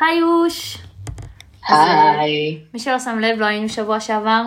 היוש. 0.00 0.78
היי. 1.68 2.58
מי 2.74 2.80
שלא 2.80 2.98
שם 2.98 3.18
לב, 3.18 3.38
לא 3.38 3.46
היינו 3.46 3.68
שבוע 3.68 4.00
שעבר. 4.00 4.42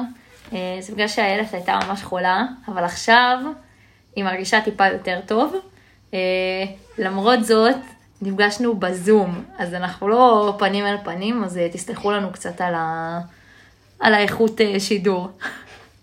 אה, 0.54 0.78
זה 0.79 0.94
בגלל 0.94 1.08
שהילד 1.08 1.46
הייתה 1.52 1.79
ממש 1.88 2.04
חולה, 2.04 2.44
אבל 2.68 2.83
עכשיו 2.83 3.38
היא 4.16 4.24
מרגישה 4.24 4.62
טיפה 4.62 4.88
יותר 4.88 5.20
טוב. 5.28 5.56
אה, 6.13 6.20
למרות 6.97 7.46
זאת, 7.46 7.76
נפגשנו 8.21 8.76
בזום, 8.76 9.44
אז 9.58 9.74
אנחנו 9.74 10.08
לא 10.08 10.56
פנים 10.60 10.85
אל 10.85 10.96
פנים, 11.03 11.44
אז 11.44 11.58
אה, 11.58 11.70
תסלחו 11.72 12.12
לנו 12.12 12.31
קצת 12.31 12.62
על, 12.62 12.74
ה... 12.76 13.20
על 13.99 14.13
האיכות 14.13 14.62
שידור. 14.79 15.28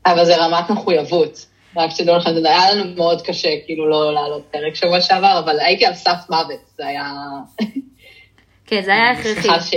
אבל 0.06 0.24
זה 0.24 0.36
רמת 0.36 0.70
מחויבות. 0.70 1.46
רק 1.76 1.90
שתדעו 1.90 2.16
לכם, 2.16 2.30
זה 2.40 2.50
היה 2.50 2.74
לנו 2.74 2.96
מאוד 2.96 3.22
קשה, 3.22 3.48
כאילו 3.66 3.90
לא 3.90 4.14
לעלות 4.14 4.42
פרק 4.50 4.74
שבוע 4.74 5.00
שעבר, 5.00 5.38
אבל 5.44 5.60
הייתי 5.60 5.86
על 5.86 5.94
סף 5.94 6.18
מוות, 6.30 6.60
זה 6.76 6.86
היה... 6.86 7.12
כן, 8.70 8.82
זה 8.82 8.90
היה 8.90 9.10
הכרחי. 9.10 9.48
ש... 9.60 9.74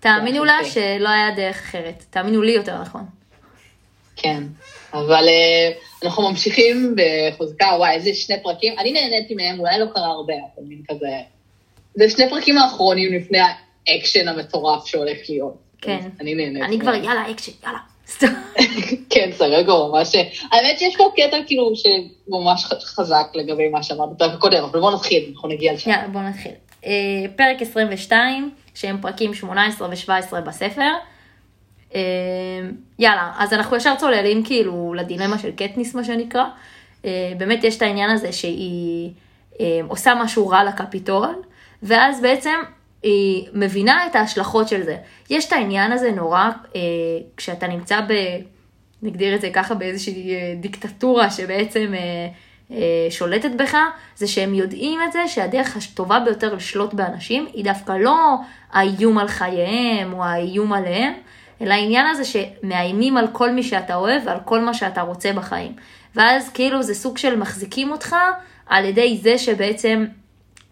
תאמינו 0.00 0.44
לה. 0.44 0.58
שלא 0.64 1.08
היה 1.08 1.30
דרך 1.36 1.56
אחרת. 1.56 2.04
תאמינו 2.10 2.42
לי 2.42 2.52
יותר 2.52 2.80
נכון. 2.82 3.04
כן, 4.16 4.42
אבל 4.92 5.28
אה, 5.28 5.70
אנחנו 6.04 6.30
ממשיכים 6.30 6.96
בחוזקה, 6.96 7.66
וואי, 7.66 7.94
איזה 7.94 8.14
שני 8.14 8.42
פרקים, 8.42 8.78
אני 8.78 8.92
נהניתי 8.92 9.34
מהם, 9.34 9.60
אולי 9.60 9.78
לא 9.78 9.86
קרה 9.94 10.06
הרבה, 10.06 10.34
אבל 10.34 10.64
מין 10.64 10.82
כזה... 10.88 11.06
זה 11.94 12.10
שני 12.10 12.30
פרקים 12.30 12.58
האחרונים 12.58 13.14
לפני 13.14 13.38
האקשן 13.88 14.28
המטורף 14.28 14.86
שהולך 14.86 15.18
להיות. 15.28 15.56
כן. 15.80 16.08
אני 16.20 16.34
נהנית. 16.34 16.62
אני 16.62 16.80
כבר. 16.80 16.94
יאללה, 16.94 17.30
אקשן, 17.30 17.52
יאללה. 17.64 17.78
כן, 19.10 19.30
כרגע 19.38 19.72
ממש... 19.72 20.14
האמת 20.52 20.78
שיש 20.78 20.96
פה 20.96 21.12
קטע 21.16 21.36
כאילו 21.46 21.72
שממש 21.76 22.64
חזק 22.64 23.26
לגבי 23.34 23.68
מה 23.68 23.82
שאמרת 23.82 24.08
בפרק 24.08 24.34
הקודם, 24.34 24.64
אבל 24.64 24.80
בואו 24.80 24.94
נתחיל, 24.94 25.30
אנחנו 25.34 25.48
נגיע 25.48 25.72
לשם. 25.72 25.90
יאללה, 25.90 26.08
בואו 26.08 26.24
נתחיל. 26.24 26.52
אה, 26.86 26.92
פרק 27.36 27.62
22, 27.62 28.50
שהם 28.74 28.98
פרקים 29.00 29.34
18 29.34 29.88
ו-17 29.88 30.40
בספר. 30.40 30.92
אה, 31.94 32.00
יאללה, 32.98 33.32
אז 33.38 33.52
אנחנו 33.52 33.76
ישר 33.76 33.94
צוללים 33.98 34.44
כאילו 34.44 34.94
לדילמה 34.96 35.38
של 35.38 35.50
קטניס, 35.50 35.94
מה 35.94 36.04
שנקרא. 36.04 36.44
אה, 37.04 37.32
באמת 37.38 37.64
יש 37.64 37.76
את 37.76 37.82
העניין 37.82 38.10
הזה 38.10 38.32
שהיא 38.32 39.10
עושה 39.88 40.14
משהו 40.14 40.48
רע 40.48 40.64
לקפיטול, 40.64 41.34
ואז 41.82 42.20
בעצם 42.20 42.54
היא 43.02 43.48
מבינה 43.52 44.06
את 44.06 44.16
ההשלכות 44.16 44.68
של 44.68 44.82
זה. 44.82 44.96
יש 45.30 45.46
את 45.48 45.52
העניין 45.52 45.92
הזה 45.92 46.10
נורא, 46.12 46.50
כשאתה 47.36 47.66
נמצא 47.66 48.00
ב... 48.00 48.12
נגדיר 49.02 49.34
את 49.34 49.40
זה 49.40 49.50
ככה 49.52 49.74
באיזושהי 49.74 50.34
דיקטטורה 50.60 51.30
שבעצם 51.30 51.92
שולטת 53.10 53.50
בך, 53.50 53.76
זה 54.16 54.26
שהם 54.26 54.54
יודעים 54.54 55.00
את 55.02 55.12
זה 55.12 55.28
שהדרך 55.28 55.76
הטובה 55.76 56.20
ביותר 56.20 56.54
לשלוט 56.54 56.94
באנשים 56.94 57.46
היא 57.52 57.64
דווקא 57.64 57.92
לא 57.92 58.36
האיום 58.72 59.18
על 59.18 59.28
חייהם 59.28 60.12
או 60.12 60.24
האיום 60.24 60.72
עליהם, 60.72 61.12
אלא 61.60 61.74
העניין 61.74 62.06
הזה 62.06 62.24
שמאיימים 62.24 63.16
על 63.16 63.28
כל 63.32 63.50
מי 63.50 63.62
שאתה 63.62 63.94
אוהב 63.94 64.22
ועל 64.24 64.38
כל 64.44 64.60
מה 64.60 64.74
שאתה 64.74 65.00
רוצה 65.00 65.32
בחיים. 65.32 65.72
ואז 66.14 66.50
כאילו 66.50 66.82
זה 66.82 66.94
סוג 66.94 67.18
של 67.18 67.36
מחזיקים 67.36 67.90
אותך 67.92 68.16
על 68.66 68.84
ידי 68.84 69.18
זה 69.22 69.38
שבעצם 69.38 70.06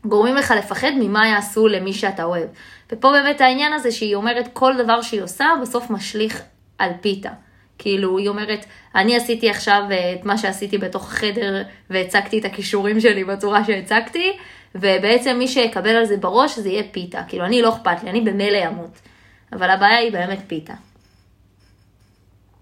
גורמים 0.05 0.34
לך 0.34 0.55
לפחד 0.59 0.91
ממה 1.00 1.28
יעשו 1.28 1.69
למי 1.69 1.92
שאתה 1.92 2.25
אוהב. 2.25 2.48
ופה 2.92 3.12
באמת 3.12 3.41
העניין 3.41 3.72
הזה 3.72 3.92
שהיא 3.92 4.15
אומרת 4.15 4.48
כל 4.53 4.75
דבר 4.84 5.03
שהיא 5.03 5.22
עושה 5.22 5.47
בסוף 5.62 5.91
משליך 5.91 6.42
על 6.78 6.91
פיתה. 7.00 7.31
כאילו 7.78 8.19
היא 8.19 8.28
אומרת, 8.28 8.64
אני 8.94 9.17
עשיתי 9.17 9.50
עכשיו 9.50 9.83
אה, 9.91 10.12
את 10.12 10.25
מה 10.25 10.39
שעשיתי 10.39 10.78
בתוך 10.78 11.03
החדר 11.03 11.62
והצגתי 11.91 12.39
את 12.39 12.44
הכישורים 12.44 13.00
שלי 13.00 13.25
בצורה 13.25 13.64
שהצגתי, 13.64 14.33
ובעצם 14.75 15.36
מי 15.39 15.48
שיקבל 15.48 15.97
על 15.97 16.05
זה 16.05 16.16
בראש 16.16 16.58
זה 16.58 16.69
יהיה 16.69 16.83
פיתה. 16.91 17.22
כאילו 17.28 17.44
אני 17.44 17.62
לא 17.62 17.69
אכפת 17.69 18.03
לי, 18.03 18.10
אני 18.10 18.21
במילא 18.21 18.59
אמות. 18.69 18.99
אבל 19.53 19.71
הבעיה 19.71 19.99
היא 19.99 20.12
באמת 20.12 20.38
פיתה. 20.47 20.75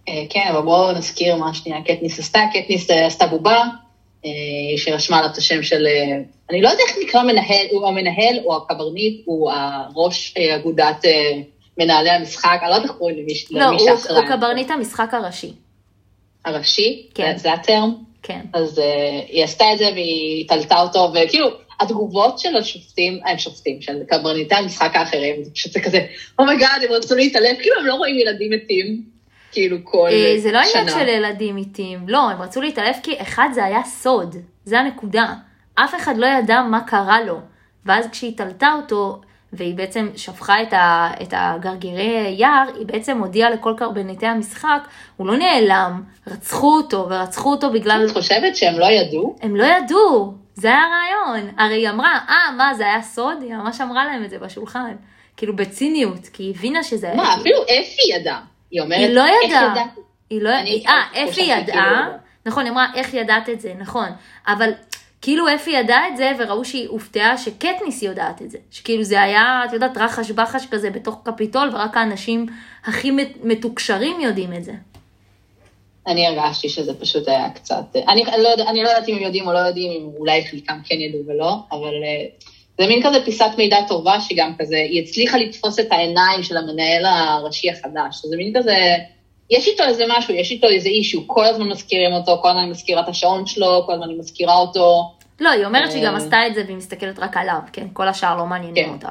אה, 0.08 0.24
כן, 0.30 0.48
אבל 0.50 0.60
בואו 0.60 0.92
נזכיר 0.92 1.36
מה 1.36 1.54
שנייה 1.54 1.82
קטניס 1.82 2.18
עשתה. 2.18 2.40
קטניס 2.52 2.90
אה, 2.90 3.06
עשתה 3.06 3.26
בובה, 3.26 3.62
אה, 4.24 4.30
שהיא 4.76 4.94
לה 5.10 5.26
את 5.26 5.36
השם 5.36 5.62
של... 5.62 5.86
אני 6.50 6.62
לא 6.62 6.68
יודעת 6.68 6.86
איך 6.88 6.96
נקרא 7.02 7.22
מנהל, 7.22 7.66
הוא 7.70 7.88
המנהל 7.88 8.38
או 8.44 8.56
הקברניט, 8.56 9.22
הוא 9.24 9.50
הראש 9.52 10.34
אגודת 10.56 11.04
מנהלי 11.78 12.10
המשחק, 12.10 12.58
אני 12.62 12.70
לא 12.70 12.74
יודעת 12.74 12.90
איך 12.90 12.98
קוראים 12.98 13.16
למי 13.18 13.34
ש- 13.34 13.52
לא, 13.52 13.64
הוא, 13.64 13.78
שאחראי. 13.78 14.16
הוא 14.18 14.28
קברניט 14.28 14.70
המשחק 14.70 15.14
הראשי. 15.14 15.52
הראשי, 16.44 17.06
כן. 17.14 17.36
זה- 17.36 17.52
ה 17.52 17.59
term. 17.59 17.94
כן. 18.22 18.40
אז 18.52 18.78
uh, 18.78 18.82
היא 19.28 19.44
עשתה 19.44 19.72
את 19.72 19.78
זה 19.78 19.84
והיא 19.92 20.48
תלתה 20.48 20.80
אותו, 20.80 21.12
וכאילו, 21.14 21.48
התגובות 21.80 22.38
של 22.38 22.56
השופטים, 22.56 23.20
הם 23.26 23.38
שופטים, 23.38 23.82
של 23.82 23.92
קברניטי 24.08 24.54
המשחק 24.54 24.90
האחרים, 24.96 25.44
זה 25.44 25.50
פשוט 25.50 25.72
זה 25.72 25.80
כזה, 25.80 26.06
oh 26.38 26.49
my 26.49 26.60
god, 26.60 26.82
הם 26.82 26.92
רצו 26.92 27.14
להתעלף, 27.14 27.58
כאילו 27.62 27.80
הם 27.80 27.86
לא 27.86 27.94
רואים 27.94 28.18
ילדים 28.18 28.50
מתים, 28.52 29.02
כאילו 29.52 29.76
כל 29.84 30.08
אה, 30.12 30.34
זה 30.38 30.52
לא 30.52 30.64
שנה. 30.64 30.80
עניין 30.82 30.98
של 30.98 31.08
ילדים 31.08 31.56
איטיים, 31.56 32.08
לא, 32.08 32.30
הם 32.30 32.42
רצו 32.42 32.60
להתעלף 32.60 32.96
כי 33.02 33.14
אחד 33.22 33.48
זה 33.54 33.64
היה 33.64 33.82
סוד, 33.84 34.36
זה 34.64 34.78
הנקודה. 34.80 35.34
אף 35.74 35.94
אחד 35.94 36.16
לא 36.18 36.26
ידע 36.26 36.60
מה 36.62 36.80
קרה 36.86 37.20
לו. 37.20 37.38
ואז 37.86 38.06
כשהיא 38.12 38.36
תלתה 38.36 38.72
אותו, 38.82 39.20
והיא 39.52 39.74
בעצם 39.74 40.08
שפכה 40.16 40.62
את, 40.62 40.72
ה, 40.72 41.10
את 41.22 41.34
הגרגירי 41.36 42.34
יער, 42.38 42.68
היא 42.78 42.86
בעצם 42.86 43.18
הודיעה 43.18 43.50
לכל 43.50 43.74
קרבניטי 43.76 44.26
המשחק, 44.26 44.88
הוא 45.16 45.26
לא 45.26 45.36
נעלם, 45.36 46.02
רצחו 46.26 46.76
אותו, 46.76 47.06
ורצחו 47.10 47.50
אותו 47.50 47.70
בגלל... 47.70 48.06
את 48.06 48.12
חושבת 48.12 48.56
שהם 48.56 48.78
לא 48.78 48.86
ידעו? 48.86 49.36
הם 49.42 49.56
לא 49.56 49.64
ידעו, 49.64 50.34
זה 50.54 50.68
היה 50.68 50.78
הרעיון. 50.78 51.50
הרי 51.58 51.74
היא 51.74 51.90
אמרה, 51.90 52.18
אה, 52.28 52.50
מה, 52.56 52.74
זה 52.74 52.84
היה 52.84 53.02
סוד? 53.02 53.42
היא 53.42 53.54
ממש 53.54 53.80
אמרה 53.80 54.04
להם 54.04 54.24
את 54.24 54.30
זה 54.30 54.38
בשולחן. 54.38 54.94
כאילו 55.36 55.56
בציניות, 55.56 56.28
כי 56.32 56.42
היא 56.42 56.54
הבינה 56.56 56.82
שזה... 56.82 57.12
מה, 57.16 57.34
אפילו 57.34 57.62
אפי 57.62 58.12
ידעה. 58.14 58.40
היא 58.70 58.80
אומרת, 58.80 58.98
היא 58.98 59.14
לא 59.14 59.26
איך 59.26 59.50
ידעה. 59.50 59.72
ידעת? 59.72 59.98
היא 60.30 60.42
לא 60.42 60.50
אני 60.58 60.70
ידעה. 60.70 60.94
אה, 60.94 61.26
חושבת 61.26 61.28
אפי 61.28 61.40
ידעה. 61.40 61.90
לא. 61.90 62.16
נכון, 62.46 62.64
היא 62.64 62.72
אמרה, 62.72 62.86
איך 62.94 63.14
ידעת 63.14 63.48
את 63.48 63.60
זה, 63.60 63.72
נכון. 63.78 64.08
אבל 64.46 64.70
כאילו 65.22 65.44
אפי 65.54 65.70
ידעה 65.70 66.08
את 66.08 66.16
זה, 66.16 66.32
וראו 66.38 66.64
שהיא 66.64 66.88
הופתעה 66.88 67.38
שקטניס 67.38 68.02
יודעת 68.02 68.42
את 68.42 68.50
זה. 68.50 68.58
שכאילו 68.70 69.04
זה 69.04 69.22
היה, 69.22 69.62
את 69.68 69.72
יודעת, 69.72 69.96
רחש 69.96 70.30
בחש 70.30 70.66
כזה 70.70 70.90
בתוך 70.90 71.20
קפיטול, 71.24 71.70
ורק 71.72 71.96
האנשים 71.96 72.46
הכי 72.84 73.10
מת- 73.10 73.44
מתוקשרים 73.44 74.20
יודעים 74.20 74.52
את 74.52 74.64
זה. 74.64 74.72
אני 76.06 76.26
הרגשתי 76.26 76.68
שזה 76.68 76.94
פשוט 77.00 77.28
היה 77.28 77.50
קצת, 77.50 77.84
אני 78.08 78.24
לא, 78.42 78.48
יודע- 78.48 78.68
אני 78.70 78.82
לא 78.82 78.88
יודעת 78.88 79.08
אם 79.08 79.16
הם 79.16 79.22
יודעים 79.22 79.46
או 79.46 79.52
לא 79.52 79.58
יודעים, 79.58 79.92
אם 79.92 80.08
אולי 80.18 80.44
חלקם 80.46 80.78
כן 80.84 80.94
ידעו 81.00 81.20
ולא, 81.26 81.54
אבל 81.72 81.94
אה, 82.04 82.24
זה 82.78 82.86
מין 82.86 83.02
כזה 83.02 83.24
פיסת 83.24 83.50
מידע 83.58 83.76
טובה 83.88 84.20
שגם 84.20 84.52
כזה, 84.58 84.76
היא 84.76 85.02
הצליחה 85.02 85.38
לתפוס 85.38 85.78
את 85.80 85.92
העיניים 85.92 86.42
של 86.42 86.56
המנהל 86.56 87.04
הראשי 87.04 87.70
החדש, 87.70 88.22
זה 88.24 88.36
מין 88.36 88.52
כזה, 88.58 88.76
יש 89.50 89.68
איתו 89.68 89.84
איזה 89.84 90.04
משהו, 90.08 90.34
יש 90.34 90.50
איתו 90.50 90.66
איזה 90.66 90.88
אישו, 90.88 91.28
כל 91.28 91.44
הזמן 91.44 91.68
מזכירים 91.68 92.12
אותו, 92.12 92.38
כל 92.42 92.48
הזמן 92.48 92.60
אני 92.60 92.70
מזכירה 92.70 93.02
את 93.02 93.08
השעון 93.08 93.46
שלו, 93.46 93.82
כל 93.86 93.92
הזמן 93.92 94.04
אני 94.04 94.18
מזכירה 94.18 94.56
אותו. 94.56 95.12
לא, 95.40 95.50
היא 95.50 95.64
אומרת 95.64 95.90
שהיא 95.90 96.06
גם 96.06 96.12
אה. 96.14 96.18
עשתה 96.18 96.46
את 96.46 96.54
זה 96.54 96.62
והיא 96.64 96.76
מסתכלת 96.76 97.18
רק 97.18 97.36
עליו, 97.36 97.58
כן? 97.72 97.86
כל 97.92 98.08
השאר 98.08 98.36
לא 98.36 98.46
מעניינים 98.46 98.84
כן. 98.84 98.92
אותה. 98.92 99.08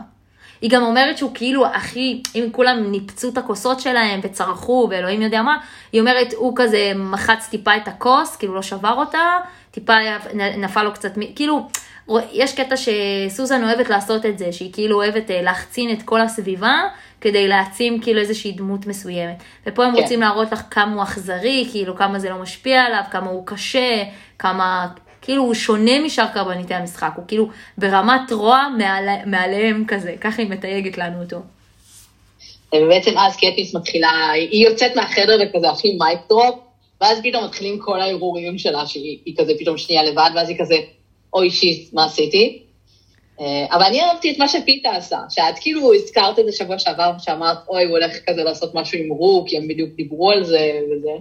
היא 0.62 0.70
גם 0.70 0.84
אומרת 0.84 1.18
שהוא 1.18 1.31
כאילו 1.34 1.66
הכי, 1.66 2.24
אם 2.36 2.47
כולם 2.52 2.91
ניפצו 2.91 3.30
את 3.30 3.38
הכוסות 3.38 3.80
שלהם 3.80 4.20
וצרחו 4.24 4.88
ואלוהים 4.91 5.22
יודע 5.22 5.41
מה, 5.41 5.58
היא 5.91 6.02
אומרת 6.02 6.34
הוא 6.34 6.53
כזה 6.56 6.91
מחץ 6.96 7.47
טיפה 7.50 7.78
את 7.78 7.88
הכוס, 7.88 8.36
כאילו 8.36 8.56
לא 8.56 8.62
שבר 8.62 8.94
אותה, 8.97 9.38
טיפה 9.72 9.94
נפל 10.34 10.84
לו 10.84 10.94
קצת, 10.94 11.12
כאילו, 11.36 11.68
יש 12.31 12.56
קטע 12.56 12.75
שסוזן 12.78 13.64
אוהבת 13.64 13.90
לעשות 13.90 14.25
את 14.25 14.38
זה, 14.38 14.52
שהיא 14.52 14.74
כאילו 14.74 14.96
אוהבת 14.96 15.31
אה, 15.31 15.41
להחצין 15.41 15.91
את 15.91 16.03
כל 16.03 16.22
הסביבה, 16.22 16.81
כדי 17.22 17.48
להעצים 17.48 18.02
כאילו 18.02 18.20
איזושהי 18.20 18.52
דמות 18.52 18.86
מסוימת. 18.86 19.44
ופה 19.68 19.86
הם 19.86 19.96
כן. 19.96 20.02
רוצים 20.02 20.22
להראות 20.22 20.52
לך 20.52 20.62
כמה 20.72 20.94
הוא 20.94 21.04
אכזרי, 21.04 21.68
כאילו 21.72 21.96
כמה 21.96 22.20
זה 22.20 22.30
לא 22.30 22.38
משפיע 22.38 22.82
עליו, 22.82 23.02
כמה 23.12 23.30
הוא 23.30 23.46
קשה, 23.46 24.04
כמה, 24.40 24.88
כאילו 25.22 25.44
הוא 25.44 25.53
שונה 25.53 26.00
משאר 26.00 26.28
קרבניטי 26.34 26.73
המשחק, 26.73 27.12
הוא 27.16 27.23
כאילו 27.28 27.50
ברמת 27.78 28.32
רוע 28.32 28.68
מעל, 28.78 29.08
מעליהם 29.26 29.85
כזה, 29.88 30.16
ככה 30.22 30.41
היא 30.41 30.52
מתייגת 30.52 30.97
לנו 30.97 31.22
אותו. 31.22 31.38
ובעצם 32.76 33.18
אז 33.18 33.35
קטיס 33.35 33.76
מתחילה, 33.76 34.32
היא 34.32 34.68
יוצאת 34.68 34.96
מהחדר 34.96 35.40
וכזה 35.44 35.70
הכי 35.70 35.97
מייק 36.00 36.20
דרופ, 36.29 36.59
ואז 37.02 37.20
פתאום 37.23 37.46
מתחילים 37.46 37.79
כל 37.79 38.02
הערעורים 38.02 38.58
שלה, 38.58 38.85
שהיא 38.85 39.18
היא 39.26 39.35
כזה 39.38 39.53
פתאום 39.59 39.78
שנייה 39.78 40.03
לבד, 40.03 40.29
ואז 40.35 40.50
היא 40.50 40.58
כזה, 40.59 40.76
אוי 41.34 41.50
שיט, 41.50 41.94
מה 41.94 42.06
עשיתי? 42.06 42.64
אה, 43.41 43.76
אבל 43.76 43.84
אני 43.84 44.02
אהבתי 44.02 44.32
את 44.32 44.38
מה 44.38 44.47
שפיתה 44.47 44.90
עשה, 44.90 45.17
שאת 45.29 45.59
כאילו 45.61 45.93
הזכרת 45.93 46.40
את 46.40 46.46
זה 46.46 46.52
שבוע 46.52 46.79
שעבר, 46.79 47.11
שאמרת, 47.20 47.58
אוי, 47.67 47.84
הוא 47.84 47.91
הולך 47.91 48.11
כזה 48.28 48.43
לעשות 48.43 48.76
משהו 48.76 48.99
עם 48.99 49.09
רו, 49.09 49.46
כי 49.47 49.58
הם 49.58 49.67
בדיוק 49.67 49.90
דיברו 49.96 50.32
על 50.32 50.43
זה 50.43 50.72
וזה. 50.91 51.11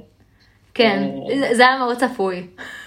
כן, 0.75 1.11
אה. 1.31 1.55
זה- 1.55 1.67
היה 1.69 1.79
מאוד 1.79 1.97
צפוי. 1.97 2.47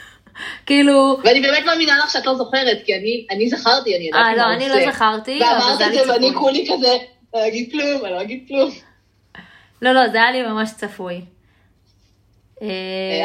כאילו, 0.66 1.18
ואני 1.24 1.42
באמת 1.42 1.64
מאמינה 1.66 1.98
לך 1.98 2.12
שאת 2.12 2.26
לא 2.26 2.36
זוכרת, 2.36 2.78
כי 2.86 2.96
אני, 2.96 3.26
אני 3.32 3.50
זכרתי, 3.50 3.96
אני 3.98 4.08
ידעתי 4.08 4.24
אה, 4.24 4.36
מה 4.36 4.36
לא, 4.36 4.54
אני. 4.54 4.70
לא 4.70 4.92
זכרתי, 4.92 5.38
אבל 5.38 5.62
ואמרת 5.62 5.82
את 5.82 5.94
זה, 5.94 6.14
ואני. 6.14 6.34
כולי 6.34 6.68
כזה, 6.74 6.98
לא 7.34 7.48
אגיד 7.48 7.72
כלום, 7.72 8.06
אני 8.06 8.14
לא 8.14 8.22
אגיד 8.22 8.46
כלום. 8.48 8.70
לא, 9.82 9.92
לא, 9.92 10.10
זה 10.10 10.18
היה 10.18 10.32
לי 10.32 10.44
ממש 10.44 10.70
צפוי. 10.78 11.22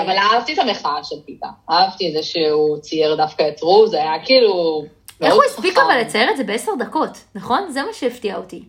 אבל 0.03 0.17
אהבתי 0.17 0.53
את 0.53 0.59
המחאה 0.59 1.05
של 1.05 1.17
פיתה. 1.27 1.47
אהבתי 1.71 2.09
את 2.09 2.13
זה 2.13 2.23
שהוא 2.23 2.79
צייר 2.79 3.15
דווקא 3.15 3.49
את 3.49 3.61
רו, 3.63 3.87
זה 3.87 3.97
היה 3.97 4.25
כאילו... 4.25 4.85
איך 5.21 5.35
הוא 5.35 5.43
הספיק 5.45 5.73
חכם. 5.73 5.87
אבל 5.87 6.01
לצייר 6.01 6.31
את 6.31 6.37
זה 6.37 6.45
בעשר 6.45 6.73
דקות, 6.79 7.25
נכון? 7.35 7.71
זה 7.71 7.83
מה 7.83 7.93
שהפתיע 7.93 8.37
אותי. 8.37 8.63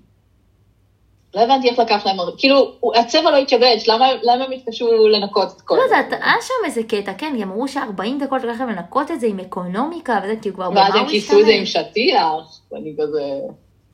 לא 1.36 1.42
הבנתי 1.42 1.70
איך 1.70 1.80
לקח 1.80 2.06
להם, 2.06 2.18
כאילו, 2.38 2.72
הצבע 2.96 3.32
לא 3.32 3.38
התשבש, 3.38 3.90
למה, 3.90 4.08
למה 4.24 4.44
הם 4.46 4.52
התקשו 4.52 5.08
לנקות 5.08 5.52
את 5.56 5.62
כל 5.62 5.76
לא 5.76 5.82
זה? 5.90 5.96
יודעת, 5.96 6.20
היה 6.24 6.36
שם 6.42 6.54
איזה 6.66 6.84
קטע, 6.84 7.14
כן, 7.14 7.34
הם 7.36 7.42
אמרו 7.52 7.68
ש-40 7.68 8.20
דקות 8.20 8.44
לקח 8.44 8.60
להם 8.60 8.70
לנקות 8.70 9.12
את 9.12 9.20
זה 9.20 9.28
עם 9.28 9.40
אקונומיקה 9.40 10.20
וזה, 10.24 10.36
כאילו 10.42 10.56
כבר 10.56 10.70
ואז 10.76 10.96
הם 10.96 11.08
כיסו 11.08 11.40
את 11.40 11.46
זה 11.46 11.52
עם? 11.52 11.66
שטיח, 11.66 12.62
ואני 12.72 12.96
כזה... 13.02 13.22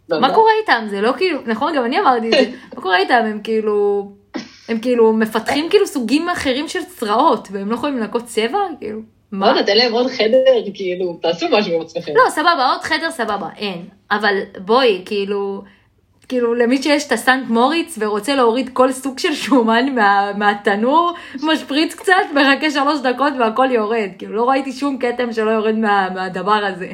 לא 0.09 0.19
מה. 0.21 0.33
קורה 0.33 0.51
איתם? 0.61 0.85
זה 0.89 1.01
לא 1.01 1.11
כאילו, 1.17 1.39
נכון, 1.45 1.75
גם 1.75 1.85
אני 1.85 1.99
אמרתי 1.99 2.27
את 2.27 2.31
זה, 2.31 2.51
מה 2.75 2.81
קורה 2.81 2.97
איתם? 2.97 3.21
הם 3.25 3.41
כאילו, 3.43 4.07
הם 4.69 4.79
כאילו 4.79 5.13
מפתחים 5.13 5.69
כאילו 5.69 5.87
סוגים 5.87 6.29
אחרים 6.29 6.67
של 6.67 6.83
צרעות, 6.83 7.47
והם 7.51 7.69
לא 7.69 7.75
יכולים 7.75 7.97
לנקות 7.97 8.25
צבע? 8.25 8.59
כאילו, 8.79 8.99
לא 8.99 9.03
מה? 9.31 9.47
יודעת, 9.47 9.69
אין 9.69 9.77
להם 9.77 9.93
עוד 9.93 10.07
חדר, 10.07 10.71
כאילו, 10.73 11.19
תעשו 11.21 11.45
משהו 11.51 11.73
עם 11.75 11.81
עצמכם. 11.81 12.13
לא, 12.15 12.29
סבבה, 12.29 12.71
עוד 12.71 12.81
חדר 12.81 13.11
סבבה, 13.11 13.47
אין. 13.57 13.87
אבל 14.11 14.35
בואי, 14.57 15.01
כאילו, 15.05 15.63
כאילו 16.27 16.53
למי 16.53 16.83
שיש 16.83 17.07
את 17.07 17.11
הסנט 17.11 17.49
מוריץ 17.49 17.97
ורוצה 18.01 18.35
להוריד 18.35 18.69
כל 18.73 18.91
סוג 18.91 19.19
של 19.19 19.33
שומן 19.33 19.95
מה, 19.95 20.31
מהתנור, 20.37 21.13
משפריץ 21.43 21.93
קצת, 21.95 22.13
מחכה 22.35 22.71
שלוש 22.71 22.99
דקות 22.99 23.33
והכל 23.39 23.67
יורד. 23.71 24.09
כאילו, 24.17 24.35
לא 24.35 24.49
ראיתי 24.49 24.71
שום 24.71 24.97
כתם 24.97 25.33
שלא 25.33 25.51
יורד 25.51 25.75
מה, 25.75 26.09
מהדבר 26.13 26.51
הזה. 26.51 26.91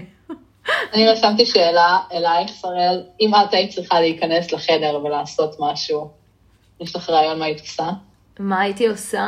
אני 0.94 1.08
רשמתי 1.08 1.46
שאלה 1.46 1.98
אלייך, 2.14 2.52
שראל, 2.52 3.04
אם 3.22 3.32
את 3.36 3.54
היית 3.54 3.72
צריכה 3.72 4.00
להיכנס 4.00 4.52
לחדר 4.52 5.02
ולעשות 5.04 5.56
משהו, 5.60 6.10
יש 6.82 6.96
לך 6.96 7.10
רעיון 7.10 7.40
מה 7.40 7.46
היית 7.46 7.60
עושה? 7.60 7.90
מה 8.40 8.62
הייתי 8.62 8.88
עושה? 8.88 9.28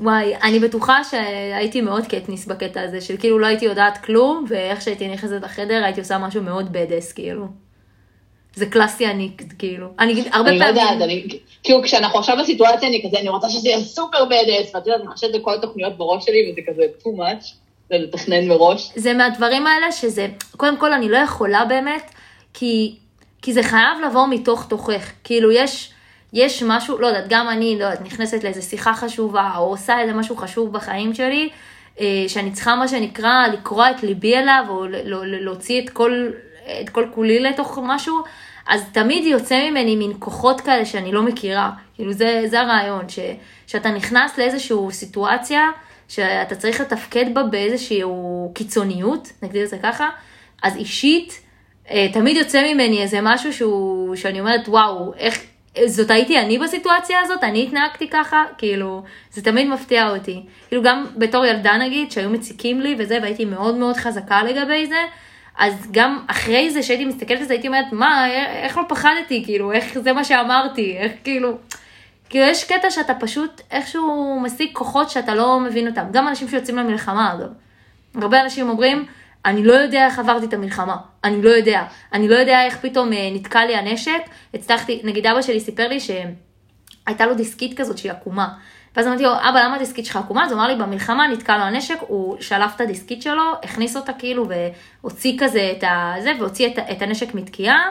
וואי, 0.00 0.36
אני 0.42 0.58
בטוחה 0.58 1.04
שהייתי 1.04 1.80
מאוד 1.80 2.06
קטניס 2.06 2.46
בקטע 2.46 2.82
הזה, 2.82 3.00
של 3.00 3.16
כאילו 3.16 3.38
לא 3.38 3.46
הייתי 3.46 3.64
יודעת 3.64 4.04
כלום, 4.04 4.44
ואיך 4.48 4.82
שהייתי 4.82 5.08
נכנסת 5.08 5.42
לחדר 5.42 5.84
הייתי 5.84 6.00
עושה 6.00 6.18
משהו 6.18 6.42
מאוד 6.42 6.72
בדס, 6.72 7.12
כאילו. 7.12 7.46
זה 8.54 8.66
קלאסי 8.66 9.06
אני, 9.06 9.30
כאילו. 9.58 9.86
אני 9.98 10.12
אגיד, 10.12 10.24
הרבה 10.32 10.50
אני 10.50 10.58
לא 10.58 10.64
פעמים... 10.64 10.80
יודעת, 10.80 11.02
אני, 11.02 11.38
כאילו 11.62 11.82
כשאנחנו 11.82 12.18
עכשיו 12.18 12.36
בסיטואציה 12.40 12.88
אני 12.88 13.02
כזה, 13.06 13.18
אני 13.18 13.28
רוצה 13.28 13.48
שזה 13.48 13.68
יהיה 13.68 13.80
סופר 13.80 14.24
בדס, 14.24 14.74
ואת 14.74 14.86
יודעת, 14.86 15.00
אני 15.00 15.14
חושבת 15.14 15.34
בכל 15.34 15.54
התוכניות 15.54 15.96
בראש 15.96 16.24
שלי, 16.24 16.52
וזה 16.52 16.60
כזה 16.70 16.82
too 17.02 17.18
much, 17.18 17.44
זה 17.90 17.98
לתכנן 17.98 18.48
מראש. 18.48 18.92
זה 18.96 19.14
מהדברים 19.14 19.66
האלה 19.66 19.92
שזה, 19.92 20.26
קודם 20.56 20.76
כל 20.76 20.92
אני 20.92 21.08
לא 21.08 21.16
יכולה 21.16 21.64
באמת, 21.64 22.10
כי, 22.54 22.94
כי 23.42 23.52
זה 23.52 23.62
חייב 23.62 23.98
לבוא 24.08 24.26
מתוך 24.26 24.66
תוכך. 24.68 25.12
כאילו 25.24 25.52
יש, 25.52 25.90
יש 26.34 26.62
משהו, 26.62 26.98
לא 26.98 27.06
יודעת, 27.06 27.24
גם 27.28 27.48
אני, 27.48 27.76
לא 27.78 27.84
יודעת, 27.84 28.00
נכנסת 28.00 28.44
לאיזה 28.44 28.62
שיחה 28.62 28.94
חשובה, 28.94 29.52
או 29.56 29.62
עושה 29.62 30.00
איזה 30.00 30.12
משהו 30.12 30.36
חשוב 30.36 30.72
בחיים 30.72 31.14
שלי, 31.14 31.48
אה, 32.00 32.24
שאני 32.28 32.50
צריכה 32.52 32.76
מה 32.76 32.88
שנקרא 32.88 33.46
לקרוע 33.52 33.90
את 33.90 34.02
ליבי 34.02 34.36
אליו, 34.36 34.64
או 34.68 34.84
ל- 34.86 34.96
ל- 34.96 35.24
ל- 35.24 35.44
להוציא 35.44 35.80
את 35.80 35.90
כל, 35.90 36.30
את 36.82 36.90
כל 36.90 37.06
כולי 37.14 37.40
לתוך 37.40 37.78
משהו, 37.82 38.22
אז 38.68 38.84
תמיד 38.92 39.24
יוצא 39.24 39.70
ממני 39.70 39.96
מין 39.96 40.12
כוחות 40.18 40.60
כאלה 40.60 40.84
שאני 40.84 41.12
לא 41.12 41.22
מכירה. 41.22 41.70
כאילו 41.94 42.12
זה, 42.12 42.42
זה 42.46 42.60
הרעיון, 42.60 43.08
ש, 43.08 43.18
שאתה 43.66 43.90
נכנס 43.90 44.38
לאיזושהי 44.38 44.76
סיטואציה, 44.90 45.70
שאתה 46.08 46.54
צריך 46.54 46.80
לתפקד 46.80 47.34
בה 47.34 47.42
באיזושהי 47.42 48.02
קיצוניות, 48.54 49.32
נגדיר 49.42 49.64
את 49.64 49.70
זה 49.70 49.78
ככה, 49.82 50.08
אז 50.62 50.76
אישית, 50.76 51.40
אה, 51.90 52.06
תמיד 52.12 52.36
יוצא 52.36 52.72
ממני 52.72 53.02
איזה 53.02 53.18
משהו 53.22 53.52
שהוא, 53.52 54.16
שאני 54.16 54.40
אומרת, 54.40 54.68
וואו, 54.68 55.14
איך, 55.18 55.38
זאת 55.86 56.10
הייתי 56.10 56.38
אני 56.38 56.58
בסיטואציה 56.58 57.20
הזאת, 57.20 57.44
אני 57.44 57.64
התנהגתי 57.64 58.10
ככה, 58.10 58.44
כאילו, 58.58 59.02
זה 59.30 59.42
תמיד 59.42 59.68
מפתיע 59.68 60.10
אותי. 60.10 60.42
כאילו 60.68 60.82
גם 60.82 61.06
בתור 61.16 61.44
ילדה 61.44 61.76
נגיד, 61.76 62.10
שהיו 62.10 62.30
מציקים 62.30 62.80
לי 62.80 62.96
וזה, 62.98 63.18
והייתי 63.22 63.44
מאוד 63.44 63.74
מאוד 63.74 63.96
חזקה 63.96 64.42
לגבי 64.42 64.86
זה, 64.86 65.04
אז 65.58 65.88
גם 65.90 66.24
אחרי 66.26 66.70
זה 66.70 66.82
שהייתי 66.82 67.04
מסתכלת 67.04 67.40
על 67.40 67.44
זה, 67.44 67.52
הייתי 67.52 67.68
אומרת, 67.68 67.92
מה, 67.92 68.26
איך 68.62 68.78
לא 68.78 68.82
פחדתי, 68.88 69.44
כאילו, 69.44 69.72
איך 69.72 69.98
זה 69.98 70.12
מה 70.12 70.24
שאמרתי, 70.24 70.96
איך 70.98 71.12
כאילו... 71.24 71.58
כאילו 72.28 72.46
יש 72.46 72.64
קטע 72.64 72.90
שאתה 72.90 73.14
פשוט 73.14 73.60
איכשהו 73.70 74.40
משיג 74.42 74.68
כוחות 74.72 75.10
שאתה 75.10 75.34
לא 75.34 75.60
מבין 75.60 75.88
אותם. 75.88 76.04
גם 76.12 76.28
אנשים 76.28 76.48
שיוצאים 76.48 76.76
למלחמה 76.76 77.32
אגב. 77.34 77.48
הרבה 78.14 78.40
אנשים 78.40 78.68
אומרים, 78.68 79.04
אני 79.44 79.64
לא 79.64 79.72
יודע 79.72 80.06
איך 80.06 80.18
עברתי 80.18 80.46
את 80.46 80.54
המלחמה, 80.54 80.96
אני 81.24 81.42
לא 81.42 81.50
יודע. 81.50 81.82
אני 82.12 82.28
לא 82.28 82.36
יודע 82.36 82.64
איך 82.64 82.78
פתאום 82.80 83.12
אה, 83.12 83.28
נתקע 83.32 83.64
לי 83.64 83.76
הנשק. 83.76 84.20
הצלחתי, 84.54 85.00
נגיד 85.04 85.26
אבא 85.26 85.42
שלי 85.42 85.60
סיפר 85.60 85.88
לי 85.88 85.98
שהייתה 86.00 87.26
לו 87.26 87.34
דיסקית 87.34 87.78
כזאת 87.78 87.98
שהיא 87.98 88.12
עקומה. 88.12 88.48
ואז 88.96 89.06
אמרתי 89.06 89.22
לו, 89.22 89.32
אבא, 89.34 89.60
למה 89.64 89.76
הדיסקית 89.76 90.06
שלך 90.06 90.16
עקומה? 90.16 90.44
אז 90.44 90.52
הוא 90.52 90.60
אמר 90.60 90.68
לי, 90.68 90.76
במלחמה 90.76 91.28
נתקע 91.28 91.58
לו 91.58 91.62
הנשק, 91.62 91.96
הוא 92.00 92.36
שלף 92.40 92.72
את 92.76 92.80
הדיסקית 92.80 93.22
שלו, 93.22 93.52
הכניס 93.62 93.96
אותה 93.96 94.12
כאילו, 94.12 94.46
והוציא 94.48 95.38
כזה 95.38 95.72
את 95.78 95.84
הזה, 95.86 96.32
והוציא 96.38 96.66
את, 96.66 96.78
את 96.90 97.02
הנשק 97.02 97.34
מתקיעה, 97.34 97.90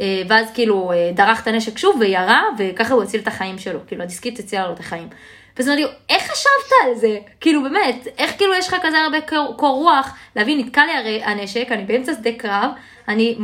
אה, 0.00 0.22
ואז 0.28 0.50
כאילו 0.54 0.92
אה, 0.92 1.10
דרך 1.14 1.42
את 1.42 1.46
הנשק 1.46 1.78
שוב 1.78 1.96
וירה, 2.00 2.42
וככה 2.58 2.94
הוא 2.94 3.02
הציל 3.02 3.20
את 3.20 3.28
החיים 3.28 3.58
שלו, 3.58 3.80
כאילו 3.86 4.02
הדיסקית 4.02 4.38
הצילה 4.38 4.66
לו 4.66 4.72
את 4.72 4.80
החיים. 4.80 5.08
ואז 5.58 5.68
אמרתי 5.68 5.82
לו, 5.82 5.88
איך 6.08 6.22
חשבת 6.22 6.72
על 6.84 6.94
זה? 6.94 7.18
כאילו 7.40 7.62
באמת, 7.62 8.06
איך 8.18 8.36
כאילו 8.36 8.54
יש 8.54 8.68
לך 8.68 8.76
כזה 8.82 8.98
הרבה 8.98 9.20
קור, 9.20 9.54
קור 9.56 9.76
רוח, 9.76 10.16
להבין, 10.36 10.58
נתקע 10.58 10.86
לי 10.86 10.92
הרי 10.92 11.22
הנשק, 11.24 11.66
אני 11.70 11.84
באמצע 11.84 12.14
שדה 12.14 12.32
קרב, 12.32 12.70
אני 13.08 13.38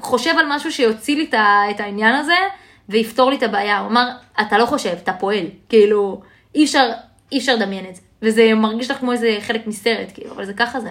חושב 0.00 0.34
על 0.38 0.46
משהו 0.48 0.72
שיוציא 0.72 1.16
לי 1.16 1.30
את 1.70 1.80
העניין 1.80 2.14
הזה, 2.14 2.36
ויפתור 2.88 3.30
לי 3.30 3.36
את 3.36 3.42
הבעיה. 3.42 3.78
הוא 3.78 3.88
אמר, 3.88 4.08
אתה 4.40 4.58
לא 4.58 4.66
חושב, 4.66 4.96
אתה 5.02 5.12
פועל. 5.12 5.46
כאילו, 5.68 6.20
אי 6.54 6.64
אפשר, 6.64 6.90
אי 7.32 7.38
אפשר 7.38 7.54
לדמיין 7.54 7.86
את 7.88 7.96
זה. 7.96 8.02
וזה 8.22 8.54
מרגיש 8.54 8.90
לך 8.90 8.98
כמו 8.98 9.12
איזה 9.12 9.38
חלק 9.40 9.66
מסרט, 9.66 10.08
כאילו, 10.14 10.34
אבל 10.34 10.44
זה 10.44 10.54
ככה 10.54 10.80
זה. 10.80 10.90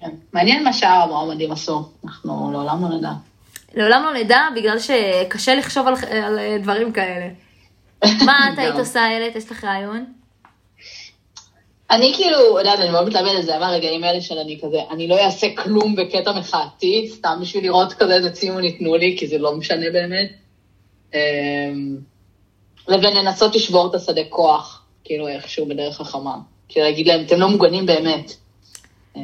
כן. 0.00 0.10
מעניין 0.32 0.64
מה 0.64 0.72
שאר 0.72 1.02
המועמדים 1.02 1.52
עשו, 1.52 1.88
אנחנו 2.04 2.52
לעולם 2.52 2.82
לא 2.82 2.98
נדע. 2.98 3.10
לעולם 3.74 4.02
לא 4.02 4.14
נדע, 4.14 4.40
בגלל 4.56 4.78
שקשה 4.78 5.54
לחשוב 5.54 5.86
על, 5.86 5.94
על 6.10 6.38
דברים 6.62 6.92
כאלה. 6.92 7.28
מה 8.24 8.50
את 8.52 8.58
היית. 8.58 8.74
עושה, 8.74 9.06
איילת? 9.06 9.36
יש 9.36 9.50
לך 9.50 9.64
רעיון? 9.64 10.04
אני 11.90 12.12
כאילו, 12.16 12.58
יודעת, 12.58 12.78
אני 12.78 12.90
מאוד 12.90 13.08
מתלבטת, 13.08 13.42
זה 13.44 13.50
היה 13.50 13.60
מהרגעים 13.60 14.04
האלה 14.04 14.20
של 14.20 14.38
אני 14.38 14.58
כזה, 14.62 14.78
אני 14.90 15.08
לא 15.08 15.18
אעשה 15.18 15.46
כלום 15.56 15.96
בקטע 15.96 16.32
מחאתי, 16.32 17.08
סתם 17.12 17.38
בשביל 17.40 17.64
לראות 17.64 17.92
כזה 17.92 18.14
איזה 18.14 18.30
ציון 18.30 18.64
ייתנו 18.64 18.96
לי, 18.96 19.16
כי 19.18 19.26
זה 19.26 19.38
לא 19.38 19.56
משנה 19.56 19.90
באמת. 19.92 20.32
אמ, 21.14 21.96
לבין 22.88 23.16
לנסות 23.16 23.54
לשבור 23.54 23.90
את 23.90 23.94
השדה 23.94 24.20
כוח, 24.28 24.82
כאילו 25.04 25.28
איכשהו 25.28 25.66
בדרך 25.66 25.96
חכמה. 25.96 26.36
כאילו 26.68 26.86
להגיד 26.86 27.06
להם, 27.06 27.24
אתם 27.26 27.40
לא 27.40 27.48
מוגנים 27.48 27.86
באמת. 27.86 28.32
אה, 29.16 29.22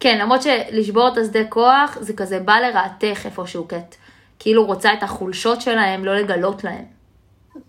כן, 0.00 0.18
למרות 0.18 0.40
שלשבור 0.42 1.08
את 1.08 1.18
השדה 1.18 1.44
כוח, 1.48 1.98
זה 2.00 2.12
כזה 2.12 2.40
בא 2.40 2.54
לרעתך 2.54 3.26
איפשהו, 3.26 3.68
כי 3.68 3.76
את 3.76 3.94
כאילו 4.38 4.66
רוצה 4.66 4.92
את 4.92 5.02
החולשות 5.02 5.60
שלהם, 5.60 6.04
לא 6.04 6.16
לגלות 6.16 6.64
להם. 6.64 6.93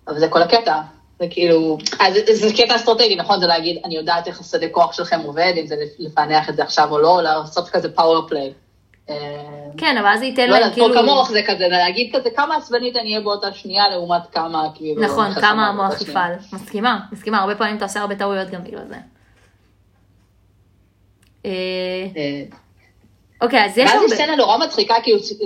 אבל 0.08 0.20
זה 0.20 0.28
כל 0.28 0.42
הקטע. 0.42 0.82
זה 1.20 1.26
כאילו, 1.30 1.78
אז 2.00 2.14
זה, 2.14 2.36
זה 2.48 2.54
קטע 2.58 2.76
אסטרטגי, 2.76 3.16
נכון? 3.16 3.40
זה 3.40 3.48
להגיד, 3.48 3.82
אני 3.86 3.96
יודעת 3.96 4.28
איך 4.28 4.40
השדה 4.40 4.68
כוח 4.70 4.94
שלכם 4.94 5.20
עובד, 5.20 5.54
אם 5.58 5.68
זה 5.68 5.76
לפענח 6.00 6.50
את 6.50 6.56
זה 6.56 6.64
עכשיו 6.64 6.92
או 6.92 7.00
לא, 7.00 7.22
לעשות 7.24 7.70
כזה 7.70 7.92
פאוור 7.92 8.28
פליי. 8.28 8.54
כן, 9.78 9.98
אבל 9.98 10.08
אז 10.08 10.20
זה 10.20 10.26
ייתן 10.26 10.50
לא 10.50 10.58
להם 10.58 10.74
כאילו... 10.74 10.88
פה 10.88 11.02
כמוך 11.02 11.32
זה 11.32 11.42
כזה, 11.48 11.58
זה 11.58 11.68
להגיד 11.68 12.16
כזה 12.16 12.30
כמה 12.30 12.56
עצבנית 12.56 12.96
אני 12.96 13.10
אהיה 13.10 13.20
באותה 13.22 13.54
שנייה 13.54 13.90
לעומת 13.90 14.22
כמה 14.32 14.68
כאילו... 14.76 15.02
נכון, 15.02 15.34
כמה 15.34 15.68
המוח. 15.68 16.02
יפעל. 16.02 16.34
מסכימה, 16.54 17.00
מסכימה, 17.12 17.40
הרבה 17.40 17.56
פעמים 17.56 17.78
אתה 17.78 17.86
עושה 17.86 18.02
הרבה 18.02 18.16
טעויות 18.16 18.50
גם 18.50 18.64
בגלל 18.64 18.88
זה. 18.88 18.96
אה, 21.46 21.52
אה, 22.18 22.44
אוקיי, 23.42 23.66
אז 23.66 23.78
יש 23.78 23.92
ואז 23.92 24.04
יש. 24.04 24.12
סצנה 24.12 24.36
נורא 24.36 24.58
מצחיקה, 24.58 24.96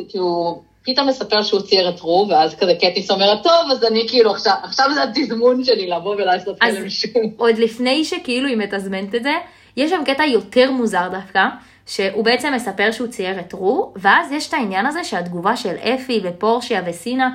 כי 0.09 0.17
הוא 0.17 0.63
פתאום 0.93 1.09
מספר 1.09 1.43
שהוא 1.43 1.61
צייר 1.61 1.89
את 1.89 2.01
רו, 2.01 2.27
ואז 2.29 2.55
כזה 2.55 2.73
קטיס 2.81 3.11
אומרת, 3.11 3.43
טוב, 3.43 3.71
אז 3.71 3.83
אני 3.83 4.07
כאילו, 4.09 4.31
עכשיו, 4.31 4.53
עכשיו 4.63 4.85
זה 4.93 5.03
התזמון 5.03 5.63
שלי 5.63 5.89
לבוא 5.89 6.15
ולעשות 6.15 6.59
כאלה 6.59 6.81
משום. 6.85 7.21
עוד 7.37 7.57
לפני 7.57 8.05
שכאילו 8.05 8.47
היא 8.47 8.57
מתזמנת 8.57 9.15
את 9.15 9.23
זה, 9.23 9.33
יש 9.77 9.91
שם 9.91 10.01
קטע 10.05 10.25
יותר 10.25 10.71
מוזר 10.71 11.07
דווקא, 11.11 11.45
שהוא 11.85 12.23
בעצם 12.23 12.53
מספר 12.53 12.91
שהוא 12.91 13.07
צייר 13.07 13.39
את 13.39 13.53
רו, 13.53 13.93
ואז 13.95 14.31
יש 14.31 14.47
את 14.47 14.53
העניין 14.53 14.85
הזה 14.85 15.03
שהתגובה 15.03 15.55
של 15.55 15.75
אפי 15.75 16.21
ופורשיה 16.23 16.81
וסינה, 16.85 17.29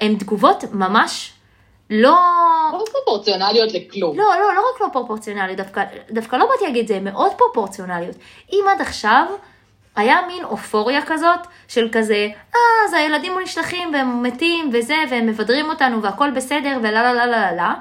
הן 0.00 0.16
תגובות 0.16 0.64
ממש 0.72 1.32
לא... 1.90 2.18
לא 2.72 2.84
פרופורציונליות 2.92 3.72
לכלום. 3.72 4.18
לא, 4.18 4.24
לא, 4.24 4.54
לא 4.54 4.60
רק 4.74 4.80
לא 4.80 4.88
פרופורציונליות, 4.92 5.56
דווקא, 5.56 5.82
דווקא 6.10 6.36
לא 6.36 6.46
באתי 6.46 6.64
להגיד 6.64 6.82
את 6.82 6.88
זה, 6.88 6.96
הן 6.96 7.04
מאוד 7.04 7.32
פרופורציונליות. 7.38 8.16
אם 8.52 8.64
עד 8.74 8.80
עכשיו 8.80 9.26
היה 9.98 10.18
מין 10.26 10.44
אופוריה 10.44 11.02
כזאת, 11.06 11.40
של 11.68 11.88
כזה, 11.92 12.28
אה, 12.54 12.60
אז 12.86 12.92
הילדים 12.92 13.32
נשלחים 13.42 13.92
והם 13.92 14.22
מתים 14.22 14.70
וזה, 14.72 14.94
והם 15.10 15.26
מבדרים 15.26 15.66
אותנו 15.66 16.02
והכל 16.02 16.30
בסדר 16.30 16.78
ולה 16.82 16.90
לה 16.90 17.12
לה 17.12 17.26
לה 17.26 17.40
לה 17.40 17.52
לה, 17.52 17.74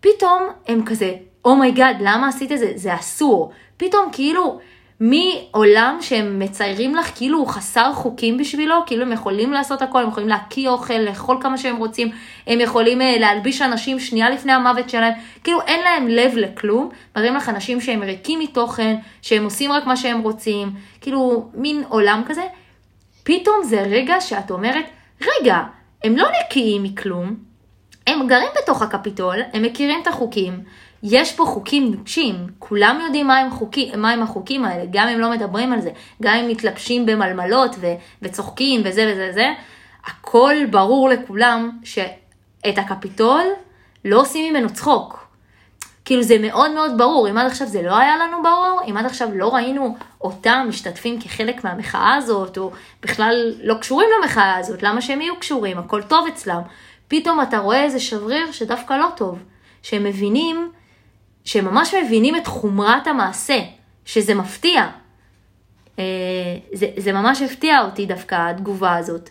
פתאום 0.00 0.48
הם 0.68 0.84
כזה, 0.84 1.12
oh 1.44 1.57
my 1.57 1.70
god, 1.70 1.96
למה 2.00 2.28
עשית 2.28 2.52
את 2.52 2.58
זה? 2.58 2.72
זה 2.74 2.94
אסור. 2.94 3.52
פתאום 3.76 4.08
כאילו, 4.12 4.60
מעולם 5.00 5.98
שהם 6.00 6.38
מציירים 6.38 6.94
לך 6.94 7.10
כאילו 7.16 7.38
הוא 7.38 7.46
חסר 7.46 7.92
חוקים 7.92 8.38
בשבילו, 8.38 8.74
כאילו 8.86 9.02
הם 9.02 9.12
יכולים 9.12 9.52
לעשות 9.52 9.82
הכל, 9.82 10.02
הם 10.02 10.08
יכולים 10.08 10.28
להקיא 10.28 10.68
אוכל, 10.68 10.98
לאכול 10.98 11.38
כמה 11.40 11.58
שהם 11.58 11.76
רוצים, 11.76 12.10
הם 12.46 12.60
יכולים 12.60 13.02
אה, 13.02 13.18
להלביש 13.18 13.62
אנשים 13.62 14.00
שנייה 14.00 14.30
לפני 14.30 14.52
המוות 14.52 14.90
שלהם, 14.90 15.12
כאילו 15.44 15.60
אין 15.66 15.80
להם 15.80 16.08
לב 16.08 16.32
לכלום, 16.36 16.88
מראים 17.16 17.34
לך 17.34 17.48
אנשים 17.48 17.80
שהם 17.80 18.02
ריקים 18.02 18.40
מתוכן, 18.40 18.96
שהם 19.22 19.44
עושים 19.44 19.72
רק 19.72 19.86
מה 19.86 19.96
שהם 19.96 20.20
רוצים, 20.20 20.70
כאילו 21.00 21.50
מין 21.54 21.82
עולם 21.88 22.22
כזה. 22.26 22.42
פתאום 23.22 23.56
זה 23.64 23.82
רגע 23.82 24.20
שאת 24.20 24.50
אומרת, 24.50 24.84
רגע, 25.20 25.58
הם 26.04 26.16
לא 26.16 26.28
נקיים 26.40 26.82
מכלום, 26.82 27.34
הם 28.06 28.26
גרים 28.26 28.48
בתוך 28.62 28.82
הקפיטול, 28.82 29.36
הם 29.52 29.62
מכירים 29.62 30.02
את 30.02 30.06
החוקים, 30.06 30.60
יש 31.02 31.32
פה 31.32 31.44
חוקים 31.44 31.90
נוקשים, 31.94 32.46
כולם 32.58 32.98
יודעים 33.04 33.26
מה 33.26 33.38
הם, 33.38 33.50
חוקי, 33.50 33.92
מה 33.96 34.12
החוקים 34.12 34.64
האלה, 34.64 34.84
גם 34.90 35.08
אם 35.08 35.18
לא 35.18 35.30
מדברים 35.30 35.72
על 35.72 35.80
זה, 35.80 35.90
גם 36.22 36.34
אם 36.34 36.48
מתלבשים 36.48 37.06
במלמלות 37.06 37.76
ו, 37.80 37.86
וצוחקים 38.22 38.80
וזה 38.84 39.12
וזה 39.12 39.28
וזה, 39.30 39.52
הכל 40.06 40.54
ברור 40.70 41.08
לכולם 41.08 41.70
שאת 41.84 42.78
הקפיטול 42.78 43.44
לא 44.04 44.20
עושים 44.20 44.52
ממנו 44.54 44.70
צחוק. 44.70 45.28
כאילו 46.04 46.22
זה 46.22 46.38
מאוד 46.38 46.70
מאוד 46.70 46.98
ברור, 46.98 47.30
אם 47.30 47.38
עד 47.38 47.46
עכשיו 47.46 47.66
זה 47.66 47.82
לא 47.82 47.98
היה 47.98 48.16
לנו 48.16 48.42
ברור, 48.42 48.80
אם 48.90 48.96
עד 48.96 49.06
עכשיו 49.06 49.28
לא 49.34 49.54
ראינו 49.54 49.96
אותם 50.20 50.66
משתתפים 50.68 51.20
כחלק 51.20 51.64
מהמחאה 51.64 52.14
הזאת, 52.14 52.58
או 52.58 52.70
בכלל 53.02 53.52
לא 53.62 53.74
קשורים 53.74 54.08
למחאה 54.18 54.56
הזאת, 54.56 54.82
למה 54.82 55.00
שהם 55.00 55.20
יהיו 55.20 55.36
קשורים, 55.36 55.78
הכל 55.78 56.02
טוב 56.02 56.26
אצלם. 56.26 56.60
פתאום 57.08 57.40
אתה 57.40 57.58
רואה 57.58 57.84
איזה 57.84 58.00
שבריר 58.00 58.52
שדווקא 58.52 58.94
לא 58.94 59.08
טוב, 59.16 59.38
שהם 59.82 60.04
מבינים, 60.04 60.70
שהם 61.48 61.64
ממש 61.64 61.94
מבינים 61.94 62.36
את 62.36 62.46
חומרת 62.46 63.06
המעשה, 63.06 63.58
שזה 64.04 64.34
מפתיע. 64.34 64.86
אה, 65.98 66.04
זה, 66.72 66.86
זה 66.96 67.12
ממש 67.12 67.42
הפתיע 67.42 67.82
אותי 67.84 68.06
דווקא, 68.06 68.50
התגובה 68.50 68.96
הזאת. 68.96 69.30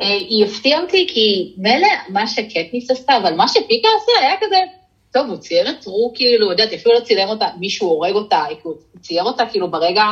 אה, 0.00 0.12
היא 0.12 0.44
הפתיעה 0.44 0.80
אותי 0.80 1.06
כי 1.08 1.54
מילא 1.56 1.88
מה 2.08 2.26
שקטניס 2.26 2.90
עשתה, 2.90 3.16
אבל 3.16 3.34
מה 3.34 3.48
שפיקה 3.48 3.88
עשה 3.96 4.12
היה 4.20 4.34
כזה, 4.40 4.56
טוב, 5.12 5.26
הוא 5.28 5.36
צייר 5.36 5.70
את 5.70 5.86
רו, 5.86 6.12
כאילו, 6.14 6.50
יודעת, 6.50 6.72
אפילו 6.72 6.94
לא 6.94 7.00
צילם 7.00 7.28
אותה, 7.28 7.46
מישהו 7.58 7.88
הורג 7.88 8.14
אותה, 8.14 8.44
הוא 8.62 8.74
צייר 9.00 9.24
אותה 9.24 9.46
כאילו 9.46 9.70
ברגע 9.70 10.04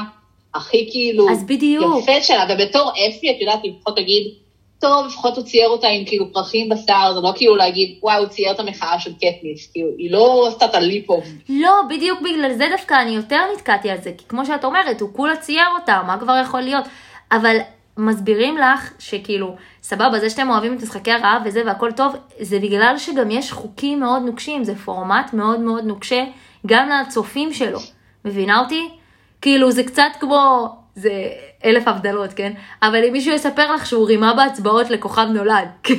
הכי 0.54 0.88
כאילו... 0.90 1.30
אז 1.30 1.44
בדיוק. 1.44 2.02
יפה 2.02 2.22
שלה, 2.22 2.46
ובתור 2.50 2.90
אפי, 2.90 3.30
את 3.30 3.40
יודעת, 3.40 3.60
לפחות 3.64 3.96
תגיד, 3.96 4.34
טוב, 4.78 5.06
לפחות 5.06 5.36
הוא 5.36 5.44
צייר 5.44 5.68
אותה 5.68 5.88
עם 5.88 6.04
כאילו 6.04 6.32
פרחים 6.32 6.68
בשיער, 6.68 7.14
זה 7.14 7.20
לא 7.20 7.32
כאילו 7.36 7.56
להגיד, 7.56 7.98
וואו, 8.02 8.18
הוא 8.18 8.28
צייר 8.28 8.50
את 8.50 8.60
המחאה 8.60 9.00
של 9.00 9.12
קטניס, 9.14 9.70
כאילו, 9.72 9.88
היא 9.98 10.12
לא 10.12 10.46
עשתה 10.48 10.64
את 10.64 10.74
הליפו. 10.74 11.22
לא, 11.48 11.72
בדיוק 11.90 12.20
בגלל 12.20 12.52
זה 12.52 12.66
דווקא 12.70 12.94
אני 13.02 13.10
יותר 13.10 13.40
נתקעתי 13.54 13.90
על 13.90 13.98
זה, 14.00 14.12
כי 14.18 14.24
כמו 14.28 14.46
שאת 14.46 14.64
אומרת, 14.64 15.00
הוא 15.00 15.10
כולה 15.12 15.36
צייר 15.36 15.66
אותה, 15.80 16.02
מה 16.06 16.18
כבר 16.20 16.36
יכול 16.42 16.60
להיות? 16.60 16.84
אבל 17.32 17.56
מסבירים 17.98 18.58
לך 18.58 18.92
שכאילו, 18.98 19.54
סבבה, 19.82 20.20
זה 20.20 20.30
שאתם 20.30 20.50
אוהבים 20.50 20.74
את 20.76 20.82
משחקי 20.82 21.10
הרעב 21.10 21.42
וזה 21.44 21.62
והכל 21.66 21.92
טוב, 21.92 22.14
זה 22.40 22.58
בגלל 22.58 22.94
שגם 22.98 23.30
יש 23.30 23.52
חוקים 23.52 24.00
מאוד 24.00 24.22
נוקשים, 24.22 24.64
זה 24.64 24.76
פורמט 24.76 25.32
מאוד 25.32 25.60
מאוד 25.60 25.84
נוקשה, 25.84 26.24
גם 26.66 26.88
לצופים 26.88 27.52
שלו. 27.52 27.78
מבינה 28.24 28.60
אותי? 28.60 28.88
כאילו, 29.40 29.70
זה 29.70 29.84
קצת 29.84 30.10
כמו, 30.20 30.68
זה 30.94 31.28
אלף 31.64 31.88
הבדלות, 31.88 32.32
כן? 32.32 32.52
אבל 32.82 33.04
אם 33.04 33.12
מישהו 33.12 33.34
יספר 33.34 33.74
לך 33.74 33.86
שהוא 33.86 34.06
רימה 34.06 34.34
בהצבעות 34.34 34.90
לכוכב 34.90 35.26
נולד, 35.34 35.68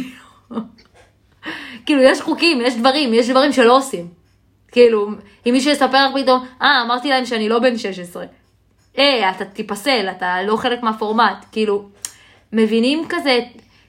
כאילו, 1.86 2.02
יש 2.02 2.22
חוקים, 2.22 2.62
יש 2.62 2.76
דברים, 2.76 3.14
יש 3.14 3.30
דברים 3.30 3.52
שלא 3.52 3.78
עושים. 3.78 4.08
כאילו, 4.72 5.10
אם 5.48 5.52
מישהו 5.52 5.72
יספר 5.72 6.08
לך 6.08 6.24
פתאום, 6.24 6.46
אה, 6.62 6.82
אמרתי 6.86 7.10
להם 7.10 7.26
שאני 7.26 7.50
לא 7.50 7.60
בן 7.60 7.78
16. 7.78 8.26
אה, 8.98 9.32
אתה 9.32 9.46
תיפסל, 9.46 10.08
אתה 10.18 10.44
לא 10.44 10.56
חלק 10.58 10.84
מהפורמט. 10.84 11.46
כאילו, 11.52 11.86
מבינים 12.54 13.06
כזה 13.10 13.40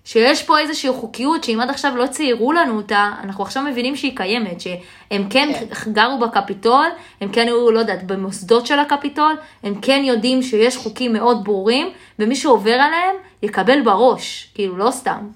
שיש 0.06 0.42
פה 0.42 0.58
איזושהי 0.58 0.92
חוקיות 0.92 1.44
שאם 1.44 1.60
עד 1.60 1.70
עכשיו 1.70 1.96
לא 1.96 2.06
ציירו 2.06 2.52
לנו 2.52 2.76
אותה, 2.76 3.12
אנחנו 3.22 3.44
עכשיו 3.44 3.62
מבינים 3.62 3.96
שהיא 3.96 4.16
קיימת, 4.16 4.60
שהם 4.60 5.28
כן 5.30 5.48
גרו 5.92 6.18
בקפיטול, 6.18 6.86
הם 7.20 7.32
כן 7.32 7.46
היו, 7.46 7.70
לא 7.70 7.78
יודעת, 7.78 8.06
במוסדות 8.06 8.66
של 8.66 8.78
הקפיטול, 8.78 9.36
הם 9.62 9.80
כן 9.80 10.02
יודעים 10.04 10.42
שיש 10.42 10.76
חוקים 10.76 11.12
מאוד 11.12 11.44
ברורים, 11.44 11.90
ומי 12.18 12.36
שעובר 12.36 12.72
עליהם 12.72 13.14
יקבל 13.42 13.82
בראש, 13.82 14.50
כאילו, 14.54 14.76
לא 14.76 14.90
סתם. 14.90 15.28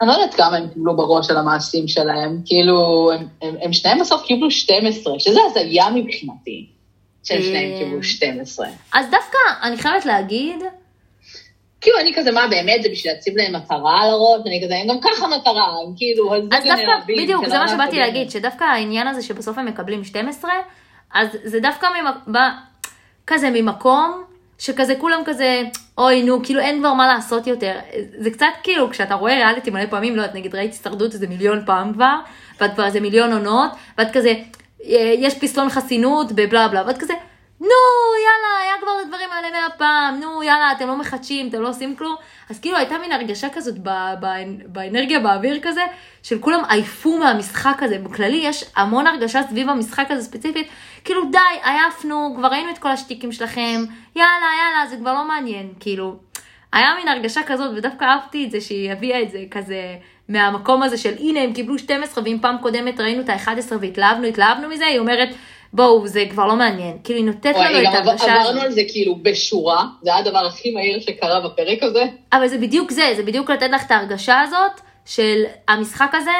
אני 0.00 0.08
לא 0.08 0.12
יודעת 0.12 0.34
כמה 0.34 0.56
הם 0.56 0.68
קיבלו 0.68 0.96
בראש 0.96 1.30
על 1.30 1.36
המעשים 1.36 1.88
שלהם, 1.88 2.40
כאילו, 2.44 3.10
הם, 3.12 3.26
הם, 3.42 3.54
הם 3.62 3.72
שניהם 3.72 4.00
בסוף 4.00 4.22
קיבלו 4.22 4.50
12, 4.50 5.18
שזה 5.18 5.40
הזיה 5.46 5.90
מבחינתי, 5.90 6.66
שהם 7.24 7.42
שניהם 7.42 7.78
קיבלו 7.78 8.02
12. 8.02 8.66
אז 8.92 9.06
דווקא, 9.10 9.38
אני 9.62 9.76
חייבת 9.76 10.04
להגיד, 10.04 10.62
כאילו 11.80 11.98
אני 11.98 12.14
כזה, 12.14 12.32
מה 12.32 12.46
באמת, 12.50 12.82
זה 12.82 12.88
בשביל 12.88 13.12
להציב 13.12 13.36
להם 13.36 13.56
מטרה 13.56 14.02
על 14.02 14.10
הראש, 14.10 14.40
אני 14.46 14.62
כזה, 14.64 14.76
הם 14.76 14.88
גם 14.88 15.00
ככה 15.00 15.26
מטרה, 15.26 15.66
הם 15.86 15.92
כאילו, 15.96 16.34
אז 16.34 16.42
דווקא, 16.50 16.92
בדיוק, 17.08 17.46
זה 17.48 17.58
מה 17.58 17.68
שבאתי 17.68 17.98
להגיד, 17.98 18.30
שדווקא 18.30 18.64
העניין 18.64 19.08
הזה 19.08 19.22
שבסוף 19.22 19.58
הם 19.58 19.66
מקבלים 19.66 20.04
12, 20.04 20.50
אז 21.14 21.28
זה 21.44 21.60
דווקא. 21.60 21.86
כזה 23.26 23.50
ממקום, 23.50 24.24
שכזה 24.58 24.94
כולם 24.98 25.20
כזה, 25.24 25.62
אוי 25.98 26.22
נו, 26.22 26.42
כאילו 26.42 26.60
אין 26.60 26.78
כבר 26.78 26.92
מה 26.92 27.06
לעשות 27.06 27.46
יותר. 27.46 27.78
זה 28.18 28.30
קצת 28.30 28.46
כאילו, 28.62 28.90
כשאתה 28.90 29.14
רואה 29.14 29.34
ריאליטי 29.34 29.70
מלא 29.70 29.86
פעמים, 29.86 30.16
לא 30.16 30.22
יודעת, 30.22 30.36
נגיד 30.36 30.54
ראיתי 30.54 30.76
הישרדות 30.76 31.14
איזה 31.14 31.26
מיליון 31.26 31.62
פעם 31.66 31.92
כבר, 31.92 32.16
ואת 32.60 32.74
כבר 32.74 32.84
איזה 32.84 33.00
מיליון 33.00 33.32
עונות, 33.32 33.70
ואת 33.98 34.12
כזה, 34.12 34.34
אה, 34.84 35.14
יש 35.18 35.34
פסלון 35.38 35.68
חסינות 35.68 36.32
בבלה 36.32 36.68
בלה, 36.68 36.82
ואת 36.86 36.98
כזה, 36.98 37.14
נו, 37.60 37.68
יאללה, 38.24 38.62
היה 38.62 38.74
כבר 38.80 38.90
הדברים 39.02 39.30
האלה 39.32 39.48
מהפעם, 39.50 40.20
נו, 40.20 40.42
יאללה, 40.42 40.72
אתם 40.72 40.86
לא 40.86 40.96
מחדשים, 40.96 41.48
אתם 41.48 41.62
לא 41.62 41.68
עושים 41.68 41.96
כלום. 41.96 42.16
אז 42.50 42.60
כאילו 42.60 42.76
הייתה 42.76 42.98
מין 42.98 43.12
הרגשה 43.12 43.48
כזאת 43.48 43.78
באנרגיה 44.66 45.20
באוויר 45.20 45.58
כזה, 45.62 45.80
של 46.22 46.38
כולם 46.38 46.60
עייפו 46.68 47.18
מהמשחק 47.18 47.82
הזה. 47.82 47.98
בכללי 47.98 48.36
יש 48.36 48.64
המון 48.76 49.06
הרגשה 49.06 49.42
סביב 49.42 49.68
המשחק 49.68 50.10
הזה 50.10 50.22
ספציפית, 50.22 50.68
כאילו 51.04 51.24
די, 51.30 51.38
עייפנו, 51.64 52.34
כבר 52.36 52.48
ראינו 52.48 52.70
את 52.70 52.78
כל 52.78 52.88
השטיקים 52.88 53.32
שלכם, 53.32 53.84
יאללה, 54.16 54.46
יאללה, 54.58 54.90
זה 54.90 54.96
כבר 54.96 55.14
לא 55.14 55.28
מעניין, 55.28 55.72
כאילו. 55.80 56.16
היה 56.72 56.94
מין 56.98 57.08
הרגשה 57.08 57.42
כזאת, 57.42 57.70
ודווקא 57.76 58.04
אהבתי 58.04 58.44
את 58.44 58.50
זה 58.50 58.60
שהיא 58.60 58.92
הביאה 58.92 59.22
את 59.22 59.30
זה 59.30 59.38
כזה 59.50 59.80
מהמקום 60.28 60.82
הזה 60.82 60.96
של 60.96 61.14
הנה 61.18 61.40
הם 61.40 61.52
קיבלו 61.52 61.78
12 61.78 62.24
ואם 62.24 62.38
פעם 62.42 62.56
קודמת 62.58 63.00
ראינו 63.00 63.22
את 63.22 63.28
ה-11 63.28 63.72
והתלהבנו, 63.80 64.26
התלהבנו 64.26 64.68
מזה, 64.68 64.86
היא 64.86 64.98
אומרת 64.98 65.28
בואו, 65.76 66.06
זה 66.06 66.24
כבר 66.30 66.46
לא 66.46 66.56
מעניין. 66.56 66.96
כאילו, 67.04 67.18
היא 67.18 67.26
נותנת 67.26 67.56
לנו 67.56 67.80
את 67.80 67.94
ההרגשה 67.94 68.12
הזאת. 68.12 68.46
עברנו 68.46 68.60
על 68.60 68.70
זה 68.70 68.82
כאילו 68.88 69.16
בשורה, 69.22 69.84
זה 70.02 70.10
היה 70.10 70.18
הדבר 70.18 70.46
הכי 70.46 70.70
מהיר 70.70 71.00
שקרה 71.00 71.48
בפרק 71.48 71.82
הזה. 71.82 72.04
אבל 72.32 72.48
זה 72.48 72.58
בדיוק 72.58 72.90
זה, 72.90 73.12
זה 73.16 73.22
בדיוק 73.22 73.50
לתת 73.50 73.70
לך 73.72 73.86
את 73.86 73.90
ההרגשה 73.90 74.40
הזאת 74.40 74.80
של 75.06 75.42
המשחק 75.68 76.10
הזה, 76.14 76.30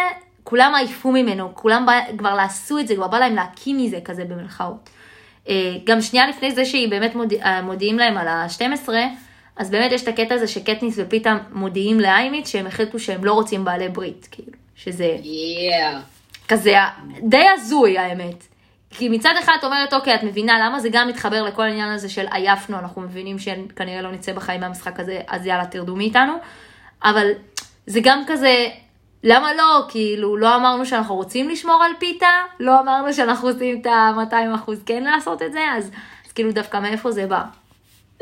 כולם 0.43 0.75
עייפו 0.75 1.13
ממנו, 1.13 1.55
כולם 1.55 1.87
בא, 1.87 2.01
כבר 2.19 2.35
לעשו 2.35 2.79
את 2.79 2.89
זה, 2.89 2.95
כבר 2.95 3.09
בא 3.09 3.19
להם 3.19 3.35
להקים 3.35 3.77
מזה 3.77 3.99
כזה 4.05 4.25
במלכאות. 4.25 4.91
אה, 5.49 5.73
גם 5.85 6.01
שנייה 6.01 6.29
לפני 6.29 6.53
זה 6.53 6.65
שהיא 6.65 6.89
באמת 6.89 7.15
מודיע, 7.15 7.45
אה, 7.45 7.63
מודיעים 7.63 7.99
להם 7.99 8.19
על 8.19 8.29
ה-12, 8.29 8.89
אז 9.57 9.71
באמת 9.71 9.93
יש 9.93 10.03
את 10.03 10.09
הקטע 10.09 10.35
הזה 10.35 10.47
שקטניס 10.47 10.95
ופיתה 10.99 11.37
מודיעים 11.53 12.01
לאיימית 12.01 12.47
שהם 12.47 12.67
החליטו 12.67 12.99
שהם 12.99 13.25
לא 13.25 13.33
רוצים 13.33 13.65
בעלי 13.65 13.89
ברית, 13.89 14.29
כאילו, 14.31 14.53
שזה... 14.77 15.17
Yeah. 15.23 15.97
כזה 16.49 16.75
די 17.23 17.45
הזוי 17.55 17.99
האמת. 17.99 18.56
כי 18.99 19.09
מצד 19.09 19.35
אחד 19.41 19.53
את 19.59 19.65
אומרת, 19.65 19.95
אוקיי, 19.95 20.15
את 20.15 20.23
מבינה 20.23 20.67
למה 20.67 20.81
זה 20.81 20.89
גם 20.93 21.09
מתחבר 21.09 21.43
לכל 21.43 21.63
העניין 21.63 21.89
הזה 21.89 22.09
של 22.09 22.27
עייפנו, 22.31 22.79
אנחנו 22.79 23.03
מבינים 23.03 23.39
שכנראה 23.39 24.03
לא 24.03 24.13
נצא 24.13 24.33
בחיים 24.33 24.61
מהמשחק 24.61 25.01
הזה, 25.01 25.21
אז 25.29 25.47
יאללה, 25.47 25.67
תרדו 25.67 25.97
מאיתנו. 25.97 26.33
אבל 27.05 27.31
זה 27.87 28.01
גם 28.03 28.23
כזה, 28.27 28.69
למה 29.25 29.55
לא? 29.55 29.85
כאילו, 29.89 30.37
לא 30.37 30.57
אמרנו 30.57 30.87
שאנחנו 30.87 31.15
רוצים 31.15 31.49
לשמור 31.49 31.83
על 31.85 31.93
פיתה, 31.99 32.31
לא 32.61 32.81
אמרנו 32.81 33.13
שאנחנו 33.13 33.49
עושים 33.49 33.81
את 33.81 33.87
ה-200 33.87 34.55
אחוז 34.55 34.83
כן 34.87 35.05
לעשות 35.05 35.43
את 35.43 35.53
זה, 35.53 35.61
אז, 35.77 35.91
אז 36.27 36.33
כאילו 36.33 36.53
דווקא 36.53 36.77
מאיפה 36.77 37.11
זה 37.11 37.27
בא? 37.27 37.43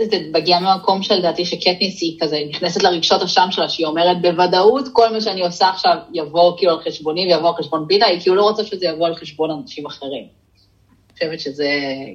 זה 0.00 0.18
מגיע 0.32 0.58
ממקום 0.58 1.02
שלדעתי 1.02 1.44
שקטניס 1.44 2.02
היא 2.02 2.18
כזה 2.20 2.38
נכנסת 2.48 2.82
לרגשות 2.82 3.22
השם 3.22 3.46
שלה, 3.50 3.68
שהיא 3.68 3.86
אומרת 3.86 4.22
בוודאות 4.22 4.88
כל 4.92 5.12
מה 5.12 5.20
שאני 5.20 5.44
עושה 5.44 5.68
עכשיו 5.68 5.96
יבוא 6.12 6.58
כאילו 6.58 6.72
על 6.72 6.80
חשבוני 6.80 7.26
ויבוא 7.26 7.48
על 7.48 7.54
חשבון 7.54 7.84
פיתה, 7.88 8.06
היא 8.06 8.20
כאילו 8.20 8.36
לא 8.36 8.42
רוצה 8.42 8.64
שזה 8.64 8.86
יבוא 8.86 9.06
על 9.06 9.14
חשבון 9.14 9.50
אנשים 9.50 9.86
אחרים. 9.86 10.43
חושבת 11.14 11.40
שזה 11.40 11.68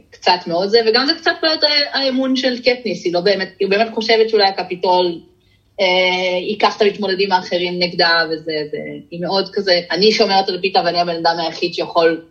קצת 0.10 0.40
מאוד 0.48 0.70
זה, 0.70 0.80
וגם 0.88 1.06
זה 1.06 1.14
קצת 1.14 1.32
בעיות 1.42 1.64
האמון 1.94 2.36
של 2.36 2.60
קטניס, 2.60 3.06
היא 3.06 3.14
לא 3.14 3.22
באמת, 3.22 3.50
היא 3.60 3.68
באמת 3.68 3.94
חושבת 3.94 4.30
שאולי 4.30 4.48
הקפיטול 4.48 5.22
אה, 5.82 5.86
ייקח 6.50 6.78
את 6.78 6.82
המתמודדים 6.82 7.32
האחרים 7.32 7.80
נגדה, 7.80 8.12
וזה, 8.26 8.52
זה, 8.72 8.78
היא 9.12 9.22
מאוד 9.22 9.50
כזה, 9.54 9.82
אני 9.92 10.12
שומרת 10.12 10.50
על 10.50 10.62
פיתה 10.62 10.82
ואני 10.86 11.00
הבן 11.00 11.16
אדם 11.16 11.36
היחיד 11.40 11.74
שיכול, 11.74 12.22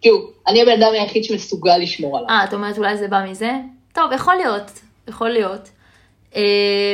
כאילו, 0.00 0.30
אני 0.48 0.62
הבן 0.62 0.82
אדם 0.82 0.92
היחיד 0.92 1.24
שמסוגל 1.24 1.76
לשמור 1.76 2.18
עליו. 2.18 2.30
אה, 2.30 2.44
את 2.44 2.54
אומרת 2.54 2.78
אולי 2.78 2.96
זה 2.96 3.08
בא 3.08 3.24
מזה? 3.30 3.50
טוב, 3.92 4.12
יכול 4.12 4.34
להיות, 4.34 4.70
יכול 5.08 5.30
להיות. 5.30 5.68
אה, 6.36 6.42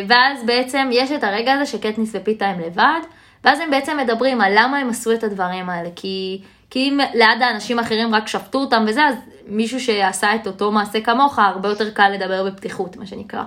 ואז 0.08 0.46
בעצם 0.46 0.90
יש 0.92 1.10
את 1.10 1.24
הרגע 1.24 1.52
הזה 1.52 1.66
שקטניס 1.66 2.10
ופיתה 2.14 2.46
הם 2.46 2.60
לבד, 2.60 3.00
ואז 3.44 3.60
הם 3.60 3.70
בעצם 3.70 3.96
מדברים 3.96 4.40
על 4.40 4.52
למה 4.56 4.78
הם 4.78 4.90
עשו 4.90 5.12
את 5.12 5.24
הדברים 5.24 5.70
האלה, 5.70 5.88
כי... 5.96 6.40
כי 6.72 6.78
אם 6.88 6.98
ליד 7.14 7.42
האנשים 7.42 7.78
האחרים 7.78 8.14
רק 8.14 8.28
שפטו 8.28 8.58
אותם 8.58 8.84
וזה, 8.88 9.06
אז 9.06 9.14
מישהו 9.46 9.80
שעשה 9.80 10.34
את 10.34 10.46
אותו 10.46 10.72
מעשה 10.72 11.00
כמוך, 11.00 11.38
הרבה 11.38 11.68
יותר 11.68 11.90
קל 11.90 12.08
לדבר 12.08 12.50
בפתיחות, 12.50 12.96
מה 12.96 13.06
שנקרא. 13.06 13.42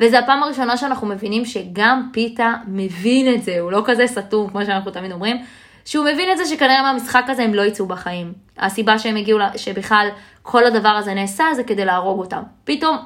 וזו 0.00 0.16
הפעם 0.16 0.42
הראשונה 0.42 0.76
שאנחנו 0.76 1.06
מבינים 1.06 1.44
שגם 1.44 2.08
פיתה 2.12 2.54
מבין 2.66 3.34
את 3.34 3.42
זה, 3.42 3.60
הוא 3.60 3.72
לא 3.72 3.82
כזה 3.84 4.06
סתום, 4.06 4.50
כמו 4.50 4.64
שאנחנו 4.64 4.90
תמיד 4.90 5.12
אומרים, 5.12 5.36
שהוא 5.84 6.04
מבין 6.04 6.32
את 6.32 6.38
זה 6.38 6.46
שכנראה 6.46 6.82
מהמשחק 6.82 7.24
הזה 7.28 7.42
הם 7.42 7.54
לא 7.54 7.62
יצאו 7.62 7.86
בחיים. 7.86 8.32
הסיבה 8.58 8.98
שהם 8.98 9.16
הגיעו, 9.16 9.38
שבכלל 9.56 10.08
כל 10.42 10.66
הדבר 10.66 10.88
הזה 10.88 11.14
נעשה 11.14 11.44
זה 11.54 11.64
כדי 11.64 11.84
להרוג 11.84 12.18
אותם. 12.18 12.42
פתאום 12.64 12.96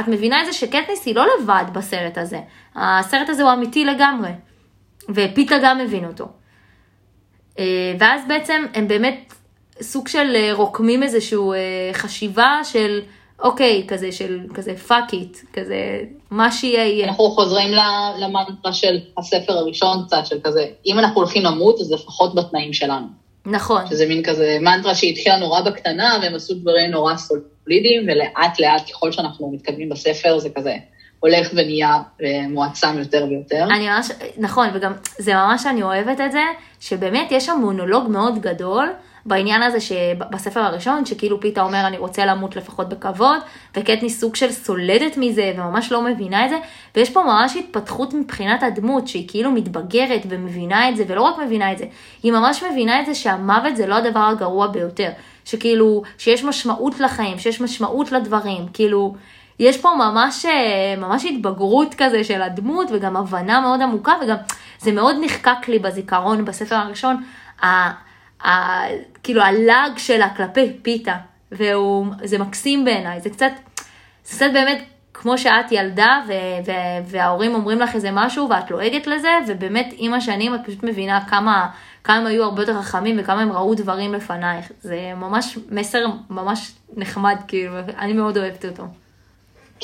את 0.00 0.08
מבינה 0.08 0.40
את 0.40 0.46
זה 0.46 0.52
שקטניס 0.52 1.06
היא 1.06 1.14
לא 1.14 1.26
לבד 1.40 1.64
בסרט 1.72 2.18
הזה. 2.18 2.40
הסרט 2.76 3.28
הזה 3.28 3.42
הוא 3.42 3.52
אמיתי 3.52 3.84
לגמרי. 3.84 4.30
ופיתה 5.08 5.56
גם 5.62 5.78
מבין 5.78 6.04
אותו. 6.04 6.28
אה, 7.58 7.94
ואז 7.98 8.22
בעצם 8.28 8.64
הם 8.74 8.88
באמת 8.88 9.34
סוג 9.82 10.08
של 10.08 10.32
אה, 10.34 10.50
רוקמים 10.52 11.02
איזושהי 11.02 11.38
אה, 11.38 11.90
חשיבה 11.92 12.60
של 12.64 13.00
אוקיי, 13.42 13.84
כזה 13.88 14.12
של 14.12 14.40
כזה 14.54 14.76
fuck 14.76 15.12
it, 15.12 15.38
כזה 15.52 16.00
מה 16.30 16.52
שיהיה 16.52 16.86
יהיה. 16.86 17.08
אנחנו 17.08 17.30
חוזרים 17.30 17.72
למנטרה 18.18 18.72
של 18.72 18.98
הספר 19.18 19.52
הראשון 19.52 20.04
קצת, 20.06 20.26
של 20.26 20.36
כזה, 20.44 20.66
אם 20.86 20.98
אנחנו 20.98 21.20
הולכים 21.20 21.42
למות, 21.42 21.80
אז 21.80 21.92
לפחות 21.92 22.34
בתנאים 22.34 22.72
שלנו. 22.72 23.06
נכון. 23.46 23.82
שזה 23.90 24.06
מין 24.06 24.22
כזה 24.22 24.58
מנטרה 24.60 24.94
שהתחילה 24.94 25.38
נורא 25.38 25.60
בקטנה, 25.60 26.18
והם 26.22 26.34
עשו 26.34 26.54
דברים 26.54 26.90
נורא 26.90 27.14
סולידיים, 27.16 28.02
ולאט 28.02 28.60
לאט, 28.60 28.90
ככל 28.90 29.12
שאנחנו 29.12 29.50
מתקדמים 29.52 29.88
בספר, 29.88 30.38
זה 30.38 30.48
כזה 30.50 30.74
הולך 31.22 31.48
ונהיה 31.54 31.98
מועצם 32.48 32.98
יותר 32.98 33.26
ויותר. 33.28 33.66
אני 33.70 33.88
ממש, 33.88 34.08
נכון, 34.38 34.68
וגם 34.74 34.92
זה 35.18 35.34
ממש 35.34 35.66
אני 35.66 35.82
אוהבת 35.82 36.20
את 36.20 36.32
זה, 36.32 36.42
שבאמת 36.80 37.32
יש 37.32 37.46
שם 37.46 37.58
מונולוג 37.60 38.10
מאוד 38.10 38.38
גדול. 38.38 38.88
בעניין 39.26 39.62
הזה 39.62 39.80
שבספר 39.80 40.60
הראשון, 40.60 41.06
שכאילו 41.06 41.40
פיתה 41.40 41.62
אומר 41.62 41.86
אני 41.86 41.98
רוצה 41.98 42.26
למות 42.26 42.56
לפחות 42.56 42.88
בכבוד, 42.88 43.38
וקטני 43.76 44.10
סוג 44.10 44.36
של 44.36 44.52
סולדת 44.52 45.16
מזה 45.16 45.52
וממש 45.56 45.92
לא 45.92 46.02
מבינה 46.02 46.44
את 46.44 46.50
זה, 46.50 46.56
ויש 46.96 47.10
פה 47.10 47.22
ממש 47.22 47.56
התפתחות 47.56 48.14
מבחינת 48.14 48.62
הדמות, 48.62 49.08
שהיא 49.08 49.28
כאילו 49.28 49.50
מתבגרת 49.50 50.22
ומבינה 50.28 50.88
את 50.88 50.96
זה, 50.96 51.04
ולא 51.08 51.22
רק 51.22 51.38
מבינה 51.38 51.72
את 51.72 51.78
זה, 51.78 51.84
היא 52.22 52.32
ממש 52.32 52.62
מבינה 52.70 53.00
את 53.00 53.06
זה 53.06 53.14
שהמוות 53.14 53.76
זה 53.76 53.86
לא 53.86 53.94
הדבר 53.94 54.20
הגרוע 54.32 54.66
ביותר, 54.66 55.10
שכאילו, 55.44 56.02
שיש 56.18 56.44
משמעות 56.44 57.00
לחיים, 57.00 57.38
שיש 57.38 57.60
משמעות 57.60 58.12
לדברים, 58.12 58.66
כאילו, 58.72 59.14
יש 59.58 59.80
פה 59.80 59.90
ממש, 59.98 60.46
ממש 60.98 61.24
התבגרות 61.24 61.94
כזה 61.98 62.24
של 62.24 62.42
הדמות, 62.42 62.88
וגם 62.92 63.16
הבנה 63.16 63.60
מאוד 63.60 63.82
עמוקה, 63.82 64.12
וגם 64.22 64.36
זה 64.78 64.92
מאוד 64.92 65.16
נחקק 65.24 65.68
לי 65.68 65.78
בזיכרון 65.78 66.44
בספר 66.44 66.74
הראשון. 66.74 67.22
ה, 67.62 68.82
כאילו 69.22 69.42
הלאג 69.42 69.98
שלה 69.98 70.28
כלפי 70.36 70.72
פיתה, 70.82 71.16
וזה 71.52 72.38
מקסים 72.38 72.84
בעיניי, 72.84 73.20
זה 73.20 73.30
קצת, 73.30 73.52
זה 74.24 74.36
קצת 74.36 74.50
באמת 74.52 74.82
כמו 75.14 75.38
שאת 75.38 75.72
ילדה 75.72 76.20
ו- 76.28 76.32
ו- 76.66 77.06
וההורים 77.06 77.54
אומרים 77.54 77.80
לך 77.80 77.94
איזה 77.94 78.10
משהו 78.12 78.48
ואת 78.50 78.70
לועגת 78.70 79.06
לזה, 79.06 79.38
ובאמת 79.46 79.94
עם 79.96 80.14
השנים 80.14 80.54
את 80.54 80.60
פשוט 80.66 80.82
מבינה 80.82 81.20
כמה, 81.28 81.68
כמה 82.04 82.16
הם 82.16 82.26
היו 82.26 82.44
הרבה 82.44 82.62
יותר 82.62 82.82
חכמים 82.82 83.16
וכמה 83.18 83.40
הם 83.40 83.52
ראו 83.52 83.74
דברים 83.74 84.14
לפנייך. 84.14 84.72
זה 84.80 85.12
ממש 85.16 85.58
מסר 85.70 86.06
ממש 86.30 86.72
נחמד, 86.96 87.36
כאילו, 87.48 87.74
אני 87.98 88.12
מאוד 88.12 88.38
אוהבת 88.38 88.64
אותו. 88.64 88.84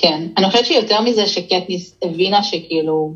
כן, 0.00 0.22
אני 0.36 0.46
חושבת 0.46 0.66
שיותר 0.66 1.00
מזה 1.00 1.26
שקטניס 1.26 1.94
הבינה 2.02 2.42
שכאילו, 2.42 3.14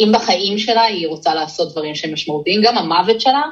אם 0.00 0.12
בחיים 0.14 0.58
שלה 0.58 0.82
היא 0.82 1.08
רוצה 1.08 1.34
לעשות 1.34 1.72
דברים 1.72 1.94
שהם 1.94 2.12
משמעותיים, 2.12 2.60
גם 2.62 2.78
המוות 2.78 3.20
שלה 3.20 3.42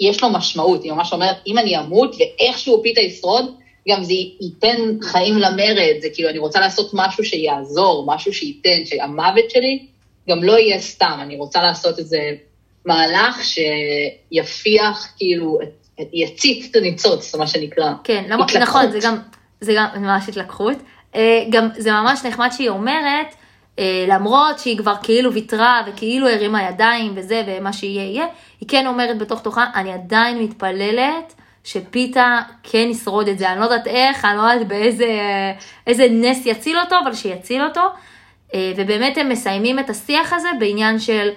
יש 0.00 0.22
לו 0.22 0.30
משמעות, 0.30 0.84
היא 0.84 0.92
ממש 0.92 1.12
אומרת, 1.12 1.36
אם 1.46 1.58
אני 1.58 1.78
אמות 1.78 2.16
ואיכשהו 2.18 2.82
פיתה 2.82 3.00
ישרוד, 3.00 3.54
גם 3.88 4.04
זה 4.04 4.12
ייתן 4.40 4.76
חיים 5.02 5.38
למרד, 5.38 5.96
זה 6.00 6.08
כאילו, 6.14 6.28
אני 6.28 6.38
רוצה 6.38 6.60
לעשות 6.60 6.90
משהו 6.92 7.24
שיעזור, 7.24 8.04
משהו 8.06 8.32
שייתן, 8.32 8.84
שהמוות 8.84 9.50
שלי 9.50 9.86
גם 10.28 10.44
לא 10.44 10.58
יהיה 10.58 10.80
סתם, 10.80 11.18
אני 11.22 11.36
רוצה 11.36 11.62
לעשות 11.62 11.98
איזה 11.98 12.18
מהלך 12.84 13.40
שיפיח, 13.44 15.12
כאילו, 15.16 15.58
יצית 16.12 16.70
את 16.70 16.76
הניצוץ, 16.76 17.34
מה 17.34 17.46
שנקרא. 17.46 17.92
כן, 18.04 18.24
למה, 18.28 18.46
נכון, 18.60 18.90
זה 18.90 18.98
גם, 19.02 19.18
זה 19.60 19.72
גם 19.76 19.86
ממש 19.96 20.28
התלקחות. 20.28 20.76
אה, 21.18 21.44
גם 21.50 21.68
זה 21.76 21.92
ממש 21.92 22.24
נחמד 22.24 22.48
שהיא 22.52 22.68
אומרת, 22.68 23.34
אה, 23.78 24.04
למרות 24.08 24.58
שהיא 24.58 24.78
כבר 24.78 24.94
כאילו 25.02 25.32
ויתרה 25.32 25.82
וכאילו 25.86 26.28
הרימה 26.28 26.62
ידיים 26.62 27.12
וזה 27.16 27.42
ומה 27.46 27.72
שיהיה 27.72 28.04
יהיה, 28.04 28.26
היא 28.60 28.68
כן 28.68 28.86
אומרת 28.86 29.18
בתוך 29.18 29.42
תוכה, 29.42 29.66
אני 29.74 29.92
עדיין 29.92 30.38
מתפללת 30.38 31.34
שפיתה 31.64 32.40
כן 32.62 32.88
ישרוד 32.90 33.28
את 33.28 33.38
זה, 33.38 33.52
אני 33.52 33.60
לא 33.60 33.64
יודעת 33.64 33.86
איך, 33.86 34.24
אני 34.24 34.36
לא 34.36 34.42
יודעת 34.42 34.68
באיזה 34.68 36.06
נס 36.10 36.46
יציל 36.46 36.78
אותו, 36.78 36.96
אבל 37.04 37.14
שיציל 37.14 37.64
אותו. 37.64 37.80
אה, 38.54 38.72
ובאמת 38.76 39.18
הם 39.18 39.28
מסיימים 39.28 39.78
את 39.78 39.90
השיח 39.90 40.32
הזה 40.32 40.48
בעניין 40.58 40.98
של 40.98 41.28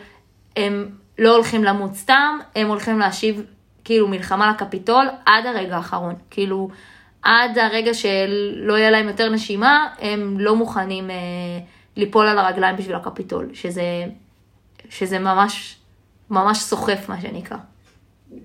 הם 0.56 0.90
לא 1.20 1.36
הולכים 1.36 1.64
למות 1.64 1.94
סתם, 1.94 2.40
הם 2.56 2.68
הולכים 2.68 3.00
להשיב 3.00 3.44
כאילו 3.84 4.08
מלחמה 4.08 4.50
לקפיטול 4.50 5.08
עד 5.26 5.46
הרגע 5.46 5.76
האחרון. 5.76 6.16
כאילו, 6.30 6.70
עד 7.24 7.58
הרגע 7.58 7.94
שלא 7.94 8.78
יהיה 8.78 8.92
להם 8.92 9.08
יותר 9.08 9.30
נשימה, 9.30 9.88
הם 10.00 10.40
לא 10.40 10.56
מוכנים 10.56 11.12
אה, 11.12 11.16
ליפול 11.96 12.28
על 12.28 12.38
הרגליים 12.38 12.78
בשביל 12.78 12.96
הקפיטול, 12.96 13.50
שזה, 13.54 14.04
שזה 14.90 15.20
ממש 15.20 15.76
ממש 16.32 16.58
סוחף, 16.58 17.10
מה 17.10 17.22
שנקרא. 17.22 17.58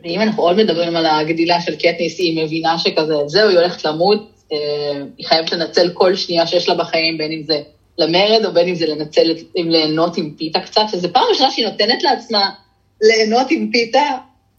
ואם 0.05 0.21
אנחנו 0.21 0.43
עוד 0.43 0.57
מדברים 0.57 0.97
על 0.97 1.07
הגדילה 1.07 1.61
של 1.61 1.77
קטניס, 1.77 2.19
היא 2.19 2.45
מבינה 2.45 2.79
שכזה, 2.79 3.15
זהו, 3.27 3.49
היא 3.49 3.59
הולכת 3.59 3.85
למות, 3.85 4.31
אה, 4.53 5.03
היא 5.19 5.27
חייבת 5.27 5.53
לנצל 5.53 5.91
כל 5.95 6.17
שנייה 6.17 6.47
שיש 6.47 6.69
לה 6.69 6.75
בחיים, 6.75 7.19
בין 7.19 7.33
אם 7.33 7.43
זה 7.43 7.61
למרד, 7.99 8.45
או 8.45 8.53
בין 8.53 8.69
אם 8.69 8.75
זה 8.75 8.87
לנצל, 8.87 9.35
אם 9.57 9.71
ליהנות 9.71 10.17
עם 10.17 10.31
פיתה 10.39 10.61
קצת, 10.61 10.83
שזו 10.91 11.09
פעם 11.13 11.23
ראשונה 11.31 11.51
שהיא 11.51 11.67
נותנת 11.67 12.03
לעצמה 12.03 12.51
ליהנות 13.03 13.47
עם 13.51 13.71
פיתה, 13.73 14.05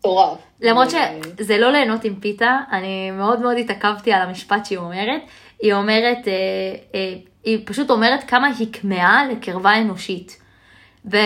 מטורף. 0.07 0.37
למרות 0.61 0.87
שזה 0.89 1.57
לא 1.57 1.71
ליהנות 1.71 2.03
עם 2.03 2.15
פיתה, 2.15 2.57
אני 2.71 3.11
מאוד 3.11 3.41
מאוד 3.41 3.57
התעכבתי 3.57 4.13
על 4.13 4.21
המשפט 4.21 4.65
שהיא 4.65 4.77
אומרת. 4.77 5.21
היא 5.61 5.73
אומרת, 5.73 6.27
אה, 6.27 6.33
אה, 6.95 7.13
היא 7.43 7.59
פשוט 7.65 7.89
אומרת 7.89 8.23
כמה 8.23 8.47
היא 8.59 8.67
כמהה 8.73 9.27
לקרבה 9.27 9.77
אנושית. 9.77 10.41
ו... 11.11 11.17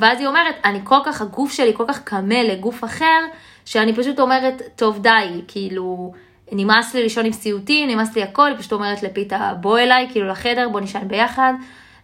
ואז 0.00 0.18
היא 0.18 0.26
אומרת, 0.26 0.54
אני 0.64 0.78
כל 0.84 0.98
כך, 1.04 1.22
הגוף 1.22 1.52
שלי 1.52 1.72
כל 1.74 1.84
כך 1.88 2.02
קמה 2.02 2.42
לגוף 2.42 2.84
אחר, 2.84 3.20
שאני 3.64 3.94
פשוט 3.94 4.20
אומרת, 4.20 4.62
טוב 4.76 5.02
די, 5.02 5.42
כאילו, 5.48 6.12
נמאס 6.52 6.94
לי 6.94 7.02
לישון 7.02 7.26
עם 7.26 7.32
סיוטים, 7.32 7.90
נמאס 7.90 8.16
לי 8.16 8.22
הכל, 8.22 8.46
היא 8.46 8.56
פשוט 8.56 8.72
אומרת 8.72 9.02
לפיתה, 9.02 9.52
בוא 9.60 9.78
אליי, 9.78 10.08
כאילו 10.10 10.28
לחדר, 10.28 10.68
בוא 10.68 10.80
נשען 10.80 11.08
ביחד. 11.08 11.52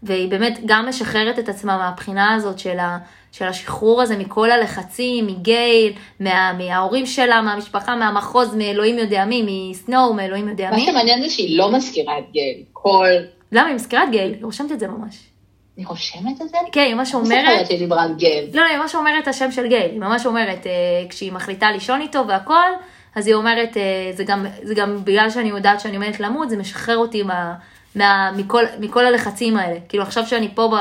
והיא 0.02 0.30
באמת 0.30 0.58
גם 0.66 0.88
משחררת 0.88 1.38
את 1.38 1.48
עצמה 1.48 1.78
מהבחינה 1.78 2.34
הזאת 2.34 2.58
של, 2.58 2.78
ה, 2.78 2.98
של 3.32 3.44
השחרור 3.44 4.02
הזה 4.02 4.16
מכל 4.16 4.50
הלחצים, 4.50 5.26
מגייל, 5.26 5.92
מה, 6.20 6.52
מההורים 6.52 7.06
שלה, 7.06 7.42
מהמשפחה, 7.42 7.96
מהמחוז, 7.96 8.54
מאלוהים 8.54 8.98
יודע 8.98 9.24
מי, 9.24 9.70
מסנואו, 9.70 10.14
מאלוהים 10.14 10.48
יודע 10.48 10.70
מי. 10.70 10.76
מה 10.76 10.92
שמעניין 10.92 11.22
זה 11.22 11.30
שהיא 11.30 11.58
לא 11.58 11.72
מזכירה 11.72 12.18
את 12.18 12.24
גייל. 12.32 12.62
כל... 12.72 13.08
למה? 13.52 13.66
היא 13.66 13.74
מזכירה 13.74 14.04
את 14.04 14.10
גייל, 14.10 14.32
היא 14.32 14.44
רושמת 14.44 14.72
את 14.72 14.80
זה 14.80 14.88
ממש. 14.88 15.18
אני 15.78 15.86
רושמת 15.86 16.42
את 16.42 16.48
זה? 16.48 16.58
כן, 16.72 16.80
היא 16.80 16.94
ממש 16.94 17.14
אומרת... 17.14 17.32
אני 17.32 17.50
זוכרת 17.50 17.66
שהיא 17.66 17.78
דיברה 17.78 18.02
על 18.02 18.14
גייל. 18.14 18.44
לא, 18.52 18.62
לא, 18.62 18.68
היא 18.68 18.78
ממש 18.78 18.94
אומרת 18.94 19.22
את 19.22 19.28
השם 19.28 19.52
של 19.52 19.66
גייל. 19.66 19.90
היא 19.90 20.00
ממש 20.00 20.26
אומרת, 20.26 20.66
אה, 20.66 20.72
כשהיא 21.08 21.32
מחליטה 21.32 21.70
לישון 21.70 22.00
איתו 22.00 22.24
והכל, 22.28 22.68
אז 23.14 23.26
היא 23.26 23.34
אומרת, 23.34 23.76
אה, 23.76 24.10
זה 24.14 24.24
גם, 24.24 24.46
זה 24.62 24.74
גם 24.74 25.04
בגלל 25.04 25.30
שאני 25.30 25.48
יודעת 25.48 25.80
שאני 25.80 25.96
עומדת 25.96 26.20
למות, 26.20 26.50
זה 26.50 26.56
משחרר 26.56 26.96
אותי 26.96 27.22
מה, 27.22 27.54
מה, 27.94 28.30
מכל, 28.36 28.64
מכל 28.80 29.06
הלחצים 29.06 29.56
האלה. 29.56 29.78
כאילו, 29.88 30.02
עכשיו 30.02 30.26
שאני 30.26 30.48
פה, 30.54 30.68
ב, 30.72 30.76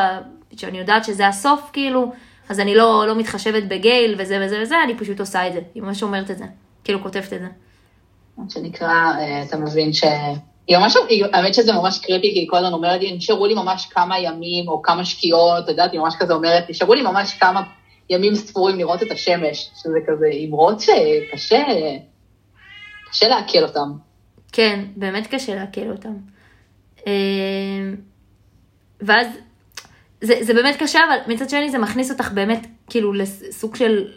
שאני 0.58 0.78
יודעת 0.78 1.06
שזה 1.06 1.28
הסוף, 1.28 1.70
כאילו, 1.74 2.12
אז 2.50 2.60
אני 2.60 2.76
לא, 2.76 3.04
לא 3.08 3.16
מתחשבת 3.16 3.64
בגייל 3.64 4.16
וזה 4.18 4.40
וזה 4.46 4.62
וזה, 4.62 4.76
אני 4.84 4.98
פשוט 4.98 5.20
עושה 5.20 5.48
את 5.48 5.54
זה. 5.54 5.60
היא 5.76 5.84
ממש 5.84 6.04
אומרת 6.04 6.32
את 6.32 6.38
זה. 6.38 6.46
כאילו, 6.84 7.04
כותבת 7.04 7.34
את 7.34 7.40
זה. 7.40 7.48
מה 8.38 8.44
שנקרא, 8.50 8.90
אה, 9.20 9.44
אתה 9.44 9.58
מבין 9.58 9.94
ש... 9.94 10.04
היא 10.68 10.78
ממש, 10.78 10.96
האמת 11.34 11.54
שזה 11.54 11.74
ממש 11.74 12.00
קריטי, 12.00 12.32
כי 12.34 12.40
היא 12.40 12.48
כל 12.50 12.58
הזמן 12.58 12.74
אומרת, 12.74 13.02
נשארו 13.16 13.46
לי 13.46 13.54
ממש 13.54 13.88
כמה 13.92 14.20
ימים 14.20 14.68
או 14.68 14.82
כמה 14.82 15.06
שקיעות, 15.06 15.64
את 15.64 15.70
יודעת, 15.70 15.92
היא 15.92 16.00
ממש 16.00 16.16
כזה 16.20 16.34
אומרת, 16.34 16.70
נשארו 16.70 16.94
לי 16.94 17.02
ממש 17.02 17.34
כמה 17.40 17.64
ימים 18.10 18.36
ספורים 18.36 18.78
לראות 18.78 19.04
את 19.04 19.12
השמש, 19.12 19.70
שזה 19.76 20.00
כזה 20.08 20.26
אמרות 20.48 20.80
שקשה, 20.80 21.64
קשה 23.10 23.28
לעכל 23.28 23.64
אותם. 23.64 23.92
כן, 24.52 24.86
באמת 24.96 25.28
קשה 25.28 25.56
לעכל 25.56 25.92
אותם. 25.92 26.14
אה, 27.08 27.14
ואז, 29.02 29.28
זה, 30.22 30.34
זה 30.42 30.54
באמת 30.54 30.76
קשה, 30.76 31.00
אבל 31.08 31.34
מצד 31.34 31.50
שני 31.50 31.70
זה 31.70 31.78
מכניס 31.78 32.12
אותך 32.12 32.32
באמת, 32.32 32.68
כאילו, 32.90 33.14
לסוג 33.14 33.76
של 33.76 34.08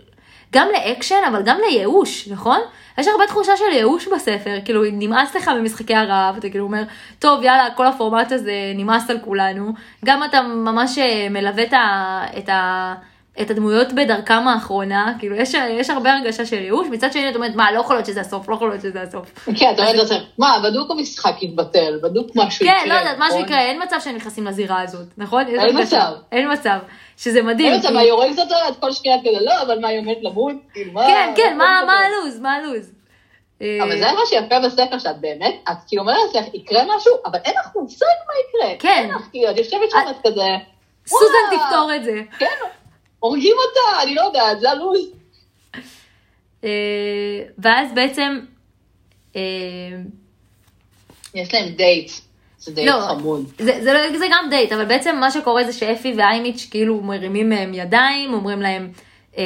גם 0.53 0.69
לאקשן, 0.73 1.23
אבל 1.29 1.43
גם 1.43 1.59
לייאוש, 1.67 2.29
נכון? 2.29 2.61
יש 2.99 3.09
הרבה 3.09 3.27
תחושה 3.27 3.57
של 3.57 3.73
ייאוש 3.73 4.09
בספר, 4.09 4.59
כאילו 4.65 4.83
נמאס 4.93 5.37
לך 5.37 5.51
במשחקי 5.57 5.95
הרעב, 5.95 6.37
אתה 6.37 6.49
כאילו 6.49 6.65
אומר, 6.65 6.83
טוב 7.19 7.43
יאללה, 7.43 7.75
כל 7.75 7.87
הפורמט 7.87 8.33
הזה 8.33 8.53
נמאס 8.75 9.11
על 9.11 9.19
כולנו. 9.25 9.73
גם 10.05 10.25
אתה 10.25 10.43
ממש 10.43 10.99
אה, 10.99 11.29
מלווה 11.31 11.63
את, 11.63 11.73
ה, 11.73 12.23
את, 12.39 12.49
ה, 12.49 12.95
את 13.43 13.51
הדמויות 13.51 13.93
בדרכם 13.93 14.49
האחרונה, 14.49 15.13
כאילו 15.19 15.37
יש, 15.37 15.55
יש 15.55 15.91
הרבה 15.91 16.13
הרגשה 16.15 16.47
של 16.47 16.57
ייאוש, 16.59 16.89
מצד 16.89 17.13
שני 17.13 17.29
את 17.31 17.37
אומרת, 17.37 17.55
מה, 17.55 17.73
לא 17.73 17.81
יכול 17.81 17.97
להיות 17.97 18.07
שזה 18.07 18.21
הסוף, 18.21 18.49
לא 18.49 18.55
יכול 18.55 18.69
להיות 18.69 18.83
שזה 18.83 19.03
הסוף. 19.03 19.49
כן, 19.59 19.71
אתה 19.75 19.83
אומרת 19.83 19.95
לעצמך, 19.97 20.23
מה, 20.39 20.61
בדוק 20.65 20.91
המשחק 20.91 21.43
יתבטל, 21.43 21.99
בדוק 22.03 22.27
משהו 22.35 22.67
יקרה. 22.67 22.79
כן, 22.81 22.89
לא 22.89 22.95
יודעת, 22.95 23.17
משהו 23.19 23.29
נכון? 23.39 23.41
יקרה, 23.45 23.61
אין 23.61 23.83
מצב 23.83 23.97
שהם 24.01 24.17
נכנסים 24.17 24.47
לזירה 24.47 24.81
הזאת, 24.83 25.07
נכון? 25.19 25.47
אין 25.47 25.81
מצב. 25.81 26.13
אין 26.33 26.53
מצב. 26.53 26.79
שזה 27.17 27.43
מדהים. 27.43 27.73
אין 27.73 27.79
מצב, 27.81 27.91
מה, 27.91 28.01
היא 28.01 28.13
הורגת 28.13 28.39
אותו 28.39 28.55
את 28.69 28.77
כל 28.81 28.93
שקיעת 28.93 29.21
כזה, 29.21 29.45
לא, 29.45 29.63
אבל 29.63 29.79
מה, 29.81 29.89
היא 29.89 29.99
עומדת 29.99 30.19
למות? 30.23 30.53
כאילו, 30.73 30.93
כן, 31.01 31.33
כן, 31.37 31.57
מה 31.59 31.79
הלו"ז, 32.07 32.41
מה 32.41 32.55
הלו"ז? 32.55 32.93
אה, 33.63 33.79
אבל 33.83 33.99
זה 33.99 34.07
מה 34.13 34.21
שיפה 34.27 34.61
בספר, 34.61 34.99
שאת 34.99 35.21
באמת, 35.21 35.55
את 35.71 35.77
כאילו 35.89 36.03
אומרת 36.03 36.35
לך, 36.35 36.55
יקרה 36.55 36.83
משהו, 36.97 37.13
אבל 37.27 37.39
אין 37.45 37.55
לך 37.61 37.77
מושג 37.77 38.07
מה 38.27 38.33
יקרה. 38.69 38.79
כן. 38.79 39.03
אין 39.03 39.15
לך, 39.15 39.23
כאילו, 39.31 39.51
את 39.51 39.57
יושבת 39.59 39.91
שם, 39.91 39.99
את- 40.11 40.17
את 40.17 40.31
כזה, 40.31 40.47
סוזן. 41.07 41.57
תפתור 41.57 41.91
את 41.97 42.05
זה. 42.05 42.21
כן, 42.39 42.47
הורגים 43.21 43.57
אותה, 43.69 44.03
אני 44.03 44.15
לא 44.15 44.21
יודעת, 44.23 44.61
זה 44.61 44.71
הלו"ז. 44.71 44.99
אה, 46.65 46.71
ואז 47.59 47.95
בעצם, 47.95 48.41
אה, 49.37 49.41
יש 51.35 51.55
להם 51.55 51.69
דייט, 51.69 52.11
זה 52.59 52.73
דייט 52.73 52.89
לא. 52.89 53.01
חמוד. 53.09 53.47
זה, 53.59 53.81
זה, 53.83 53.93
לא- 53.93 54.19
זה 54.19 54.27
גם 54.31 54.47
דייט, 54.51 54.73
אבל 54.73 54.85
בעצם 54.85 55.17
מה 55.21 55.31
שקורה 55.31 55.65
זה 55.65 55.73
שאפי 55.73 56.15
והיימיץ' 56.17 56.69
כאילו 56.71 57.01
מרימים 57.01 57.49
מהם 57.49 57.75
ידיים, 57.75 58.33
אומרים 58.35 58.63
להם, 58.63 58.93
אה, 59.39 59.45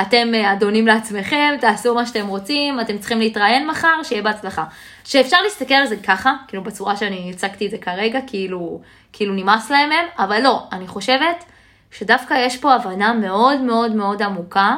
אתם 0.00 0.34
אדונים 0.34 0.86
לעצמכם, 0.86 1.54
תעשו 1.60 1.94
מה 1.94 2.06
שאתם 2.06 2.26
רוצים, 2.26 2.80
אתם 2.80 2.98
צריכים 2.98 3.18
להתראיין 3.18 3.66
מחר, 3.66 4.02
שיהיה 4.02 4.22
בהצלחה. 4.22 4.64
שאפשר 5.04 5.36
להסתכל 5.42 5.74
על 5.74 5.86
זה 5.86 5.96
ככה, 5.96 6.32
כאילו 6.48 6.64
בצורה 6.64 6.96
שאני 6.96 7.30
הצגתי 7.34 7.66
את 7.66 7.70
זה 7.70 7.78
כרגע, 7.78 8.20
כאילו, 8.26 8.80
כאילו 9.12 9.34
נמאס 9.34 9.70
להם 9.70 9.88
מהם, 9.88 10.06
אבל 10.18 10.42
לא, 10.42 10.62
אני 10.72 10.86
חושבת 10.86 11.44
שדווקא 11.90 12.34
יש 12.34 12.56
פה 12.56 12.74
הבנה 12.74 13.12
מאוד 13.12 13.60
מאוד 13.60 13.94
מאוד 13.94 14.22
עמוקה, 14.22 14.76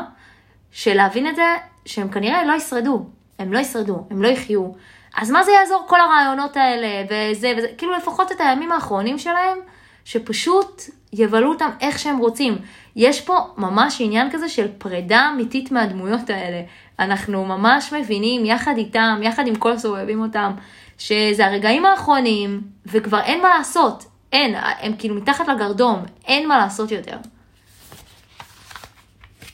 של 0.71 0.95
להבין 0.95 1.27
את 1.27 1.37
זה 1.37 1.57
שהם 1.85 2.09
כנראה 2.09 2.45
לא 2.45 2.53
ישרדו, 2.53 3.07
הם 3.39 3.53
לא 3.53 3.59
ישרדו, 3.59 4.07
הם 4.11 4.23
לא 4.23 4.29
יחיו. 4.29 4.71
אז 5.17 5.31
מה 5.31 5.43
זה 5.43 5.51
יעזור 5.53 5.85
כל 5.89 6.01
הרעיונות 6.01 6.57
האלה, 6.57 6.89
וזה 7.05 7.53
וזה, 7.57 7.67
כאילו 7.79 7.93
לפחות 7.97 8.33
את 8.33 8.41
הימים 8.41 8.73
האחרונים 8.73 9.19
שלהם, 9.19 9.59
שפשוט 10.05 10.83
יבלו 11.13 11.49
אותם 11.53 11.71
איך 11.81 11.99
שהם 11.99 12.19
רוצים. 12.19 12.59
יש 12.97 13.21
פה 13.21 13.39
ממש 13.57 14.01
עניין 14.01 14.31
כזה 14.31 14.49
של 14.49 14.69
פרידה 14.79 15.31
אמיתית 15.35 15.73
מהדמויות 15.73 16.31
האלה. 16.31 16.63
אנחנו 16.99 17.45
ממש 17.45 17.93
מבינים 17.93 18.45
יחד 18.45 18.75
איתם, 18.77 19.21
יחד 19.23 19.47
עם 19.47 19.55
כל 19.55 19.73
הסובבים 19.73 20.23
אותם, 20.23 20.53
שזה 20.99 21.47
הרגעים 21.47 21.87
האחרונים, 21.87 22.61
וכבר 22.87 23.21
אין 23.21 23.43
מה 23.43 23.49
לעשות. 23.59 24.05
אין, 24.33 24.55
הם 24.81 24.93
כאילו 24.99 25.15
מתחת 25.15 25.49
לגרדום, 25.49 26.05
אין 26.29 26.49
מה 26.49 26.59
לעשות 26.59 26.91
יותר. 26.91 27.17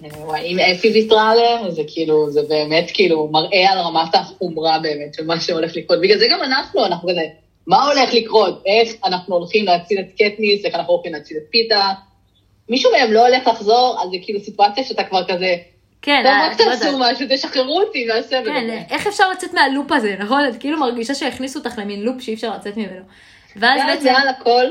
וואי, 0.00 0.40
אם 0.40 0.58
אפי 0.58 0.88
ויתרה 0.92 1.30
עליהם, 1.30 1.70
זה 1.70 1.82
כאילו, 1.88 2.30
זה 2.30 2.40
באמת 2.48 2.90
כאילו 2.94 3.28
מראה 3.32 3.72
על 3.72 3.78
רמת 3.78 4.14
החומרה 4.14 4.78
באמת 4.78 5.14
של 5.14 5.26
מה 5.26 5.40
שהולך 5.40 5.76
לקרות. 5.76 6.00
בגלל 6.00 6.18
זה 6.18 6.26
גם 6.30 6.42
אנחנו, 6.42 6.86
אנחנו 6.86 7.08
כזה, 7.08 7.22
מה 7.66 7.84
הולך 7.84 8.14
לקרות? 8.14 8.62
איך 8.66 8.94
אנחנו 9.04 9.36
הולכים 9.36 9.64
להציל 9.64 9.98
את 10.00 10.12
קטניס, 10.12 10.64
איך 10.64 10.74
אנחנו 10.74 10.92
הולכים 10.92 11.12
להציל 11.12 11.36
את 11.36 11.42
פיתה? 11.50 11.92
מישהו 12.68 12.92
מהם 12.92 13.12
לא 13.12 13.26
הולך 13.26 13.46
לחזור, 13.46 13.98
אז 14.02 14.10
זה 14.10 14.16
כאילו 14.22 14.40
סיטואציה 14.40 14.84
שאתה 14.84 15.04
כבר 15.04 15.24
כזה, 15.24 15.56
כן, 16.02 16.20
טוב, 16.22 16.32
אה, 16.32 16.48
רק 16.48 16.56
תעשו. 16.56 16.98
משהו, 16.98 17.26
תשחררו 17.30 17.80
אותי 17.80 18.06
מהסבל 18.06 18.44
כן. 18.44 18.84
איך 18.90 19.06
אפשר 19.06 19.30
לצאת 19.30 19.54
מהלופ 19.54 19.92
הזה, 19.92 20.16
נכון? 20.18 20.48
את 20.48 20.60
כאילו 20.60 20.78
מרגישה 20.78 21.14
שהכניסו 21.14 21.58
אותך 21.58 21.78
למין 21.78 22.02
לופ 22.02 22.20
שאי 22.20 22.34
אפשר 22.34 22.54
לצאת 22.56 22.76
ממנו. 22.76 23.02
ואז 23.56 23.80
ואז 23.80 23.96
בעצם, 23.96 24.12
מעל 24.12 24.28
הכל, 24.28 24.64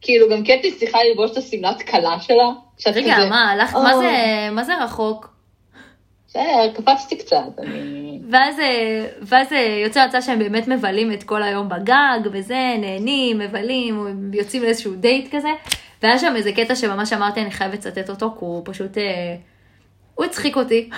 כאילו 0.00 0.28
גם 0.28 0.42
קטניס 0.44 0.78
צריכה 0.78 0.98
ללבוש 1.04 1.30
את 1.30 1.36
השמלת 1.36 1.82
כלה 1.82 2.20
שלה. 2.20 2.48
רגע, 2.86 3.16
כזה, 3.16 3.28
מה, 3.28 3.54
"או, 3.74 3.82
מה 3.82 3.96
זה, 3.96 4.48
מה 4.52 4.64
זה 4.64 4.84
רחוק? 4.84 5.32
בסדר, 6.28 6.72
קפצתי 6.74 7.16
קצת, 7.18 7.36
אני... 7.58 8.20
ואז, 8.30 8.60
אה, 8.60 9.06
ואז 9.22 9.52
אה, 9.52 9.80
יוצא 9.84 10.06
מצב 10.06 10.20
שהם 10.20 10.38
באמת 10.38 10.68
מבלים 10.68 11.12
את 11.12 11.22
כל 11.22 11.42
היום 11.42 11.68
בגג, 11.68 12.20
וזה, 12.32 12.74
נהנים, 12.78 13.38
מבלים, 13.38 14.30
יוצאים 14.32 14.62
לאיזשהו 14.62 14.94
דייט 14.94 15.34
כזה. 15.34 15.48
והיה 16.02 16.18
שם 16.18 16.36
איזה 16.36 16.52
קטע 16.52 16.74
שממש 16.74 17.12
אמרתי, 17.12 17.40
אני 17.42 17.50
חייבת 17.50 17.74
לצטט 17.86 18.10
אותו, 18.10 18.30
כי 18.30 18.36
הוא 18.40 18.62
פשוט, 18.64 18.98
אה, 18.98 19.36
הוא 20.14 20.24
הצחיק 20.24 20.56
אותי. 20.56 20.90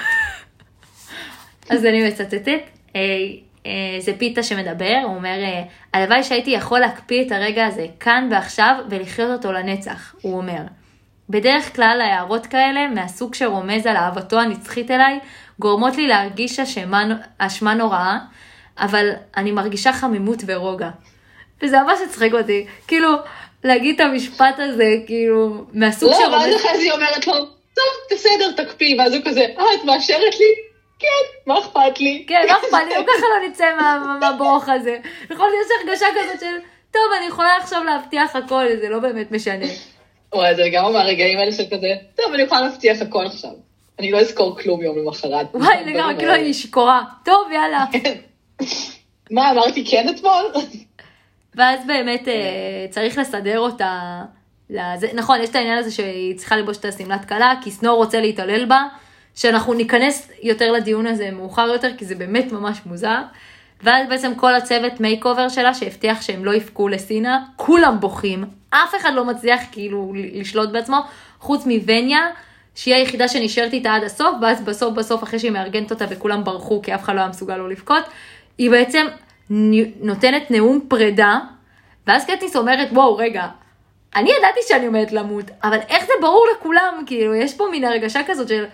אז 1.71 1.85
אני 1.87 2.09
מצטטת. 2.09 2.61
אה, 3.67 3.71
זה 4.01 4.13
פיתה 4.19 4.43
שמדבר, 4.43 5.01
הוא 5.05 5.15
אומר, 5.15 5.39
אה, 5.43 5.63
הלוואי 5.93 6.23
שהייתי 6.23 6.51
יכול 6.51 6.79
להקפיא 6.79 7.27
את 7.27 7.33
הרגע 7.33 7.67
הזה 7.67 7.87
כאן 8.01 8.29
ועכשיו 8.31 8.75
ולחיות 8.91 9.31
אותו 9.31 9.53
לנצח, 9.53 10.15
הוא 10.23 10.37
אומר. 10.37 10.61
בדרך 11.29 11.77
כלל 11.77 12.01
הערות 12.01 12.47
כאלה, 12.47 12.89
מהסוג 12.89 13.35
שרומז 13.35 13.87
על 13.87 13.97
אהבתו 13.97 14.41
הנצחית 14.41 14.91
אליי, 14.91 15.19
גורמות 15.59 15.97
לי 15.97 16.07
להרגיש 16.07 16.61
אשמה, 16.61 17.05
אשמה 17.39 17.75
נוראה, 17.75 18.19
אבל 18.79 19.11
אני 19.37 19.53
מרגישה 19.53 19.93
חמימות 19.93 20.43
ורוגע. 20.47 20.91
וזה 21.63 21.77
ממש 21.83 21.99
הצחיק 22.05 22.35
אותי, 22.35 22.67
כאילו, 22.89 23.09
להגיד 23.65 23.95
את 23.95 24.01
המשפט 24.01 24.59
הזה, 24.59 24.95
כאילו, 25.07 25.65
מהסוג 25.73 26.11
לא, 26.11 26.17
ואז 26.17 26.43
שרומז... 26.43 26.57
אחרי 26.57 26.77
זה 26.77 26.83
היא 26.83 26.93
אומרת 26.93 27.27
לו, 27.27 27.35
טוב, 27.75 27.85
בסדר, 28.13 28.65
תקפיא, 28.65 28.97
ואז 28.99 29.15
הוא 29.15 29.23
כזה, 29.25 29.41
אה, 29.59 29.65
את 29.81 29.85
מאשרת 29.85 30.35
לי? 30.41 30.74
כן, 30.99 31.07
מה 31.47 31.59
אכפת 31.59 32.01
לי? 32.01 32.25
כן, 32.29 32.41
לא 32.49 32.53
אכפת 32.53 32.79
לי, 32.89 32.95
ככה 32.95 33.27
לא 33.41 33.49
נצא 33.49 33.65
מה- 33.81 34.17
מהברוך 34.21 34.69
הזה. 34.69 34.99
נכון, 35.31 35.47
יש 35.65 35.89
הרגשה 35.89 36.07
כזאת 36.21 36.41
של, 36.41 36.57
טוב, 36.91 37.03
אני 37.19 37.27
יכולה 37.27 37.57
עכשיו 37.57 37.85
להבטיח 37.85 38.37
הכל, 38.37 38.65
זה 38.81 38.89
לא 38.89 38.99
באמת 38.99 39.33
משנה. 39.33 39.67
וואי, 40.35 40.55
זה 40.55 40.63
לגמרי 40.65 40.93
מהרגעים 40.93 41.39
האלה 41.39 41.53
של 41.53 41.65
כזה, 41.67 41.87
טוב, 42.17 42.33
אני 42.35 42.43
יכולה 42.43 42.61
להבטיח 42.61 43.03
הכל 43.03 43.27
עכשיו. 43.27 43.51
אני 43.99 44.11
לא 44.11 44.19
אזכור 44.21 44.59
כלום 44.59 44.83
יום 44.83 44.99
למחרת. 44.99 45.47
וואי, 45.55 45.85
לגמרי, 45.85 46.15
כאילו 46.19 46.33
היא 46.33 46.53
שיכורה. 46.53 47.03
טוב, 47.25 47.53
יאללה. 47.53 47.85
מה, 49.31 49.51
אמרתי 49.51 49.85
כן 49.91 50.09
אתמול? 50.09 50.45
ואז 51.55 51.87
באמת 51.87 52.29
אה, 52.29 52.35
צריך 52.91 53.19
לסדר 53.19 53.59
אותה. 53.59 54.23
לזה, 54.71 55.09
נכון, 55.15 55.41
יש 55.41 55.51
את 55.51 55.55
העניין 55.55 55.79
הזה 55.79 55.91
שהיא 55.91 56.39
צריכה 56.39 56.57
ללבוש 56.57 56.77
את 56.77 56.85
השמלת 56.85 57.25
כלה, 57.29 57.53
כי 57.63 57.71
סנואו 57.71 57.97
רוצה 57.97 58.21
להתעלל 58.21 58.65
בה, 58.65 58.83
שאנחנו 59.35 59.75
ניכנס 59.75 60.31
יותר 60.43 60.73
לדיון 60.73 61.07
הזה 61.07 61.31
מאוחר 61.31 61.67
יותר, 61.73 61.91
כי 61.99 62.05
זה 62.05 62.15
באמת 62.15 62.53
ממש 62.53 62.81
מוזר. 62.87 63.23
ואז 63.83 64.09
בעצם 64.09 64.33
כל 64.37 64.55
הצוות 64.55 65.01
makeover 65.01 65.49
שלה, 65.49 65.75
שהבטיח 65.75 66.23
שהם 66.23 66.45
לא 66.45 66.55
יבכו 66.55 66.89
לסינה, 66.89 67.45
כולם 67.57 68.01
בוכים, 68.01 68.45
אף 68.71 68.95
אחד 68.97 69.15
לא 69.15 69.25
מצליח 69.25 69.61
כאילו 69.73 70.13
לשלוט 70.15 70.71
בעצמו, 70.71 71.01
חוץ 71.41 71.67
מווניה, 71.67 72.21
שהיא 72.75 72.95
היחידה 72.95 73.29
שנשארת 73.29 73.73
איתה 73.73 73.95
עד 73.95 74.05
הסוף, 74.05 74.37
ואז 74.43 74.63
בסוף 74.63 74.95
בסוף 74.95 75.23
אחרי 75.23 75.39
שהיא 75.39 75.51
מארגנת 75.51 75.91
אותה 75.91 76.05
וכולם 76.09 76.45
ברחו 76.45 76.83
כי 76.83 76.95
אף 76.95 77.03
אחד 77.03 77.15
לא 77.15 77.21
היה 77.21 77.29
מסוגל 77.29 77.57
לא 77.57 77.71
לבכות, 77.71 78.05
היא 78.59 78.71
בעצם 78.71 79.07
נותנת 80.01 80.51
נאום 80.51 80.81
פרידה, 80.89 81.39
ואז 82.07 82.25
קטניס 82.25 82.57
אומרת, 82.57 82.89
וואו, 82.93 83.17
רגע, 83.17 83.47
אני 84.17 84.31
ידעתי 84.39 84.61
שאני 84.69 84.87
עומדת 84.87 85.13
למות, 85.13 85.45
אבל 85.65 85.79
איך 85.89 86.05
זה 86.07 86.13
ברור 86.21 86.47
לכולם, 86.57 87.03
כאילו, 87.07 87.35
יש 87.35 87.55
פה 87.55 87.65
מין 87.71 87.85
הרגשה 87.85 88.21
כזאת 88.27 88.49
של, 88.49 88.65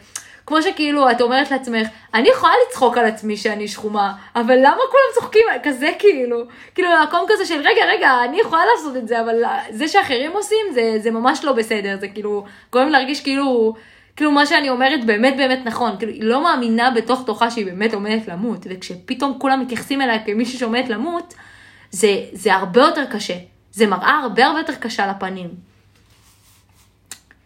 כמו 0.46 0.62
שכאילו, 0.62 1.11
את 1.11 1.20
אומרת 1.20 1.50
לעצמך, 1.50 1.88
אני 2.14 2.29
יכולה 2.29 2.53
לצחוק 2.68 2.98
על 2.98 3.07
עצמי 3.07 3.37
שאני 3.37 3.68
שחומה, 3.68 4.12
אבל 4.37 4.57
למה 4.57 4.81
כולם 4.90 5.14
צוחקים, 5.14 5.42
כזה 5.62 5.90
כאילו, 5.98 6.42
כאילו, 6.74 6.88
מקום 7.09 7.24
כזה 7.29 7.46
של, 7.46 7.61
רגע, 7.61 7.85
רגע, 7.88 8.11
אני 8.24 8.40
יכולה 8.40 8.62
לעשות 8.74 8.96
את 8.96 9.09
זה, 9.09 9.20
אבל 9.20 9.42
זה 9.70 9.88
שאחרים 9.88 10.33
עושים, 10.33 10.66
זה, 10.74 10.96
זה 10.98 11.11
ממש 11.11 11.44
לא 11.44 11.53
בסדר, 11.53 11.96
זה 12.00 12.09
כאילו, 12.09 12.44
גורם 12.72 12.88
להרגיש 12.88 13.20
כאילו, 13.20 13.74
כאילו 14.16 14.31
מה 14.31 14.46
שאני 14.46 14.70
אומרת 14.70 15.05
באמת 15.05 15.37
באמת 15.37 15.61
נכון, 15.64 15.96
כאילו 15.98 16.12
היא 16.12 16.24
לא 16.24 16.42
מאמינה 16.42 16.90
בתוך 16.90 17.22
תוכה 17.26 17.50
שהיא 17.50 17.66
באמת 17.66 17.94
עומדת 17.94 18.29
למות, 18.29 18.66
וכשפתאום 18.70 19.38
כולם 19.38 19.61
מתייחסים 19.61 20.03
אליה 20.03 20.24
כמישהי 20.24 20.59
שעומדת 20.59 20.88
למות, 20.88 21.35
זה, 21.90 22.16
זה 22.33 22.55
הרבה 22.55 22.81
יותר 22.81 23.05
קשה, 23.12 23.35
זה 23.72 23.87
מראה 23.87 24.18
הרבה 24.22 24.46
הרבה 24.46 24.59
יותר 24.59 24.74
קשה 24.74 25.07
לפנים. 25.07 25.69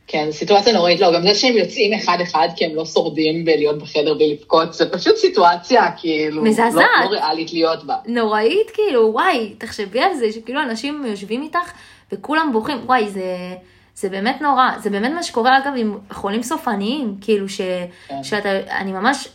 כן, 0.07 0.29
סיטואציה 0.31 0.73
נוראית, 0.73 1.01
לא, 1.01 1.15
גם 1.15 1.23
זה 1.23 1.35
שהם 1.35 1.57
יוצאים 1.57 1.93
אחד-אחד 1.93 2.49
כי 2.57 2.65
הם 2.65 2.75
לא 2.75 2.85
שורדים 2.85 3.45
בלהיות 3.45 3.79
בחדר 3.79 4.15
בלי 4.15 4.33
לבכות, 4.33 4.75
זה 4.75 4.91
פשוט 4.91 5.17
סיטואציה 5.17 5.91
כאילו, 5.97 6.43
מזעזעת. 6.43 6.85
לא, 7.05 7.05
לא 7.05 7.11
ריאלית 7.11 7.53
להיות 7.53 7.85
בה. 7.85 7.97
נוראית, 8.07 8.71
כאילו, 8.75 9.11
וואי, 9.13 9.55
תחשבי 9.59 10.01
על 10.01 10.15
זה, 10.15 10.33
שכאילו 10.33 10.63
אנשים 10.63 11.05
יושבים 11.07 11.43
איתך 11.43 11.73
וכולם 12.13 12.51
בוכים, 12.53 12.79
וואי, 12.87 13.09
זה, 13.09 13.55
זה 13.95 14.09
באמת 14.09 14.41
נורא, 14.41 14.71
זה 14.79 14.91
באמת 14.91 15.13
מה 15.13 15.23
שקורה 15.23 15.59
אגב 15.59 15.73
עם 15.77 15.99
חולים 16.13 16.43
סופניים, 16.43 17.15
כאילו 17.21 17.49
ש, 17.49 17.61
כן. 18.09 18.23
שאתה, 18.23 18.49
אני 18.71 18.93
ממש, 18.93 19.29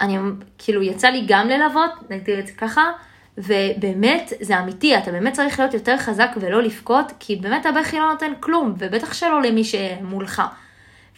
אני 0.00 0.16
כאילו 0.58 0.82
יצא 0.82 1.08
לי 1.08 1.22
גם 1.26 1.48
ללוות, 1.48 1.90
נגדיר 2.10 2.38
את 2.38 2.46
זה 2.46 2.52
ככה, 2.52 2.82
ובאמת 3.38 4.32
זה 4.40 4.58
אמיתי, 4.58 4.98
אתה 4.98 5.12
באמת 5.12 5.32
צריך 5.32 5.60
להיות 5.60 5.74
יותר 5.74 5.96
חזק 5.96 6.30
ולא 6.40 6.62
לבכות, 6.62 7.12
כי 7.20 7.36
באמת 7.36 7.66
הבכי 7.66 7.98
לא 7.98 8.12
נותן 8.12 8.32
כלום, 8.40 8.74
ובטח 8.78 9.14
שלא 9.14 9.42
למי 9.42 9.64
שמולך. 9.64 10.42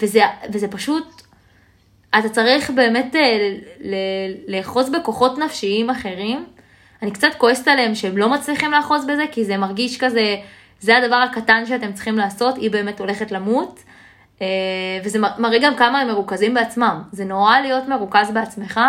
וזה, 0.02 0.22
וזה 0.52 0.68
פשוט, 0.68 1.22
אתה 2.18 2.28
צריך 2.28 2.70
באמת 2.70 3.16
אה, 3.16 3.48
לאחוז 4.48 4.90
בכוחות 4.90 5.38
נפשיים 5.38 5.90
אחרים. 5.90 6.44
אני 7.02 7.10
קצת 7.10 7.28
כועסת 7.38 7.68
עליהם 7.68 7.94
שהם 7.94 8.18
לא 8.18 8.28
מצליחים 8.28 8.72
לאחוז 8.72 9.04
בזה, 9.06 9.24
כי 9.32 9.44
זה 9.44 9.56
מרגיש 9.56 9.98
כזה, 9.98 10.36
זה 10.80 10.96
הדבר 10.96 11.16
הקטן 11.16 11.66
שאתם 11.66 11.92
צריכים 11.92 12.16
לעשות, 12.16 12.56
היא 12.56 12.70
באמת 12.70 13.00
הולכת 13.00 13.32
למות. 13.32 13.80
אה, 14.42 14.46
וזה 15.04 15.18
מראה 15.38 15.58
גם 15.58 15.76
כמה 15.76 16.00
הם 16.00 16.08
מרוכזים 16.08 16.54
בעצמם. 16.54 17.02
זה 17.12 17.24
נורא 17.24 17.60
להיות 17.60 17.88
מרוכז 17.88 18.30
בעצמך, 18.30 18.80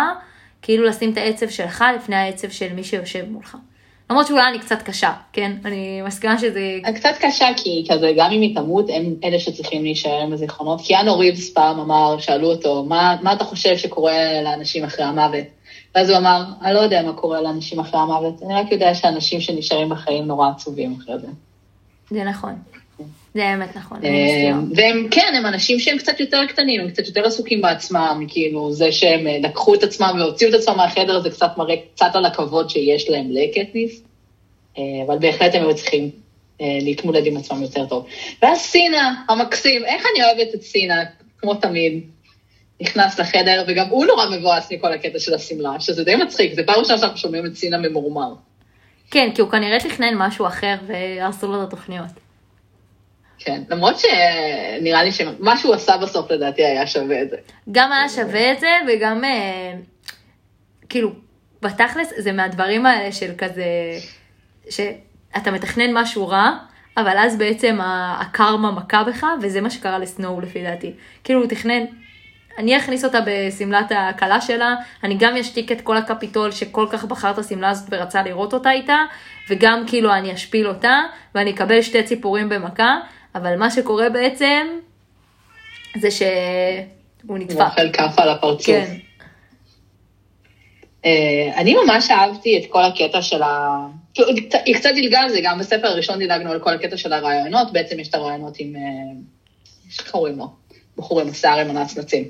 כאילו 0.66 0.84
לשים 0.84 1.12
את 1.12 1.16
העצב 1.16 1.48
שלך 1.48 1.84
לפני 1.96 2.16
העצב 2.16 2.50
של 2.50 2.72
מי 2.72 2.84
שיושב 2.84 3.24
מולך. 3.30 3.56
למרות 4.10 4.26
שאולי 4.26 4.48
אני 4.48 4.58
קצת 4.58 4.82
קשה, 4.82 5.12
כן? 5.32 5.52
אני 5.64 6.02
מסכימה 6.02 6.38
שזה... 6.38 6.60
קצת 6.94 7.14
קשה, 7.20 7.46
כי 7.56 7.86
כזה, 7.90 8.12
גם 8.16 8.30
אם 8.30 8.40
היא 8.40 8.54
תמות, 8.54 8.86
הם 8.92 9.14
אלה 9.24 9.38
שצריכים 9.38 9.82
להישאר 9.82 10.20
עם 10.22 10.32
הזיכרונות. 10.32 10.80
קיאנו 10.80 11.18
ריבס 11.18 11.50
פעם 11.50 11.80
אמר, 11.80 12.18
שאלו 12.18 12.50
אותו, 12.50 12.84
מה, 12.84 13.16
מה 13.22 13.32
אתה 13.32 13.44
חושב 13.44 13.76
שקורה 13.76 14.42
לאנשים 14.44 14.84
אחרי 14.84 15.04
המוות? 15.04 15.44
ואז 15.94 16.10
הוא 16.10 16.18
אמר, 16.18 16.44
אני 16.62 16.74
לא 16.74 16.80
יודע 16.80 17.02
מה 17.02 17.12
קורה 17.12 17.40
לאנשים 17.40 17.80
אחרי 17.80 18.00
המוות, 18.00 18.42
אני 18.42 18.54
רק 18.54 18.72
יודע 18.72 18.94
שאנשים 18.94 19.40
שנשארים 19.40 19.88
בחיים 19.88 20.24
נורא 20.24 20.50
עצובים 20.50 20.96
אחרי 21.02 21.18
זה. 21.18 21.28
זה 22.10 22.24
נכון. 22.24 22.54
זה 23.36 23.48
האמת 23.48 23.76
נכון. 23.76 24.04
אה. 24.04 24.52
והם, 24.74 25.08
כן, 25.10 25.34
הם 25.36 25.46
אנשים 25.46 25.78
שהם 25.78 25.98
קצת 25.98 26.20
יותר 26.20 26.46
קטנים, 26.48 26.80
הם 26.80 26.90
קצת 26.90 27.06
יותר 27.06 27.26
עסוקים 27.26 27.62
בעצמם, 27.62 28.24
כאילו, 28.28 28.72
זה 28.72 28.92
שהם 28.92 29.26
אה, 29.26 29.38
לקחו 29.42 29.74
את 29.74 29.82
עצמם 29.82 30.16
והוציאו 30.18 30.50
את 30.50 30.54
עצמם 30.54 30.74
מהחדר, 30.76 31.20
זה 31.20 31.30
קצת 31.30 31.50
מראה 31.56 31.74
קצת 31.94 32.10
על 32.14 32.26
הכבוד 32.26 32.70
שיש 32.70 33.10
להם 33.10 33.26
לקטניס, 33.30 34.02
אה, 34.78 34.82
אבל 35.06 35.18
בהחלט 35.18 35.54
הם 35.54 35.62
היו 35.62 35.74
צריכים 35.74 36.10
להתמודד 36.60 37.26
עם 37.26 37.36
עצמם 37.36 37.62
יותר 37.62 37.86
טוב. 37.86 38.06
ואז 38.42 38.58
סינה, 38.58 39.14
המקסים, 39.28 39.84
איך 39.84 40.06
אני 40.12 40.24
אוהבת 40.24 40.54
את 40.54 40.62
סינה, 40.62 41.04
כמו 41.38 41.54
תמיד, 41.54 42.02
נכנס 42.80 43.18
לחדר, 43.18 43.64
וגם 43.68 43.88
הוא 43.88 44.06
נורא 44.06 44.26
מבואס 44.26 44.72
מכל 44.72 44.92
הקטע 44.92 45.18
של 45.18 45.34
השמלה, 45.34 45.80
שזה 45.80 46.04
די 46.04 46.16
מצחיק, 46.16 46.54
זה 46.54 46.62
פעם 46.66 46.78
ראשונה 46.78 46.98
שאנחנו 46.98 47.18
שומעים 47.18 47.46
את 47.46 47.56
סינה 47.56 47.78
ממורמר. 47.78 48.32
כן, 49.10 49.28
כי 49.34 49.40
הוא 49.40 49.50
כנראה 49.50 49.80
תכנן 49.80 50.14
משהו 50.14 50.46
אחר 50.46 50.74
והרסו 50.86 51.46
לו 51.46 51.62
את 51.62 51.68
התוכניות. 51.68 52.25
כן, 53.38 53.62
למרות 53.68 53.96
שנראה 53.98 55.04
לי 55.04 55.12
שמה 55.12 55.56
שהוא 55.56 55.74
עשה 55.74 55.96
בסוף 55.96 56.30
לדעתי 56.30 56.64
היה 56.64 56.86
שווה 56.86 57.22
את 57.22 57.30
זה. 57.30 57.36
גם 57.72 57.92
היה 57.92 58.08
שווה 58.08 58.52
את 58.52 58.60
זה, 58.60 58.70
וגם 58.88 59.24
אה, 59.24 59.72
כאילו, 60.88 61.10
בתכלס 61.62 62.12
זה 62.16 62.32
מהדברים 62.32 62.86
האלה 62.86 63.12
של 63.12 63.32
כזה, 63.38 63.64
שאתה 64.70 65.50
מתכנן 65.50 65.94
משהו 65.94 66.28
רע, 66.28 66.50
אבל 66.96 67.18
אז 67.18 67.38
בעצם 67.38 67.78
הקרמה 68.20 68.70
מכה 68.70 69.04
בך, 69.04 69.26
וזה 69.42 69.60
מה 69.60 69.70
שקרה 69.70 69.98
לסנואו 69.98 70.40
לפי 70.40 70.62
דעתי. 70.62 70.92
כאילו 71.24 71.40
הוא 71.40 71.48
תכנן, 71.48 71.84
אני 72.58 72.76
אכניס 72.76 73.04
אותה 73.04 73.18
בשמלת 73.26 73.92
הכלה 73.96 74.40
שלה, 74.40 74.74
אני 75.04 75.16
גם 75.18 75.36
אשתיק 75.36 75.72
את 75.72 75.80
כל 75.80 75.96
הקפיטול 75.96 76.50
שכל 76.50 76.86
כך 76.90 77.04
בחר 77.04 77.30
את 77.30 77.38
השמלה 77.38 77.70
הזאת 77.70 77.88
ורצה 77.90 78.22
לראות 78.22 78.54
אותה 78.54 78.70
איתה, 78.70 78.98
וגם 79.50 79.82
כאילו 79.86 80.12
אני 80.12 80.34
אשפיל 80.34 80.68
אותה, 80.68 81.00
ואני 81.34 81.50
אקבל 81.50 81.82
שתי 81.82 82.02
ציפורים 82.02 82.48
במכה, 82.48 82.98
אבל 83.36 83.56
מה 83.56 83.70
שקורה 83.70 84.08
בעצם, 84.08 84.66
זה 85.98 86.10
שהוא 86.10 86.28
הוא 87.26 87.38
נדפק. 87.38 87.60
אוכל 87.60 87.92
כאפה 87.92 88.22
על 88.22 88.28
הפרצוף. 88.28 88.66
כן. 88.66 88.96
אה, 91.04 91.52
אני 91.56 91.74
ממש 91.84 92.10
אהבתי 92.10 92.58
את 92.58 92.70
כל 92.70 92.82
הקטע 92.82 93.22
של 93.22 93.42
ה... 93.42 93.76
כאילו, 94.14 94.28
היא 94.64 94.74
קצת- 94.74 94.90
דילגה 94.94 95.20
על 95.20 95.28
זה, 95.28 95.40
גם 95.42 95.58
בספר 95.58 95.86
הראשון 95.86 96.18
דילגנו 96.18 96.50
על 96.52 96.60
כל 96.60 96.74
הקטע 96.74 96.96
של 96.96 97.12
הרעיונות, 97.12 97.72
בעצם 97.72 98.00
יש 98.00 98.08
את 98.08 98.14
הרעיונות 98.14 98.54
עם... 98.58 98.76
אה, 98.76 98.80
איך 99.98 100.10
קוראים 100.10 100.38
לו? 100.38 100.48
בחור 100.96 101.20
עם 101.20 101.28
השיער 101.28 101.58
עם 101.58 101.76
הנצנצים. 101.76 102.24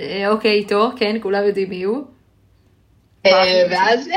אה, 0.00 0.28
אוקיי, 0.28 0.52
איתו, 0.52 0.90
כן, 0.96 1.16
כולם 1.22 1.44
יודעים 1.46 1.70
מי 1.70 1.82
הוא. 1.82 2.04
ואז 3.70 4.08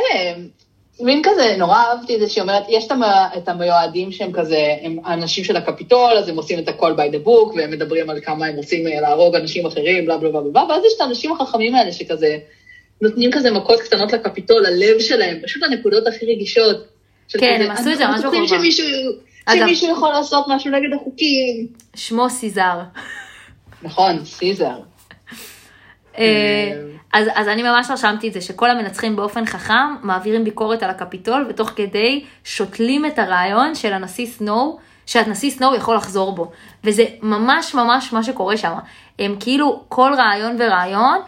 מין 1.00 1.22
כזה, 1.24 1.56
נורא 1.58 1.76
אהבתי 1.78 2.16
את 2.16 2.20
זה 2.20 2.30
שהיא 2.30 2.42
אומרת, 2.42 2.64
יש 2.70 2.86
את 2.88 2.92
המ- 2.92 3.04
את 3.38 3.50
המיועדים 3.50 4.12
שהם 4.12 4.32
כזה, 4.34 4.76
הם 4.82 4.98
האנשים 5.06 5.44
של 5.44 5.56
הקפיטול, 5.58 6.12
אז 6.18 6.30
הם 6.30 6.36
עושים 6.38 6.60
את 6.60 6.68
הכל 6.68 6.94
by 6.98 7.14
the 7.16 7.28
book, 7.28 7.56
והם 7.56 7.72
מדברים 7.72 8.10
על 8.10 8.20
כמה 8.22 8.46
הם 8.46 8.56
רוצים 8.56 8.88
אה, 8.88 9.02
להרוג 9.02 9.36
אנשים 9.36 9.66
אחרים, 9.66 10.06
בלה 10.06 10.18
בלה 10.18 10.30
בלה 10.32 10.42
בלה, 10.42 10.64
ואז 10.70 10.84
יש 10.86 10.94
את 10.96 11.02
האנשים 11.02 11.32
החכמים 11.32 11.76
האלה 11.76 11.92
שכזה, 11.92 12.38
נותנים 13.02 13.32
כזה 13.32 13.52
מכות 13.52 13.80
קטנות 13.82 14.14
לקפיטול, 14.14 14.66
הלב 14.66 15.00
שלהם, 15.00 15.38
פשוט 15.44 15.64
הנקודות 15.64 16.08
הכי 16.08 16.26
רגישות. 16.26 16.78
כן, 17.30 17.62
הם 17.62 17.72
עשו 17.72 17.92
את 17.92 17.98
זה 17.98 18.06
אנחנו 18.06 18.32
ממש 18.32 18.40
בחובה. 18.42 18.62
שמישהו, 18.62 18.86
אגב- 19.46 19.68
שמישהו 19.68 19.92
יכול 19.92 20.10
לעשות 20.10 20.46
משהו 20.48 20.72
נגד 20.72 20.90
החוקים. 21.02 21.68
שמו 21.96 22.30
סיזר. 22.30 22.80
נכון, 23.84 24.26
סיזר. 24.26 24.76
אז, 27.16 27.28
אז 27.36 27.48
אני 27.48 27.64
ממש 27.64 27.92
רשמתי 27.92 28.28
את 28.28 28.34
זה, 28.34 28.42
שכל 28.42 28.70
המנצחים 28.70 29.16
באופן 29.16 29.46
חכם 29.46 29.96
מעבירים 30.02 30.44
ביקורת 30.44 30.84
על 30.84 30.90
הקפיטול, 30.90 31.46
ותוך 31.50 31.72
כדי 31.76 32.24
שותלים 32.44 33.06
את 33.06 33.20
הרעיון 33.20 33.76
של 33.76 33.94
הנשיא 33.94 34.26
סנואו, 34.26 34.78
שהנשיא 35.06 35.52
סנואו 35.52 35.76
יכול 35.76 35.96
לחזור 35.96 36.32
בו. 36.32 36.52
וזה 36.84 37.06
ממש 37.22 37.76
ממש 37.76 38.14
מה 38.14 38.24
שקורה 38.24 38.58
שם. 38.58 38.74
הם 39.20 39.36
כאילו, 39.40 39.84
כל 39.90 40.12
רעיון 40.18 40.56
ורעיון, 40.60 41.20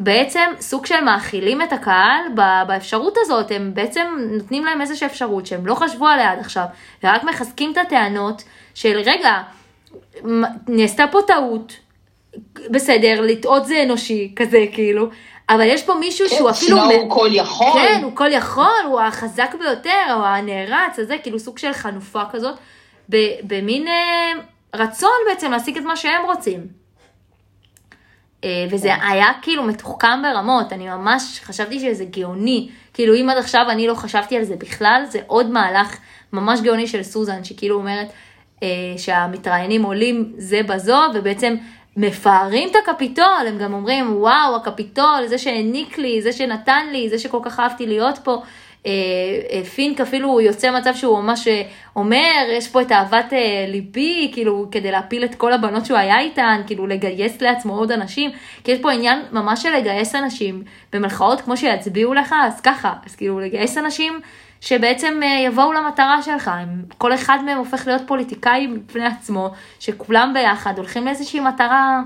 בעצם 0.00 0.50
סוג 0.60 0.86
של 0.86 1.00
מאכילים 1.04 1.62
את 1.62 1.72
הקהל 1.72 2.20
באפשרות 2.66 3.14
הזאת, 3.20 3.50
הם 3.50 3.74
בעצם 3.74 4.06
נותנים 4.18 4.64
להם 4.64 4.80
איזושהי 4.80 5.06
אפשרות 5.06 5.46
שהם 5.46 5.66
לא 5.66 5.74
חשבו 5.74 6.06
עליה 6.06 6.32
עד 6.32 6.38
עכשיו, 6.38 6.64
ורק 7.04 7.24
מחזקים 7.24 7.72
את 7.72 7.78
הטענות 7.78 8.42
של 8.74 8.98
רגע, 9.04 9.42
נעשתה 10.68 11.04
פה 11.10 11.18
טעות, 11.26 11.76
בסדר, 12.70 13.20
לטעות 13.20 13.66
זה 13.66 13.82
אנושי, 13.82 14.32
כזה 14.36 14.58
כאילו, 14.72 15.08
אבל 15.48 15.64
יש 15.66 15.82
פה 15.82 15.94
מישהו 15.94 16.28
שהוא 16.28 16.50
אפילו... 16.50 16.76
סנואו 16.76 16.88
מ- 16.88 17.00
הוא 17.00 17.10
כל 17.10 17.28
יכול. 17.32 17.72
כן, 17.74 18.00
הוא 18.02 18.16
כל 18.16 18.32
יכול, 18.32 18.84
הוא 18.86 19.00
החזק 19.00 19.54
ביותר, 19.58 20.12
הוא 20.14 20.24
הנערץ 20.24 20.98
הזה, 20.98 21.16
כאילו 21.22 21.38
סוג 21.38 21.58
של 21.58 21.72
חנופה 21.72 22.22
כזאת, 22.32 22.54
במין 23.42 23.88
אה, 23.88 24.32
רצון 24.74 25.10
בעצם 25.28 25.50
להשיג 25.50 25.76
את 25.76 25.82
מה 25.82 25.96
שהם 25.96 26.24
רוצים. 26.24 26.66
אה, 28.44 28.66
וזה 28.70 28.94
היה 28.94 29.26
כאילו 29.42 29.62
מתוחכם 29.62 30.22
ברמות, 30.22 30.72
אני 30.72 30.88
ממש 30.88 31.40
חשבתי 31.44 31.80
שזה 31.80 32.04
גאוני. 32.04 32.68
כאילו 32.94 33.14
אם 33.14 33.30
עד 33.30 33.36
עכשיו 33.36 33.66
אני 33.70 33.86
לא 33.86 33.94
חשבתי 33.94 34.36
על 34.36 34.44
זה 34.44 34.56
בכלל, 34.56 35.02
זה 35.08 35.18
עוד 35.26 35.50
מהלך 35.50 35.96
ממש 36.32 36.60
גאוני 36.60 36.86
של 36.86 37.02
סוזן, 37.02 37.44
שכאילו 37.44 37.76
אומרת 37.76 38.08
אה, 38.62 38.68
שהמתראיינים 38.96 39.82
עולים 39.82 40.32
זה 40.38 40.60
בזו, 40.62 40.98
ובעצם 41.14 41.56
מפארים 41.96 42.68
את 42.70 42.76
הקפיטול, 42.76 43.46
הם 43.48 43.58
גם 43.58 43.74
אומרים, 43.74 44.16
וואו, 44.16 44.56
הקפיטול, 44.56 45.26
זה 45.26 45.38
שהעניק 45.38 45.98
לי, 45.98 46.22
זה 46.22 46.32
שנתן 46.32 46.86
לי, 46.92 47.08
זה 47.08 47.18
שכל 47.18 47.38
כך 47.42 47.60
אהבתי 47.60 47.86
להיות 47.86 48.18
פה. 48.24 48.42
אה, 48.86 48.92
אה, 49.52 49.64
פינק 49.64 50.00
אפילו 50.00 50.40
יוצא 50.40 50.70
מצב 50.70 50.94
שהוא 50.94 51.18
ממש 51.18 51.48
אה, 51.48 51.62
אומר, 51.96 52.48
יש 52.50 52.68
פה 52.68 52.82
את 52.82 52.92
אהבת 52.92 53.32
אה, 53.32 53.66
ליבי, 53.68 54.30
כאילו, 54.34 54.66
כדי 54.70 54.90
להפיל 54.90 55.24
את 55.24 55.34
כל 55.34 55.52
הבנות 55.52 55.86
שהוא 55.86 55.98
היה 55.98 56.20
איתן, 56.20 56.60
כאילו, 56.66 56.86
לגייס 56.86 57.40
לעצמו 57.40 57.78
עוד 57.78 57.92
אנשים, 57.92 58.30
כי 58.64 58.72
יש 58.72 58.78
פה 58.80 58.92
עניין 58.92 59.22
ממש 59.32 59.62
של 59.62 59.70
לגייס 59.70 60.14
אנשים, 60.14 60.62
במלכאות, 60.92 61.40
כמו 61.40 61.56
שיצביעו 61.56 62.14
לך, 62.14 62.34
אז 62.42 62.60
ככה, 62.60 62.92
אז 63.06 63.16
כאילו, 63.16 63.40
לגייס 63.40 63.78
אנשים 63.78 64.20
שבעצם 64.66 65.20
אה, 65.22 65.40
יבואו 65.46 65.72
למטרה 65.72 66.22
שלך, 66.22 66.48
הם, 66.48 66.84
כל 66.98 67.14
אחד 67.14 67.38
מהם 67.44 67.58
הופך 67.58 67.86
להיות 67.86 68.02
פוליטיקאי 68.06 68.66
בפני 68.66 69.06
עצמו, 69.06 69.48
שכולם 69.80 70.32
ביחד 70.34 70.72
הולכים 70.76 71.04
לאיזושהי 71.04 71.40
מטרה, 71.40 72.00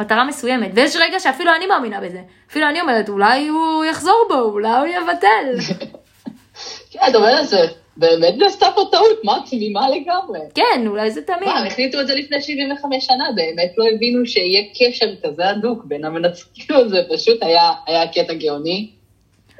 מטרה 0.00 0.24
מסוימת, 0.24 0.70
ויש 0.74 0.96
רגע 0.96 1.20
שאפילו 1.20 1.52
אני 1.56 1.66
מאמינה 1.66 2.00
בזה, 2.00 2.20
אפילו 2.50 2.68
אני 2.68 2.80
אומרת, 2.80 3.08
אולי 3.08 3.48
הוא 3.48 3.84
יחזור 3.84 4.26
בו, 4.28 4.34
אולי 4.34 4.68
הוא 4.68 4.86
יבטל. 4.86 5.74
כן, 6.90 7.14
אומרת, 7.14 7.48
זה 7.48 7.66
באמת 7.96 8.34
נעשתה 8.38 8.66
פה 8.74 8.82
טעות, 8.90 9.24
מה, 9.24 9.38
תמימה 9.50 9.88
לגמרי. 9.88 10.40
כן, 10.54 10.84
אולי 10.86 11.10
זה 11.10 11.22
תמיד. 11.22 11.48
מה, 11.48 11.66
החליטו 11.66 12.00
את 12.00 12.06
זה 12.06 12.14
לפני 12.14 12.42
75 12.42 13.06
שנה, 13.06 13.24
באמת 13.34 13.72
לא 13.78 13.84
הבינו 13.94 14.26
שיהיה 14.26 14.62
קשר 14.78 15.06
כזה 15.24 15.48
הדוק 15.48 15.84
בין 15.84 16.04
המנצחים, 16.04 16.66
זה 16.88 17.02
פשוט 17.14 17.42
היה, 17.42 17.70
היה 17.86 18.08
קטע 18.08 18.34
גאוני. 18.34 18.95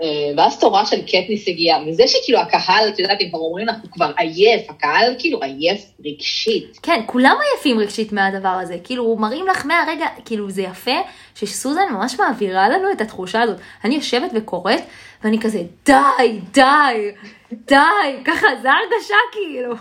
אה, 0.02 0.30
ואז 0.36 0.60
תורה 0.60 0.86
של 0.86 1.02
קטניס 1.02 1.48
הגיעה, 1.48 1.78
וזה 1.88 2.02
שכאילו 2.06 2.38
הקהל, 2.38 2.88
את 2.88 2.98
יודעת, 2.98 3.18
הם 3.20 3.28
כבר 3.28 3.38
אומרים 3.38 3.68
הוא 3.68 3.90
כבר 3.90 4.12
עייף, 4.16 4.70
הקהל 4.70 5.14
כאילו 5.18 5.42
עייף 5.42 5.80
רגשית. 6.04 6.78
כן, 6.82 7.00
כולם 7.06 7.36
עייפים 7.52 7.78
רגשית 7.78 8.12
מהדבר 8.12 8.48
הזה. 8.48 8.76
כאילו, 8.84 9.16
מראים 9.16 9.46
לך 9.46 9.66
מהרגע, 9.66 10.06
כאילו, 10.24 10.50
זה 10.50 10.62
יפה 10.62 10.96
שסוזן 11.34 11.88
ממש 11.92 12.20
מעבירה 12.20 12.68
לנו 12.68 12.92
את 12.92 13.00
התחושה 13.00 13.42
הזאת. 13.42 13.56
אני 13.84 13.94
יושבת 13.94 14.30
וקוראת, 14.34 14.80
ואני 15.24 15.40
כזה, 15.40 15.62
די, 15.86 16.40
די, 16.52 17.10
די, 17.52 17.76
ככה, 18.24 18.46
זה 18.62 18.68
הרגשה 18.72 19.16
כאילו. 19.32 19.74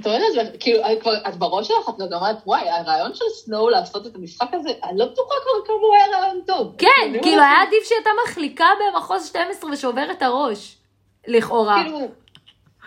את 0.00 0.06
אומרת, 0.06 0.20
כאילו, 0.60 0.80
את 0.92 1.00
כבר, 1.00 1.14
את 1.28 1.36
בראש 1.36 1.68
שלך, 1.68 1.88
את 1.88 1.98
גם 1.98 2.18
אומרת, 2.18 2.36
וואי, 2.46 2.70
הרעיון 2.70 3.14
של 3.14 3.24
סנואו 3.34 3.68
לעשות 3.68 4.06
את 4.06 4.14
המשחק 4.14 4.48
הזה, 4.52 4.70
אני 4.84 4.98
לא 4.98 5.04
בטוחה 5.04 5.34
כבר 5.42 5.66
כמה 5.66 5.76
הוא 5.76 5.94
היה 5.94 6.18
רעיון 6.18 6.40
טוב. 6.46 6.74
כן, 6.78 7.22
כאילו, 7.22 7.42
היה 7.42 7.62
עדיף 7.66 7.88
שהייתה 7.88 8.10
מחליקה 8.26 8.66
במחוז 8.94 9.26
12 9.26 9.70
ושובר 9.70 10.10
את 10.10 10.22
הראש, 10.22 10.76
לכאורה. 11.26 11.82
כאילו, 11.84 11.98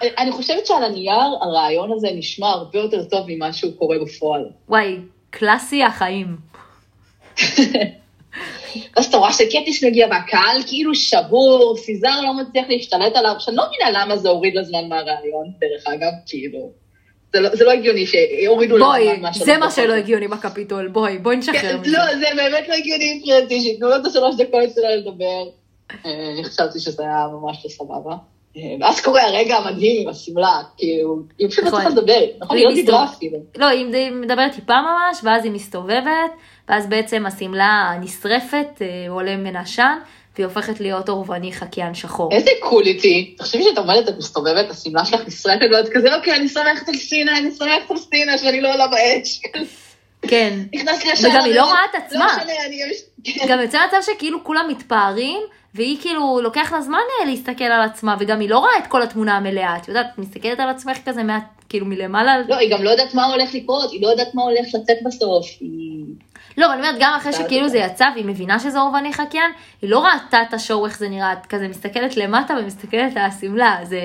אני 0.02 0.32
חושבת 0.32 0.66
שעל 0.66 0.84
הנייר 0.84 1.36
הרעיון 1.42 1.92
הזה 1.92 2.08
נשמע 2.16 2.48
הרבה 2.48 2.80
יותר 2.80 3.04
טוב 3.04 3.26
ממה 3.28 3.54
שהוא 3.54 3.74
קורה 3.78 3.98
בפועל. 4.06 4.46
וואי, 4.70 4.98
קלאסי 5.30 5.84
החיים. 5.84 6.38
אז 8.98 9.06
אתה 9.06 9.18
רואה 9.18 9.34
שקטיס 9.34 9.84
מגיע 9.84 10.08
והקהל 10.12 10.64
כאילו 10.68 10.96
שבור, 10.96 11.76
סיזר 11.78 12.22
לא 12.22 12.34
מצליח 12.34 12.66
להשתלט 12.70 13.16
עליו, 13.16 13.36
שאני 13.40 13.56
לא 13.56 13.64
מבינה 13.68 14.00
למה 14.00 14.18
זה 14.18 14.30
הוריד 14.30 14.56
לזמן 14.56 14.90
מהרעיון, 14.90 15.52
דרך 15.60 15.88
אגב, 15.88 16.12
כאילו. 16.26 16.85
זה 17.36 17.42
לא, 17.42 17.56
זה 17.56 17.66
לא 17.66 17.72
הגיוני 17.72 18.06
שהורידו 18.06 18.78
לו 18.78 18.86
בואי, 18.86 19.06
זמן 19.06 19.22
מהשלוש 19.22 19.46
זה 19.46 19.58
מה. 19.58 19.72
שלא 19.72 19.94
הגיוני 19.94 20.28
בקפיטול, 20.28 20.88
בואי, 20.88 21.18
בואי 21.18 21.36
נשחרר 21.36 21.62
כן, 21.62 21.78
מזה. 21.82 21.92
לא, 21.92 22.16
זה 22.20 22.26
באמת 22.36 22.70
לא 22.70 22.74
הגיוני 22.74 23.18
מבחינתי, 23.18 23.62
שייתנו 23.62 23.90
לו 23.90 23.96
את 23.96 24.06
השלוש 24.06 24.36
דקות 24.36 24.70
שלו 24.76 24.84
לדבר. 24.98 25.44
אה, 26.06 26.32
אני 26.34 26.44
חשבתי 26.44 26.80
שזה 26.80 27.04
היה 27.04 27.28
ממש 27.32 27.66
לא 27.66 27.70
סבבה. 27.70 28.16
אה, 28.58 28.62
ואז 28.80 29.02
קורה 29.02 29.24
הרגע 29.24 29.56
המדהים 29.56 30.02
עם 30.02 30.10
השמלה, 30.10 30.62
כאילו, 30.78 31.20
היא 31.40 31.50
פשוט 31.50 31.64
לא 31.64 31.70
נכון. 31.70 31.82
צריכה 31.82 31.96
לדבר, 32.02 32.22
נכון? 32.40 32.58
היא 32.58 32.66
לא 32.66 32.74
דיברה. 32.74 33.04
אפילו. 33.04 33.38
לא, 33.58 33.66
היא 33.66 33.96
היא 33.96 34.12
מדברת 34.12 34.52
טיפה 34.52 34.74
ממש, 34.82 35.20
ואז 35.24 35.44
היא 35.44 35.52
מסתובבת, 35.52 36.32
ואז 36.70 36.88
בעצם 36.88 37.26
השמלה 37.26 37.98
נשרפת, 38.02 38.82
אה, 38.82 39.06
עולה 39.10 39.38
מן 39.38 39.56
עשן, 39.56 39.98
והיא 40.36 40.46
הופכת 40.46 40.80
להיות 40.80 41.10
אורבני 41.10 41.54
חקיין 41.54 41.94
שחור. 41.94 42.32
איזה 42.32 42.50
קול 42.60 42.86
איתי. 42.86 43.36
תחשבי 43.38 43.64
שאת 43.64 43.78
עומדת, 43.78 44.10
את 44.10 44.18
מסתובבת, 44.18 44.70
השמלה 44.70 45.06
שלך 45.06 45.22
נשרפת, 45.28 45.66
ואת 45.74 45.90
כזה, 45.94 46.16
אוקיי, 46.16 46.36
אני 46.36 46.50
סומכת 46.50 46.90
על 46.90 46.96
סינה, 46.96 47.38
אני 47.38 47.52
סומכת 47.52 47.92
על 47.92 47.98
סינה, 47.98 48.38
שאני 48.38 48.62
לא 48.62 48.74
עולה 48.74 48.88
באש. 48.88 49.42
כן. 50.22 50.60
נכנס 50.74 51.06
ישר... 51.06 51.28
וגם 51.28 51.46
היא 51.46 51.56
לא 51.56 51.64
רואה 51.64 51.80
את 51.90 51.96
עצמה. 51.96 52.26
לא 52.26 52.44
משנה, 52.44 52.66
אני... 52.66 52.80
כן. 53.24 53.46
גם 53.50 53.60
יוצא 53.62 53.80
מצב 53.88 53.98
שכאילו 54.14 54.44
כולם 54.44 54.66
מתפארים, 54.70 55.40
והיא 55.74 55.98
כאילו, 56.02 56.40
לוקח 56.44 56.74
לה 56.74 56.82
זמן 56.82 57.00
אה, 57.20 57.26
להסתכל 57.26 57.64
על 57.64 57.82
עצמה, 57.82 58.16
וגם 58.20 58.40
היא 58.40 58.50
לא 58.50 58.60
רואה 58.60 58.78
את 58.78 58.88
כל 58.88 59.02
התמונה 59.02 59.38
המלאה, 59.38 59.78
את 59.78 59.88
יודעת, 59.88 60.06
את 60.14 60.20
מסתכלת 60.20 60.60
על 60.60 60.70
עצמך 60.70 60.98
כזה, 61.06 61.24
מה, 61.24 61.40
כאילו 61.70 61.86
מלמעלה. 61.86 62.38
לא, 62.48 62.56
היא 62.56 62.72
גם 62.72 62.84
לא 62.84 62.90
יודעת 62.90 63.14
מה 63.14 63.26
הולך 63.26 63.54
לקרות, 63.54 63.92
היא 63.92 64.02
לא 64.02 64.08
יודעת 64.08 64.36
מה 64.36 64.44
הולך 64.44 64.68
לצאת 64.74 64.98
בסוף. 65.06 65.48
היא... 65.60 66.06
לא, 66.58 66.66
אבל 66.66 66.74
אני 66.74 66.88
אומרת, 66.88 66.96
גם 67.00 67.14
אחרי 67.18 67.34
שכאילו 67.34 67.70
זה 67.70 67.78
יצא, 67.78 68.06
והיא 68.14 68.26
מבינה 68.26 68.60
שזה 68.60 68.80
אורבני 68.80 69.14
חקיין, 69.14 69.52
היא 69.82 69.90
לא 69.90 70.06
ראתה 70.06 70.42
את 70.42 70.54
השואו 70.54 70.86
איך 70.86 71.00
זה 71.00 71.10
נראה, 71.10 71.34
את 71.34 71.46
כזה 71.46 71.68
מסתכלת 71.68 72.18
למטה 72.18 72.54
ומסתכלת 72.60 73.18
על 73.18 73.26
השמלה, 73.26 73.78
זה, 73.84 74.00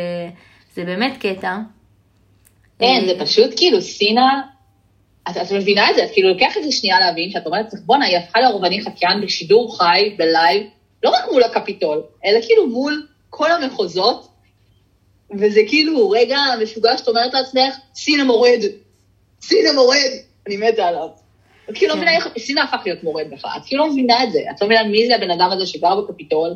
זה 0.74 0.84
באמת 0.84 1.16
קטע. 1.20 1.56
כן, 2.78 3.02
זה 3.06 3.24
פשוט 3.24 3.50
כאילו 3.56 3.82
סינה, 3.82 4.42
את, 5.30 5.36
את 5.36 5.52
מבינה 5.52 5.90
את 5.90 5.94
זה, 5.96 6.04
את 6.04 6.10
כאילו 6.12 6.28
לוקח 6.28 6.56
את 6.56 6.64
זה 6.64 6.72
שנייה 6.72 7.00
להבין, 7.00 7.30
שאת 7.30 7.46
אומרת, 7.46 7.66
בואנה, 7.86 8.04
היא 8.04 8.16
הפכה 8.16 8.40
לעורבני 8.40 8.85
חקיין 8.84 9.20
בשידור 9.20 9.78
חי, 9.78 10.14
ב 10.18 10.26
live, 10.26 10.66
לא 11.02 11.10
רק 11.10 11.24
מול 11.32 11.42
הקפיטול, 11.42 12.02
אלא 12.24 12.40
כאילו 12.42 12.66
מול 12.66 13.06
כל 13.30 13.52
המחוזות, 13.52 14.28
וזה 15.38 15.60
כאילו 15.68 16.10
רגע 16.10 16.38
משוגע 16.62 16.98
שאת 16.98 17.08
אומרת 17.08 17.34
לעצמך, 17.34 17.74
סינה 17.94 18.24
מורד, 18.24 18.60
סינה 19.42 19.72
מורד, 19.72 20.10
אני 20.46 20.56
מתה 20.56 20.88
עליו. 20.88 21.08
את 21.70 21.76
כאילו 21.76 21.94
לא 21.94 21.94
כן. 21.94 22.00
מבינה 22.00 22.16
איך 22.16 22.28
סינה 22.38 22.62
הפך 22.62 22.80
להיות 22.85 23.04
מורד 23.04 23.24
בכלל, 23.30 23.50
את 23.56 23.62
כאילו 23.66 23.85
לא 23.85 23.92
מבינה 23.92 24.24
את 24.24 24.33
זה, 24.33 24.40
את 24.50 24.61
לא 24.61 24.66
מבינה 24.66 24.85
מי 24.85 25.06
זה 25.06 25.14
הבן 25.14 25.30
אדם 25.30 25.50
הזה 25.52 25.66
שגר 25.66 26.00
בקפיטול, 26.00 26.50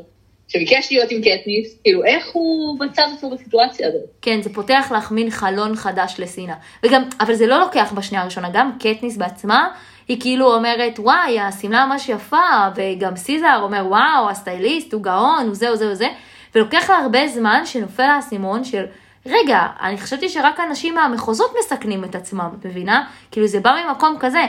שביקש 0.48 0.88
להיות 0.92 1.10
עם 1.10 1.20
קטניס, 1.20 1.78
כאילו 1.82 2.04
איך 2.04 2.30
הוא 2.32 2.78
מצא 2.80 3.02
את 3.02 3.08
עצמו 3.16 3.30
בסיטואציה 3.30 3.88
הזאת. 3.88 4.00
כן, 4.22 4.42
זה 4.42 4.54
פותח 4.54 4.92
לך 4.96 5.10
מין 5.10 5.30
חלון 5.30 5.76
חדש 5.76 6.14
לסינה. 6.18 6.54
וגם, 6.82 7.02
אבל 7.20 7.34
זה 7.34 7.46
לא 7.46 7.58
לוקח 7.58 7.92
בשנייה 7.96 8.22
הראשונה, 8.22 8.50
גם 8.52 8.72
קטניס 8.78 9.16
בעצמה, 9.16 9.68
היא 10.08 10.20
כאילו 10.20 10.54
אומרת, 10.54 10.98
וואי, 10.98 11.40
השמלה 11.40 11.86
ממש 11.86 12.08
יפה, 12.08 12.68
וגם 12.74 13.16
סיזר 13.16 13.58
אומר, 13.62 13.84
וואו, 13.88 14.30
הסטייליסט 14.30 14.92
הוא 14.92 15.02
גאון, 15.02 15.46
הוא 15.46 15.54
זה, 15.54 15.68
הוא 15.68 15.76
זה, 15.76 15.86
הוא 15.86 15.94
זה, 15.94 16.08
ולוקח 16.54 16.90
לה 16.90 16.96
הרבה 16.96 17.28
זמן 17.28 17.66
שנופל 17.66 18.02
האסימון 18.02 18.64
של, 18.64 18.84
רגע, 19.26 19.60
אני 19.80 19.98
חשבתי 19.98 20.28
שרק 20.28 20.60
אנשים 20.60 20.94
מהמחוזות 20.94 21.54
מסכנים 21.58 22.04
את 22.04 22.14
עצמם, 22.14 22.48
את 22.60 22.66
מבינה? 22.66 23.04
כאילו 23.30 23.46
זה 23.46 23.60
בא 23.60 23.76
ממקום 23.86 24.16
כזה. 24.20 24.42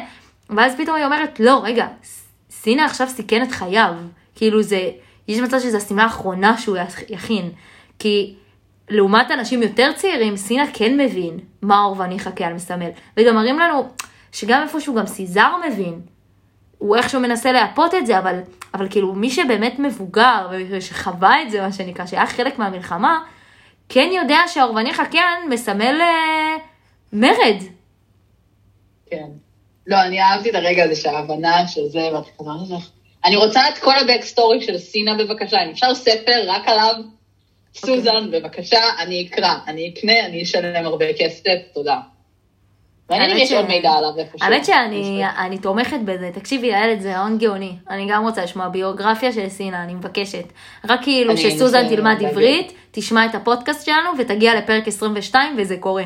ואז 0.49 0.75
פתאום 0.77 0.95
היא 0.95 1.05
אומרת, 1.05 1.39
לא, 1.39 1.61
רגע, 1.63 1.87
סינה 2.49 2.85
עכשיו 2.85 3.07
סיכן 3.07 3.43
את 3.43 3.51
חייו. 3.51 3.93
כאילו 4.35 4.63
זה, 4.63 4.89
יש 5.27 5.39
מצב 5.39 5.59
שזו 5.59 5.77
השמלה 5.77 6.03
האחרונה 6.03 6.57
שהוא 6.57 6.77
יכ- 6.77 7.09
יכין. 7.09 7.51
כי 7.99 8.35
לעומת 8.89 9.31
אנשים 9.31 9.63
יותר 9.63 9.91
צעירים, 9.95 10.37
סינה 10.37 10.63
כן 10.73 10.97
מבין 10.97 11.39
מה 11.61 11.83
אורבני 11.83 12.19
חכה 12.19 12.45
על 12.45 12.53
מסמל. 12.53 12.89
וגם 13.17 13.35
מראים 13.35 13.59
לנו 13.59 13.89
שגם 14.31 14.61
איפשהו 14.63 14.95
גם 14.95 15.05
סיזר 15.05 15.51
מבין. 15.67 16.01
הוא 16.77 16.95
איכשהו 16.95 17.21
מנסה 17.21 17.51
להפות 17.51 17.93
את 17.93 18.05
זה, 18.05 18.19
אבל, 18.19 18.39
אבל 18.73 18.89
כאילו 18.89 19.13
מי 19.13 19.29
שבאמת 19.29 19.79
מבוגר 19.79 20.49
ושחווה 20.69 21.41
את 21.41 21.51
זה, 21.51 21.61
מה 21.61 21.71
שנקרא, 21.71 22.05
שהיה 22.05 22.27
חלק 22.27 22.59
מהמלחמה, 22.59 23.19
כן 23.89 24.09
יודע 24.11 24.39
שהאורבני 24.47 24.93
חקיין 24.93 25.49
מסמל 25.49 25.97
אה, 26.01 26.55
מרד. 27.13 27.57
כן. 29.11 29.27
לא, 29.87 30.01
אני 30.01 30.21
אהבתי 30.21 30.49
את 30.49 30.55
הרגע 30.55 30.83
הזה 30.83 30.95
שההבנה 30.95 31.67
של 31.67 31.87
זה, 31.87 31.99
ואת 32.13 32.41
"מה 32.41 32.53
זה?" 32.65 32.75
אני 33.25 33.35
רוצה 33.35 33.69
את 33.69 33.77
כל 33.77 33.93
הבק 34.01 34.21
סטורי 34.23 34.61
של 34.61 34.77
סינה 34.77 35.13
בבקשה, 35.13 35.57
אם 35.65 35.69
אפשר 35.69 35.95
ספר 35.95 36.43
רק 36.47 36.67
עליו, 36.67 36.93
סוזן, 37.75 38.31
בבקשה, 38.31 38.79
אני 38.99 39.27
אקרא, 39.29 39.53
אני 39.67 39.93
אקנה, 39.93 40.25
אני 40.25 40.43
אשלם 40.43 40.85
הרבה 40.85 41.05
כסף, 41.13 41.43
תודה. 41.73 41.97
מעניין 43.09 43.29
אם 43.29 43.35
האמת 43.35 43.43
יש 43.43 43.49
ש- 43.49 43.53
עוד 43.53 43.65
מידע 43.67 43.91
עליו 43.91 44.09
איפשהו. 44.17 44.47
האמת 44.47 44.65
שאני 44.65 45.23
אני 45.37 45.57
תומכת 45.57 45.99
בזה, 46.05 46.29
תקשיבי, 46.33 46.73
איילת 46.73 47.01
זה 47.01 47.17
רעיון 47.17 47.37
גאוני. 47.37 47.71
אני 47.89 48.07
גם 48.09 48.23
רוצה 48.23 48.43
לשמוע 48.43 48.67
ביוגרפיה 48.67 49.31
של 49.31 49.49
סינה, 49.49 49.83
אני 49.83 49.93
מבקשת. 49.93 50.45
רק 50.89 51.03
כאילו 51.03 51.37
שסוזן 51.37 51.87
תלמד. 51.89 52.23
עברית, 52.25 52.73
תשמע 52.91 53.25
את 53.25 53.35
הפודקאסט 53.35 53.85
שלנו 53.85 54.09
ותגיע 54.19 54.55
לפרק 54.55 54.87
22 54.87 55.55
וזה 55.57 55.77
קורה. 55.77 56.03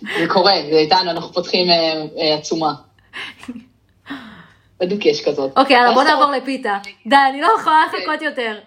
זה 0.00 0.28
קורה, 0.28 0.52
זה 0.70 0.78
איתנו, 0.78 1.10
אנחנו 1.10 1.32
פותחים 1.32 1.70
אה, 1.70 2.02
אה, 2.18 2.34
עצומה. 2.34 2.72
בדיוק 4.80 5.06
יש 5.06 5.24
כזאת. 5.28 5.58
אוקיי, 5.58 5.76
יאללה, 5.76 5.92
בוא 5.94 6.02
נעבור 6.02 6.30
לפיתה. 6.30 6.78
די, 7.06 7.16
אני 7.30 7.40
לא 7.40 7.48
יכולה 7.60 7.86
לחכות 7.86 8.22
יותר. 8.22 8.58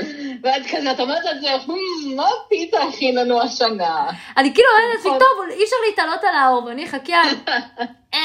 ואת 0.42 0.62
כזה, 0.70 0.90
את 0.90 1.00
אומרת 1.00 1.24
על 1.24 1.40
זה, 1.40 1.56
"Hmm, 1.66 2.16
מה 2.16 2.26
פיתה 2.48 2.82
הכין 2.82 3.14
לנו 3.18 3.42
השנה? 3.42 4.10
אני 4.36 4.54
כאילו 4.54 4.68
אומרת 4.68 4.94
לעצמי, 4.96 5.10
נכון. 5.10 5.18
טוב, 5.18 5.58
אי 5.58 5.64
אפשר 5.64 5.76
להתעלות 5.88 6.20
על 6.24 6.36
האורבני 6.36 6.88
חקיין. 6.88 7.34
אה, 8.14 8.18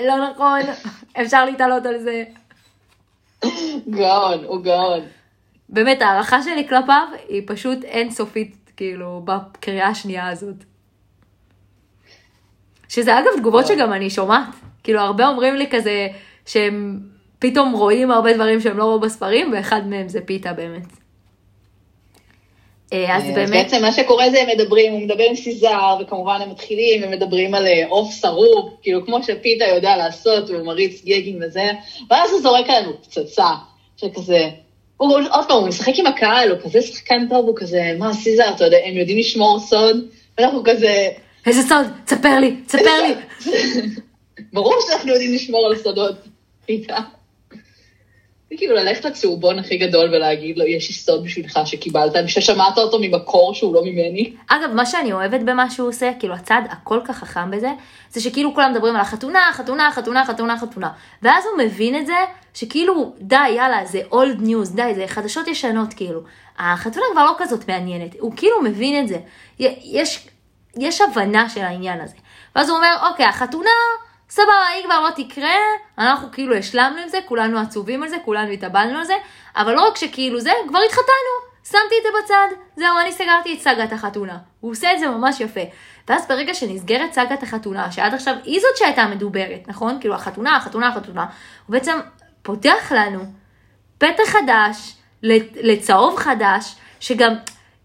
לא 0.00 0.30
נכון, 0.30 0.60
אפשר 1.20 1.44
להתעלות 1.44 1.86
על 1.86 1.98
זה. 1.98 2.24
גאון, 3.90 4.44
הוא 4.44 4.62
גאון. 4.62 5.00
באמת, 5.68 6.02
ההערכה 6.02 6.42
שלי 6.42 6.68
כלפיו 6.68 7.06
היא 7.28 7.42
פשוט 7.46 7.84
אינסופית, 7.84 8.56
כאילו, 8.76 9.22
בקריאה 9.24 9.88
השנייה 9.88 10.28
הזאת. 10.28 10.56
שזה 12.94 13.18
אגב 13.18 13.30
תגובות 13.38 13.66
שגם 13.66 13.92
אני 13.92 14.10
שומעת. 14.10 14.48
כאילו, 14.84 15.00
הרבה 15.00 15.28
אומרים 15.28 15.54
לי 15.54 15.66
כזה, 15.70 16.08
שהם 16.46 17.00
פתאום 17.38 17.72
רואים 17.72 18.10
הרבה 18.10 18.32
דברים 18.32 18.60
שהם 18.60 18.78
לא 18.78 18.84
ראו 18.84 19.00
בספרים, 19.00 19.52
ואחד 19.52 19.86
מהם 19.86 20.08
זה 20.08 20.20
פיתה 20.20 20.52
באמת. 20.52 20.86
אה, 22.92 23.16
אז 23.16 23.22
אז 23.22 23.34
באמת, 23.34 23.50
בעצם 23.50 23.82
מה 23.82 23.92
שקורה 23.92 24.30
זה 24.30 24.42
הם 24.42 24.48
מדברים, 24.48 24.92
הוא 24.92 25.00
מדבר 25.00 25.24
עם 25.24 25.36
סיזר, 25.36 25.96
וכמובן 26.00 26.38
הם 26.42 26.50
מתחילים, 26.50 27.02
הם 27.02 27.10
מדברים 27.10 27.54
על 27.54 27.66
אה, 27.66 27.86
עוף 27.88 28.14
שרוף, 28.20 28.70
כאילו 28.82 29.06
כמו 29.06 29.22
שפיתה 29.22 29.64
יודע 29.64 29.96
לעשות, 29.96 30.50
הוא 30.50 30.66
מריץ 30.66 31.04
גגים 31.04 31.38
וזה, 31.46 31.70
ואז 32.10 32.30
הוא 32.30 32.40
זורק 32.40 32.70
עלינו 32.70 32.92
פצצה, 33.02 33.50
שכזה, 33.96 34.48
הוא 34.96 35.18
עוד 35.30 35.48
פעם, 35.48 35.58
הוא 35.58 35.68
משחק 35.68 35.92
עם 35.98 36.06
הקהל, 36.06 36.50
הוא 36.50 36.58
כזה 36.64 36.82
שחקן 36.82 37.28
טוב, 37.28 37.46
הוא 37.46 37.56
כזה, 37.56 37.92
מה 37.98 38.14
סיזר, 38.14 38.50
אתה 38.56 38.64
יודע, 38.64 38.78
הם 38.84 38.96
יודעים 38.96 39.18
לשמור 39.18 39.60
סוד, 39.60 39.96
ואנחנו 40.38 40.62
כזה, 40.64 41.08
איזה 41.46 41.62
סוד, 41.68 41.86
תספר 42.04 42.40
לי, 42.40 42.56
תספר 42.66 43.02
לי. 43.02 43.14
ברור 44.52 44.74
שאנחנו 44.88 45.12
יודעים 45.12 45.34
לשמור 45.34 45.66
על 45.66 45.76
סודות. 45.76 46.16
זה 48.52 48.58
כאילו 48.58 48.74
ללכת 48.74 49.04
לצהובון 49.04 49.58
הכי 49.58 49.76
גדול 49.76 50.14
ולהגיד 50.14 50.58
לו, 50.58 50.66
יש 50.66 50.88
לי 50.88 50.94
סוד 50.94 51.24
בשבילך 51.24 51.60
שקיבלת, 51.64 52.12
ששמעת 52.26 52.78
אותו 52.78 52.98
ממקור 53.00 53.54
שהוא 53.54 53.74
לא 53.74 53.84
ממני. 53.84 54.32
אגב, 54.48 54.70
מה 54.74 54.86
שאני 54.86 55.12
אוהבת 55.12 55.40
במה 55.40 55.70
שהוא 55.70 55.88
עושה, 55.88 56.10
כאילו 56.18 56.34
הצד 56.34 56.62
הכל 56.70 57.00
כך 57.04 57.18
חכם 57.18 57.50
בזה, 57.50 57.70
זה 58.10 58.20
שכאילו 58.20 58.54
כולם 58.54 58.72
מדברים 58.72 58.94
על 58.94 59.00
החתונה, 59.00 59.50
חתונה, 59.52 59.90
חתונה, 59.92 60.24
חתונה, 60.26 60.58
חתונה. 60.58 60.90
ואז 61.22 61.44
הוא 61.44 61.64
מבין 61.64 61.96
את 61.96 62.06
זה, 62.06 62.16
שכאילו, 62.54 63.12
די, 63.20 63.48
יאללה, 63.56 63.84
זה 63.86 64.00
אולד 64.12 64.40
ניוז, 64.40 64.74
די, 64.74 64.94
זה 64.94 65.06
חדשות 65.06 65.48
ישנות, 65.48 65.94
כאילו. 65.94 66.20
החתונה 66.58 67.06
כבר 67.12 67.24
לא 67.24 67.34
כזאת 67.38 67.68
מעניינת, 67.68 68.16
הוא 68.18 68.32
כאילו 68.36 68.62
מבין 68.62 69.04
את 69.04 69.08
זה. 69.08 69.18
יש, 69.82 70.26
יש 70.76 71.00
הבנה 71.00 71.48
של 71.48 71.60
העניין 71.60 72.00
הזה. 72.00 72.16
ואז 72.56 72.68
הוא 72.68 72.76
אומר, 72.76 72.96
אוקיי, 73.10 73.26
החתונה, 73.26 73.70
סבבה, 74.30 74.66
היא 74.74 74.84
כבר 74.84 75.00
לא 75.00 75.10
תקרה, 75.10 75.54
אנחנו 75.98 76.32
כאילו 76.32 76.56
השלמנו 76.56 76.98
עם 77.02 77.08
זה, 77.08 77.18
כולנו 77.28 77.58
עצובים 77.58 78.02
על 78.02 78.08
זה, 78.08 78.16
כולנו 78.24 78.50
התאבלנו 78.50 78.98
על 78.98 79.04
זה, 79.04 79.14
אבל 79.56 79.74
לא 79.74 79.88
רק 79.88 79.96
שכאילו 79.96 80.40
זה, 80.40 80.52
כבר 80.68 80.78
התחתנו, 80.86 81.52
שמתי 81.64 81.94
את 81.98 82.02
זה 82.02 82.08
בצד, 82.22 82.56
זהו, 82.76 82.98
אני 83.02 83.12
סגרתי 83.12 83.54
את 83.54 83.60
סאגת 83.60 83.92
החתונה. 83.92 84.38
הוא 84.60 84.70
עושה 84.70 84.92
את 84.92 84.98
זה 84.98 85.08
ממש 85.08 85.40
יפה. 85.40 85.60
ואז 86.08 86.28
ברגע 86.28 86.54
שנסגרת 86.54 87.12
סאגת 87.12 87.42
החתונה, 87.42 87.92
שעד 87.92 88.14
עכשיו 88.14 88.34
היא 88.44 88.60
זאת 88.60 88.76
שהייתה 88.76 89.06
מדוברת, 89.06 89.60
נכון? 89.66 90.00
כאילו 90.00 90.14
החתונה, 90.14 90.56
החתונה, 90.56 90.88
החתונה, 90.88 91.26
הוא 91.66 91.72
בעצם 91.72 91.98
פותח 92.42 92.92
לנו 92.92 93.20
פתח 93.98 94.22
חדש, 94.26 94.94
לצהוב 95.62 96.16
חדש, 96.16 96.74
שגם 97.00 97.34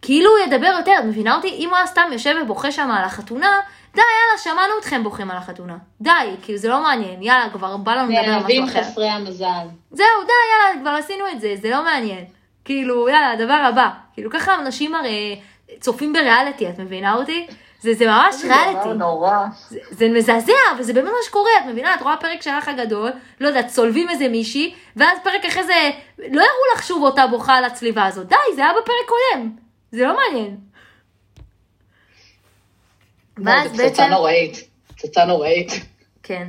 כאילו 0.01 0.29
הוא 0.29 0.39
ידבר 0.39 0.73
יותר, 0.77 0.91
את 0.99 1.03
מבינה 1.03 1.35
אותי? 1.35 1.47
אם 1.47 1.69
הוא 1.69 1.77
היה 1.77 1.87
סתם 1.87 2.09
יושב 2.11 2.35
ובוכה 2.41 2.71
שם 2.71 2.91
על 2.91 3.03
החתונה, 3.03 3.59
די, 3.95 4.01
יאללה, 4.01 4.37
שמענו 4.37 4.73
אתכם 4.79 5.03
בוכים 5.03 5.31
על 5.31 5.37
החתונה. 5.37 5.77
די, 6.01 6.11
כאילו 6.41 6.57
זה 6.57 6.69
לא 6.69 6.81
מעניין, 6.81 7.23
יאללה, 7.23 7.49
כבר 7.49 7.77
בא 7.77 7.93
לנו 7.95 8.09
לדבר 8.09 8.17
על 8.19 8.25
משהו 8.25 8.39
נעלבים 8.39 8.63
אחר. 8.63 8.83
חסרי 8.83 9.09
המזל. 9.09 9.67
זהו, 9.91 10.07
די, 10.25 10.33
יאללה, 10.53 10.81
כבר 10.81 10.89
עשינו 10.89 11.25
את 11.31 11.41
זה, 11.41 11.55
זה 11.61 11.69
לא 11.69 11.83
מעניין. 11.83 12.25
כאילו, 12.65 13.09
יאללה, 13.09 13.31
הדבר 13.31 13.53
הבא. 13.53 13.89
כאילו, 14.13 14.31
ככה 14.31 14.55
אנשים 14.55 14.95
הרי 14.95 15.39
צופים 15.79 16.13
בריאליטי, 16.13 16.69
את 16.69 16.79
מבינה 16.79 17.13
אותי? 17.15 17.47
זה, 17.81 17.93
זה 17.93 18.07
ממש 18.07 18.35
ריאליטי. 18.43 18.89
נורא. 18.89 19.37
זה, 19.69 19.79
זה 19.91 20.09
מזעזע, 20.09 20.53
וזה 20.79 20.93
באמת 20.93 21.09
מה 21.09 21.25
שקורה, 21.25 21.51
את 21.61 21.65
מבינה? 21.65 21.95
את 21.95 22.01
רואה 22.01 22.17
פרק 22.17 22.41
של 22.41 22.49
האח 22.49 22.67
הגדול, 22.67 23.11
לא 23.39 23.47
יודעת, 23.47 23.67
צולבים 23.67 24.09
איזה 24.09 24.27
מישהי, 24.27 24.75
ואז 24.95 25.17
פרק 25.23 25.45
אחרי 25.45 25.63
זה, 25.63 25.89
לא 26.19 26.25
יראו 26.41 26.75
לך 26.75 26.83
שוב 26.83 27.03
אותה 27.03 27.27
בוכה 27.27 27.55
על 27.55 27.65
הצליבה 27.65 28.05
הזאת. 28.05 28.27
די, 28.27 28.35
זה 28.55 28.61
היה 28.61 28.71
בפרק 28.71 29.07
קודם. 29.07 29.66
זה 29.97 30.03
לא 30.03 30.15
מעניין. 30.17 30.57
ואז 33.45 33.71
זה 33.71 33.83
פצצה 33.83 33.83
בעצם... 33.83 34.13
נוראית. 34.13 34.69
פצצה 34.87 35.25
נוראית. 35.25 35.71
כן. 36.23 36.47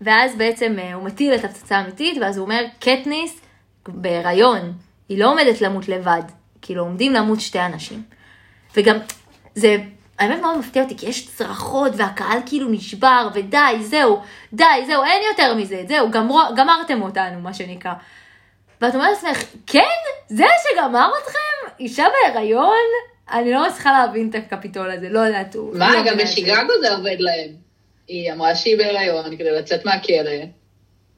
ואז 0.00 0.36
בעצם 0.36 0.76
אה, 0.78 0.94
הוא 0.94 1.04
מטיל 1.04 1.34
את 1.34 1.44
הפצצה 1.44 1.76
האמיתית, 1.76 2.18
ואז 2.20 2.36
הוא 2.36 2.44
אומר, 2.44 2.64
קטניס 2.80 3.40
בהיריון, 3.88 4.72
היא 5.08 5.18
לא 5.18 5.30
עומדת 5.30 5.60
למות 5.60 5.88
לבד, 5.88 6.22
כאילו 6.62 6.82
עומדים 6.82 7.12
למות 7.12 7.40
שתי 7.40 7.60
אנשים. 7.60 8.02
וגם, 8.76 8.96
זה 9.54 9.76
האמת 10.18 10.40
מאוד 10.40 10.58
מפתיע 10.58 10.82
אותי, 10.82 10.96
כי 10.96 11.06
יש 11.06 11.28
צרחות 11.36 11.92
והקהל 11.96 12.38
כאילו 12.46 12.68
נשבר, 12.68 13.28
ודי, 13.34 13.76
זהו, 13.80 14.22
די, 14.52 14.64
זהו, 14.86 15.04
אין 15.04 15.22
יותר 15.30 15.54
מזה, 15.54 15.84
זהו, 15.88 16.10
גמר, 16.10 16.50
גמרתם 16.56 17.02
אותנו, 17.02 17.40
מה 17.40 17.54
שנקרא. 17.54 17.92
ואת 18.82 18.94
אומרת 18.94 19.10
לעצמך, 19.22 19.44
כן? 19.66 19.80
זה 20.28 20.44
שגמר 20.72 21.10
אתכם? 21.22 21.38
אישה 21.80 22.04
בהיריון? 22.12 22.76
אני 23.32 23.50
לא 23.52 23.66
מצליחה 23.68 23.92
להבין 23.92 24.30
את 24.30 24.52
הקפיטול 24.52 24.90
הזה, 24.90 25.08
לא 25.08 25.18
יודעת. 25.20 25.54
הוא- 25.54 25.76
מה, 25.78 25.90
לא 25.94 26.10
גם. 26.10 26.18
בשיקגו 26.18 26.72
זה 26.80 26.92
עובד 26.96 27.16
להם. 27.18 27.48
היא 28.08 28.32
אמרה 28.32 28.54
שהיא 28.54 28.76
בהיריון 28.78 29.36
כדי 29.36 29.50
לצאת 29.50 29.84
מהכלא. 29.84 30.30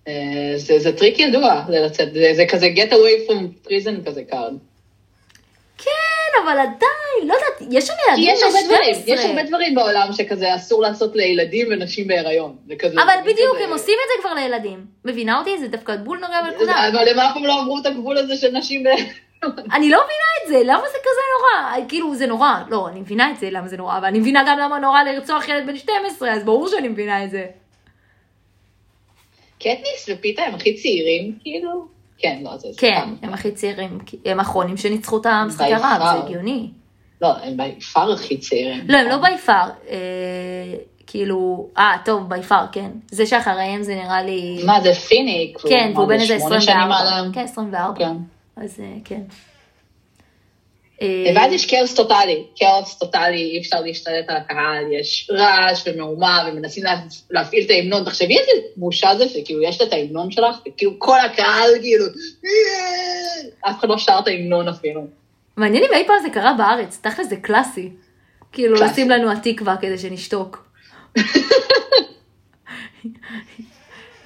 אה, 0.09 0.13
זה, 0.57 0.79
זה 0.79 0.97
טריק 0.97 1.19
ידוע, 1.19 1.63
זה 1.69 1.81
לצאת, 1.81 2.13
זה, 2.13 2.31
זה 2.37 2.45
כזה 2.49 2.67
get 2.77 2.91
away 2.93 3.31
from 3.31 3.69
prison 3.69 4.07
כזה 4.07 4.23
card. 4.31 4.53
כן, 6.35 6.43
אבל 6.49 6.59
עדיין, 6.59 7.29
לא 7.29 7.35
יודעת, 7.35 7.73
יש 7.73 7.85
שם 7.87 7.93
ילדים 8.09 8.35
יש 8.35 8.43
הרבה 8.43 8.59
דברים, 8.65 8.95
ב-12. 8.95 9.11
יש 9.11 9.25
הרבה 9.25 9.43
דברים 9.43 9.75
בעולם 9.75 10.09
שכזה 10.13 10.55
אסור 10.55 10.83
לעשות 10.83 11.17
לילדים 11.17 11.67
ונשים 11.71 12.09
בהיריון. 12.09 12.57
אבל 12.95 13.15
בדיוק, 13.23 13.55
כזה- 13.57 13.65
הם 13.65 13.71
עושים 13.73 13.95
את 14.05 14.23
זה 14.23 14.29
כבר 14.29 14.35
לילדים. 14.35 14.87
מבינה 15.05 15.39
אותי? 15.39 15.59
זה 15.59 15.69
דווקא 15.69 15.97
בול 15.97 16.19
נוגע 16.19 16.43
בנקודה. 16.43 16.89
אבל 16.89 17.09
הם 17.09 17.19
אף 17.19 17.35
פעם 17.35 17.45
לא 17.45 17.61
עברו 17.61 17.79
את 17.79 17.87
הגבול 17.87 18.19
הזה 18.19 18.37
של 18.37 18.51
נשים 18.53 18.83
בהיריון. 18.83 19.09
אני 19.73 19.91
לא 19.91 19.99
מבינה 20.05 20.25
את 20.43 20.49
זה, 20.49 20.61
למה 20.65 20.83
זה 20.89 20.99
כזה 21.01 21.21
נורא? 21.39 21.89
כאילו, 21.89 22.15
זה 22.15 22.27
נורא. 22.27 22.55
לא, 22.71 22.89
אני 22.89 23.01
מבינה 23.01 23.31
את 23.31 23.37
זה, 23.39 23.49
למה 23.51 23.69
זה 23.69 23.77
נורא, 23.77 23.99
אבל 23.99 24.07
אני 24.07 24.19
מבינה 24.19 24.45
גם 24.47 24.59
למה 24.59 24.79
נורא 24.79 25.03
לרצוח 25.03 25.49
ילד 25.49 25.67
בן 25.67 25.77
12, 25.77 26.33
אז 26.33 26.45
ברור 26.45 26.69
שאני 26.69 26.89
מבינה 26.89 27.25
את 27.25 27.31
זה. 27.31 27.47
קטניס 29.59 30.09
ופיתה 30.09 30.43
הם 30.43 30.55
הכי 30.55 30.75
צעירים, 30.75 31.39
כאילו? 31.43 31.94
כן, 32.19 32.39
לא, 32.43 32.57
זה... 32.57 32.69
כן, 32.77 33.01
סתם. 33.01 33.27
הם 33.27 33.35
הכי 33.35 33.51
צעירים, 33.51 33.99
הם 34.25 34.39
האחרונים 34.39 34.77
שניצחו 34.77 35.21
את 35.21 35.27
המשחק 35.27 35.67
הרב, 35.71 36.03
זה. 36.03 36.25
הגיוני. 36.25 36.69
לא, 37.21 37.29
הם 37.43 37.57
ביפר 37.57 38.13
הכי 38.13 38.39
צעירים. 38.39 38.85
לא, 38.89 38.99
הם 38.99 39.09
לא 39.09 39.17
ביפר, 39.17 39.53
אה, 39.91 39.97
כאילו, 41.07 41.69
אה, 41.79 41.97
טוב, 42.05 42.29
ביפר, 42.29 42.67
כן. 42.73 42.91
זה 43.11 43.27
שאחריהם 43.27 43.83
זה 43.83 43.95
נראה 43.95 44.23
לי... 44.23 44.63
מה, 44.67 44.81
זה 44.81 44.93
פיניק? 44.95 45.59
כן, 45.69 45.93
והוא 45.95 46.09
בן 46.09 46.17
זה 46.17 46.23
איזה 46.23 46.39
שמונה 46.39 46.61
שנים 46.61 46.79
24. 46.79 46.97
עליהם? 46.97 47.33
כן, 47.33 47.41
24. 47.41 47.95
כן. 47.99 48.17
אז 48.57 48.81
אה, 48.81 48.97
כן. 49.05 49.21
אה, 51.03 51.33
ואז 51.37 51.53
יש 51.53 51.67
כאוס 51.67 51.95
טוטאלי, 51.95 52.45
כאוס 52.57 52.99
טוטאלי, 52.99 53.43
אי 53.43 53.61
אפשר 53.61 53.81
להשתלט 53.81 54.25
על 54.29 54.37
הקהל, 54.37 54.93
יש 54.93 55.31
רעש 55.33 55.83
ומהומה 55.87 56.49
ומנסים 56.49 56.85
לה- 56.85 57.01
להפעיל 57.31 57.65
את 57.65 57.71
ההמנון. 57.71 58.05
תחשבי 58.05 58.39
איזה 58.39 58.51
בושה 58.77 59.15
זה 59.19 59.29
שכאילו 59.29 59.63
יש 59.63 59.83
את 59.83 59.93
ההמנון 59.93 60.31
שלך, 60.31 60.57
וכאילו 60.69 60.93
כל 60.99 61.19
הקהל 61.21 61.71
כאילו! 61.81 62.05
אף 63.61 63.79
אחד 63.79 63.89
לא 63.89 63.99
שר 63.99 64.19
את 64.23 64.29
ההמנון 64.29 64.69
אפילו. 64.69 65.07
מעניין 65.57 65.85
אם 65.85 65.95
אי 65.95 66.05
פעם 66.07 66.17
זה 66.23 66.31
קרה 66.31 66.53
בארץ, 66.59 66.99
תכל'ס 67.03 67.29
זה 67.29 67.37
קלאסי. 67.37 67.91
כאילו. 68.53 68.75
לשים 68.75 69.11
לנו 69.11 69.33
התקווה 69.33 69.77
כדי 69.77 69.99
שנשתוק. 69.99 70.69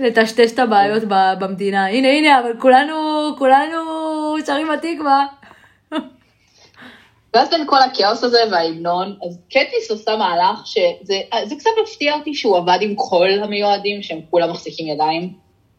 לטשטש 0.00 0.52
את 0.52 0.58
הבעיות 0.58 1.02
במדינה. 1.40 1.86
הנה, 1.86 2.08
הנה, 2.08 2.40
אבל 2.40 2.50
כולנו, 2.58 2.94
כולנו 3.38 3.76
שרים 4.46 4.70
התקווה. 4.70 5.26
ואז 7.38 7.50
בין 7.50 7.66
כל 7.66 7.78
הכאוס 7.82 8.24
הזה 8.24 8.38
וההמנון, 8.50 9.16
אז 9.26 9.38
קטיס 9.48 9.90
עושה 9.90 10.16
מהלך 10.16 10.66
שזה 10.66 11.20
זה 11.44 11.54
קצת 11.58 11.70
מפתיע 11.82 12.14
אותי 12.14 12.34
שהוא 12.34 12.56
עבד 12.56 12.78
עם 12.80 12.94
כל 12.96 13.28
המיועדים, 13.42 14.02
שהם 14.02 14.20
כולם 14.30 14.50
מחזיקים 14.50 14.86
ידיים. 14.86 15.32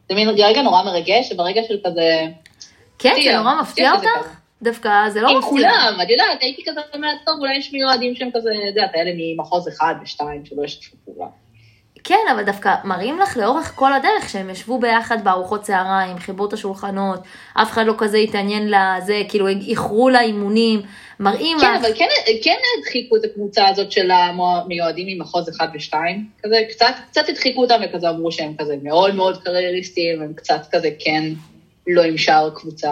זה 0.09 0.15
מין 0.15 0.29
רגע 0.29 0.61
נורא 0.61 0.83
מרגש, 0.83 1.31
וברגע 1.31 1.61
של 1.67 1.77
כזה, 1.85 2.25
כן, 2.99 3.15
זה 3.23 3.37
נורא 3.37 3.61
מפתיע 3.61 3.91
אותך? 3.91 4.37
דווקא 4.61 5.09
זה 5.09 5.21
לא 5.21 5.29
עם 5.29 5.37
מפתיע. 5.37 5.49
כולם, 5.49 5.97
את 6.03 6.09
יודעת, 6.09 6.41
הייתי 6.41 6.63
כזה 6.65 6.79
אומרת, 6.93 7.17
טוב, 7.25 7.35
אולי 7.39 7.57
יש 7.57 7.73
מיועדים 7.73 8.15
שהם 8.15 8.29
כזה, 8.33 8.49
את 8.49 8.75
יודעת, 8.75 8.91
האלה 8.93 9.11
ממחוז 9.15 9.67
אחד 9.67 9.95
ושתיים, 10.03 10.45
שלא 10.45 10.63
ישתפו 10.63 10.97
פעולה. 11.05 11.27
כן, 12.03 12.25
אבל 12.31 12.43
דווקא 12.43 12.75
מראים 12.83 13.19
לך 13.19 13.37
לאורך 13.37 13.75
כל 13.75 13.93
הדרך 13.93 14.29
שהם 14.29 14.49
ישבו 14.49 14.79
ביחד 14.79 15.23
בארוחות 15.23 15.61
צהריים, 15.61 16.17
חיברו 16.17 16.45
את 16.45 16.53
השולחנות, 16.53 17.19
אף 17.53 17.71
אחד 17.71 17.85
לא 17.85 17.93
כזה 17.97 18.17
התעניין 18.17 18.71
לזה, 18.71 19.21
כאילו 19.29 19.47
איחרו 19.47 20.09
לאימונים, 20.09 20.81
מראים 21.19 21.57
כן, 21.59 21.75
לך. 21.75 21.81
אבל 21.81 21.93
כן, 21.95 22.07
כן 22.43 22.55
הדחיקו 22.77 23.15
את 23.15 23.21
הקבוצה 23.23 23.67
הזאת 23.67 23.91
של 23.91 24.11
המיועדים 24.11 25.17
ממחוז 25.17 25.49
אחד 25.49 25.67
ושתיים, 25.73 26.29
כזה, 26.43 26.55
קצת, 26.69 26.93
קצת 27.09 27.29
הדחיקו 27.29 27.61
אותם 27.61 27.79
וכזה 27.85 28.09
אמרו 28.09 28.31
שהם 28.31 28.53
כזה 28.57 28.75
מאוד 28.83 29.15
מאוד 29.15 29.43
קרייריסטים, 29.43 30.21
הם 30.21 30.33
קצת 30.33 30.61
כזה 30.71 30.89
כן 30.99 31.23
לא 31.87 32.01
עם 32.01 32.17
שאר 32.17 32.49
קבוצה. 32.49 32.91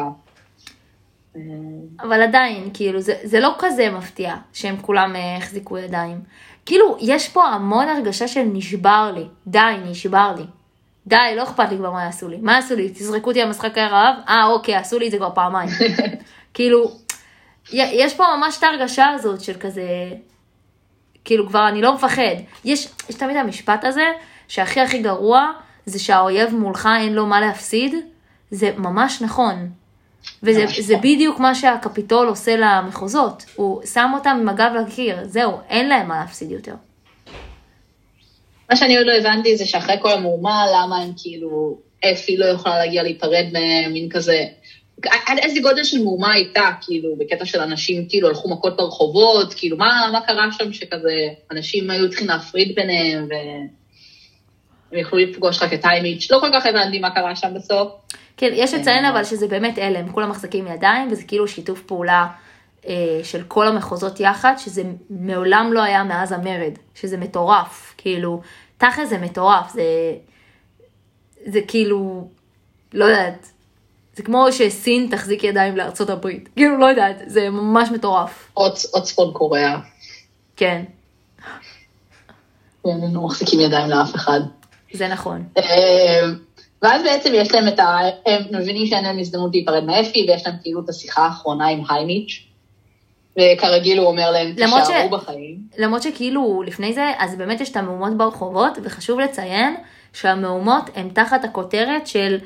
אבל 2.00 2.22
עדיין, 2.22 2.70
כאילו, 2.74 3.02
זה, 3.02 3.14
זה 3.24 3.40
לא 3.40 3.56
כזה 3.60 3.90
מפתיע 3.90 4.36
שהם 4.54 4.78
כולם 4.82 5.16
אה, 5.16 5.38
החזיקו 5.38 5.78
ידיים. 5.78 6.22
כאילו, 6.66 6.98
יש 7.02 7.30
פה 7.30 7.44
המון 7.44 7.90
הרגשה 7.90 8.28
של 8.28 8.42
נשבר 8.42 9.12
לי. 9.16 9.24
די, 9.48 9.60
נשבר 9.86 10.34
לי. 10.38 10.44
די, 11.08 11.16
לא 11.36 11.44
אכפת 11.44 11.70
לי 11.72 11.78
כבר 11.78 11.92
מה 11.92 12.04
יעשו 12.04 12.28
לי. 12.28 12.38
מה 12.42 12.54
יעשו 12.54 12.76
לי? 12.76 12.90
תזרקו 12.90 13.30
אותי 13.30 13.42
למשחק 13.42 13.78
הרעב? 13.78 14.16
אה, 14.30 14.46
אוקיי, 14.46 14.76
עשו 14.76 15.00
לי 15.00 15.06
את 15.06 15.12
זה 15.12 15.18
כבר 15.18 15.30
פעמיים. 15.36 15.70
כאילו, 16.54 16.92
יש 17.72 18.14
פה 18.14 18.24
ממש 18.38 18.58
את 18.58 18.64
ההרגשה 18.64 19.08
הזאת 19.10 19.42
של 19.42 19.54
כזה, 19.60 19.84
כאילו 21.26 21.48
כבר 21.48 21.68
אני 21.68 21.82
לא 21.82 21.94
מפחד. 21.96 22.36
יש, 22.66 22.88
יש 23.10 23.16
תמיד 23.16 23.38
המשפט 23.38 23.84
הזה, 23.84 24.06
שהכי 24.48 24.82
הכי 24.82 25.02
גרוע, 25.02 25.52
זה 25.86 26.00
שהאויב 26.00 26.56
מולך 26.56 26.90
אין 27.00 27.14
לו 27.14 27.26
מה 27.26 27.42
להפסיד. 27.42 27.96
זה 28.52 28.72
ממש 28.78 29.22
נכון. 29.22 29.70
וזה 30.44 30.62
ממש 30.62 30.80
זה 30.80 30.94
נכון. 30.94 31.10
בדיוק 31.10 31.40
מה 31.40 31.56
שהקפיטול 31.56 32.28
עושה 32.28 32.56
למחוזות. 32.58 33.46
הוא 33.56 33.82
שם 33.86 34.12
אותם 34.14 34.38
עם 34.42 34.50
הגב 34.50 34.72
לקיר, 34.82 35.18
זהו, 35.24 35.58
אין 35.70 35.90
להם 35.90 36.08
מה 36.08 36.20
להפסיד 36.20 36.52
יותר. 36.52 36.74
מה 38.70 38.76
שאני 38.76 38.98
עוד 38.98 39.08
לא 39.08 39.12
הבנתי 39.12 39.58
זה 39.58 39.66
שאחרי 39.66 39.96
כל 40.02 40.12
המהומה, 40.12 40.66
למה 40.76 40.98
הם 40.98 41.12
כאילו, 41.18 41.78
אפי 42.12 42.38
לא 42.38 42.46
יכולה 42.46 42.78
להגיע 42.78 43.04
להיפרד 43.04 43.46
מהם, 43.54 43.94
מין 43.94 44.10
כזה, 44.10 44.46
עד 45.06 45.38
איזה 45.38 45.60
גודל 45.60 45.84
של 45.84 46.04
מהומה 46.04 46.34
הייתה, 46.34 46.70
כאילו, 46.82 47.16
בקטע 47.16 47.46
של 47.46 47.60
אנשים 47.60 48.06
כאילו 48.10 48.28
הלכו 48.28 48.50
מכות 48.50 48.78
ברחובות, 48.78 49.54
כאילו, 49.54 49.78
מה, 49.78 50.10
מה 50.12 50.22
קרה 50.22 50.52
שם 50.52 50.74
שכזה, 50.74 51.28
אנשים 51.52 51.90
היו 51.90 52.10
צריכים 52.10 52.28
להפריד 52.28 52.76
ביניהם, 52.76 53.28
והם 53.30 55.00
יכלו 55.02 55.20
לפגוש 55.20 55.62
רק 55.62 55.74
את 55.74 55.82
טיימיץ', 55.82 56.32
לא 56.32 56.40
כל 56.40 56.50
כך 56.54 56.66
הבנתי 56.66 57.00
מה 57.00 57.10
קרה 57.10 57.36
שם 57.36 57.54
בסוף. 57.54 57.92
כן, 58.38 58.50
יש 58.54 58.74
לציין 58.74 59.06
אה. 59.06 59.10
אבל 59.10 59.24
שזה 59.24 59.48
באמת 59.48 59.78
אלה, 59.80 60.00
הם 60.00 60.12
כולם 60.12 60.30
מחזיקים 60.30 60.68
ידיים, 60.68 61.12
וזה 61.12 61.24
כאילו 61.24 61.48
שיתוף 61.48 61.82
פעולה 61.82 62.28
אה, 62.88 63.20
של 63.24 63.44
כל 63.48 63.68
המחוזות 63.68 64.20
יחד, 64.20 64.54
שזה 64.58 64.84
מעולם 65.10 65.74
לא 65.74 65.84
היה 65.84 66.04
מאז 66.04 66.32
המרד, 66.32 66.74
שזה 66.96 67.18
מטורף, 67.18 67.94
כאילו, 67.98 68.42
תכל'ס 68.78 69.10
זה 69.10 69.18
מטורף, 69.18 69.72
זה, 69.72 69.84
זה 71.46 71.60
כאילו, 71.68 72.28
לא 72.94 73.06
יודעת, 73.06 73.52
זה 74.18 74.24
כמו 74.24 74.52
שסין 74.52 75.08
תחזיק 75.12 75.44
ידיים 75.44 75.78
לארצות 75.78 76.10
הברית, 76.10 76.50
כאילו, 76.56 76.78
לא 76.78 76.86
יודעת, 76.86 77.16
זה 77.28 77.50
ממש 77.50 77.90
מטורף, 77.92 78.52
עוד 78.54 79.04
צפון 79.04 79.34
קוריאה, 79.34 79.80
כן, 80.56 80.84
הם 82.86 83.16
לא 83.16 83.22
מחזיקים 83.22 83.60
ידיים 83.60 83.90
לאף 83.90 84.16
אחד. 84.16 84.40
זה 84.94 85.08
נכון. 85.08 85.44
אה, 85.58 86.22
ואז 86.82 87.04
בעצם 87.04 87.32
יש 87.34 87.52
להם 87.52 87.68
את 87.68 87.80
ה... 87.80 87.98
הם 88.26 88.42
מבינים 88.52 88.88
שאין 88.88 89.04
להם 89.04 89.20
הזדמנות 89.20 89.52
להיפרד 89.54 89.84
מאפי, 89.84 90.26
ויש 90.30 90.48
להם 90.48 90.56
כאילו 90.62 90.82
את 90.84 90.90
השיחה 90.90 91.26
האחרונה 91.26 91.68
עם 91.68 91.84
היימיץ', 91.90 92.44
וכרגיל 93.40 94.00
הוא 94.00 94.08
אומר 94.08 94.32
להם, 94.32 94.54
למרות 94.58 94.86
ש- 94.86 94.88
תישארו 94.88 95.10
בחיים. 95.10 95.58
למרות 95.78 96.04
שכאילו 96.04 96.64
לפני 96.66 96.94
זה, 96.94 97.12
אז 97.20 97.36
באמת 97.36 97.62
יש 97.62 97.70
את 97.70 97.78
המהומות 97.78 98.18
ברחובות, 98.18 98.78
וחשוב 98.84 99.20
לציין 99.20 99.76
שהמהומות 100.14 100.90
הן 100.96 101.10
תחת 101.10 101.44
הכותרת 101.44 102.08
של 102.08 102.38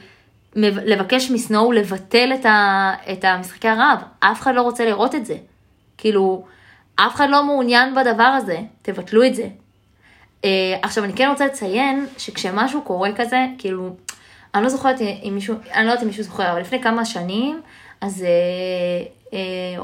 לבקש 0.55 1.31
מסנואו 1.31 1.71
לבטל 1.71 2.31
את, 2.33 2.45
ה, 2.45 2.93
את 3.11 3.23
המשחקי 3.25 3.67
הרעב. 3.67 3.99
אף 4.19 4.41
אחד 4.41 4.55
לא 4.55 4.61
רוצה 4.61 4.85
לראות 4.85 5.15
את 5.15 5.25
זה. 5.25 5.35
כאילו, 5.97 6.45
אף 6.95 7.15
אחד 7.15 7.29
לא 7.29 7.43
מעוניין 7.43 7.95
בדבר 7.95 8.23
הזה, 8.23 8.59
תבטלו 8.81 9.23
את 9.23 9.35
זה. 9.35 9.47
Uh, 10.41 10.45
עכשיו, 10.81 11.03
אני 11.03 11.13
כן 11.13 11.29
רוצה 11.29 11.45
לציין 11.45 12.07
שכשמשהו 12.17 12.81
קורה 12.81 13.09
כזה, 13.15 13.45
כאילו, 13.57 13.95
אני 14.55 14.63
לא 14.63 14.69
זוכרת 14.69 15.01
אם 15.01 15.31
מישהו, 15.35 15.55
אני 15.73 15.85
לא 15.85 15.89
יודעת 15.89 16.03
אם 16.03 16.07
מישהו 16.07 16.23
זוכר, 16.23 16.51
אבל 16.51 16.61
לפני 16.61 16.81
כמה 16.81 17.05
שנים, 17.05 17.61
אז 18.01 18.25
uh, 18.25 19.29
uh, 19.29 19.81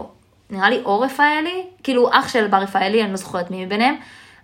נראה 0.49 0.69
לי 0.69 0.81
אור 0.85 1.05
רפאלי, 1.05 1.65
כאילו 1.83 2.09
אח 2.13 2.29
של 2.29 2.47
בר 2.47 2.57
רפאלי, 2.57 3.03
אני 3.03 3.11
לא 3.11 3.17
זוכרת 3.17 3.51
מי 3.51 3.65
מביניהם, 3.65 3.95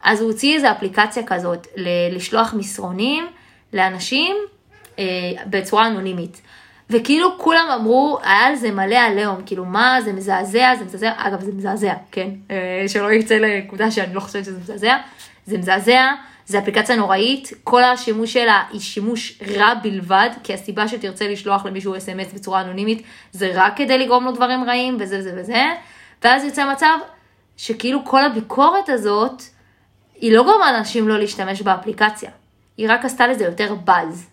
אז 0.03 0.21
הוא 0.21 0.31
הוציא 0.31 0.55
איזו 0.55 0.71
אפליקציה 0.71 1.23
כזאת, 1.23 1.67
ל- 1.75 2.15
לשלוח 2.15 2.53
מסרונים 2.53 3.27
לאנשים 3.73 4.35
בצורה 5.49 5.87
אנונימית. 5.87 6.41
וכאילו 6.89 7.37
כולם 7.37 7.67
אמרו, 7.73 8.19
היה 8.23 8.45
על 8.45 8.55
זה 8.55 8.71
מלא 8.71 8.95
עליהום, 8.95 9.41
כאילו 9.45 9.65
מה, 9.65 9.97
זה 10.01 10.13
מזעזע, 10.13 10.73
זה 10.79 10.85
מזעזע, 10.85 11.11
אגב 11.17 11.41
זה 11.41 11.51
מזעזע, 11.51 11.93
כן, 12.11 12.29
אה, 12.51 12.83
שלא 12.87 13.11
יצא 13.11 13.35
לנקודה 13.35 13.91
שאני 13.91 14.13
לא 14.13 14.19
חושבת 14.19 14.45
שזה 14.45 14.59
מזעזע, 14.59 14.97
זה 15.45 15.57
מזעזע, 15.57 16.11
זו 16.45 16.57
אפליקציה 16.57 16.95
נוראית, 16.95 17.49
כל 17.63 17.83
השימוש 17.83 18.33
שלה 18.33 18.63
היא 18.71 18.79
שימוש 18.81 19.39
רע 19.57 19.73
בלבד, 19.73 20.29
כי 20.43 20.53
הסיבה 20.53 20.87
שתרצה 20.87 21.27
לשלוח 21.27 21.65
למישהו 21.65 21.97
אס.אם.אס 21.97 22.33
בצורה 22.33 22.61
אנונימית, 22.61 23.03
זה 23.31 23.51
רק 23.55 23.77
כדי 23.77 23.97
לגרום 23.97 24.23
לו 24.23 24.31
דברים 24.31 24.63
רעים, 24.63 24.97
וזה 24.99 25.19
וזה 25.19 25.33
וזה, 25.37 25.63
ואז 26.23 26.43
יוצא 26.43 26.71
מצב 26.71 26.97
שכאילו 27.57 28.05
כל 28.05 28.25
הביקורת 28.25 28.89
הזאת, 28.89 29.43
היא 30.15 30.31
לא 30.31 30.43
גורמה 30.43 30.71
לאנשים 30.71 31.07
לא 31.07 31.19
להשתמש 31.19 31.61
באפליקציה, 31.61 32.29
היא 32.77 32.87
רק 32.89 33.05
עשתה 33.05 33.27
לזה 33.27 33.45
יותר 33.45 33.75
באז. 33.75 34.32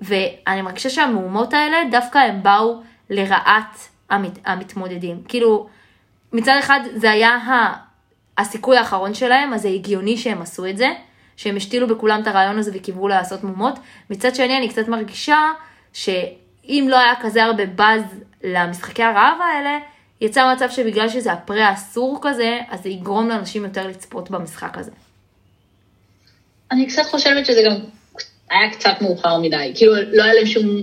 ואני 0.00 0.62
מרגישה 0.62 0.90
שהמהומות 0.90 1.54
האלה, 1.54 1.76
דווקא 1.90 2.18
הם 2.18 2.42
באו 2.42 2.82
לרעת 3.10 3.88
המת, 4.10 4.38
המתמודדים. 4.44 5.22
כאילו, 5.28 5.68
מצד 6.32 6.54
אחד 6.60 6.80
זה 6.96 7.10
היה 7.10 7.30
ה, 7.30 7.74
הסיכוי 8.38 8.76
האחרון 8.76 9.14
שלהם, 9.14 9.54
אז 9.54 9.62
זה 9.62 9.68
הגיוני 9.68 10.16
שהם 10.16 10.42
עשו 10.42 10.66
את 10.66 10.76
זה, 10.76 10.88
שהם 11.36 11.56
השתילו 11.56 11.86
בכולם 11.86 12.20
את 12.22 12.26
הרעיון 12.26 12.58
הזה 12.58 12.70
וקיוו 12.74 13.08
לעשות 13.08 13.44
מהומות. 13.44 13.78
מצד 14.10 14.34
שני, 14.34 14.58
אני 14.58 14.68
קצת 14.68 14.88
מרגישה 14.88 15.38
שאם 15.92 16.86
לא 16.90 16.98
היה 16.98 17.12
כזה 17.20 17.44
הרבה 17.44 17.66
באז 17.66 18.02
למשחקי 18.44 19.02
הרעב 19.02 19.40
האלה, 19.40 19.78
יצא 20.20 20.52
מצב 20.54 20.70
שבגלל 20.70 21.08
שזה 21.08 21.32
הפרה 21.32 21.68
האסור 21.68 22.18
כזה, 22.22 22.58
אז 22.68 22.82
זה 22.82 22.88
יגרום 22.88 23.28
לאנשים 23.28 23.64
יותר 23.64 23.86
לצפות 23.86 24.30
במשחק 24.30 24.78
הזה. 24.78 24.90
אני 26.70 26.86
קצת 26.86 27.02
חושבת 27.02 27.46
שזה 27.46 27.60
גם 27.66 27.76
היה 28.50 28.70
קצת 28.70 28.94
מאוחר 29.00 29.38
מדי. 29.38 29.72
כאילו, 29.74 29.94
לא 30.12 30.22
היה 30.22 30.34
להם 30.34 30.46
שום 30.46 30.82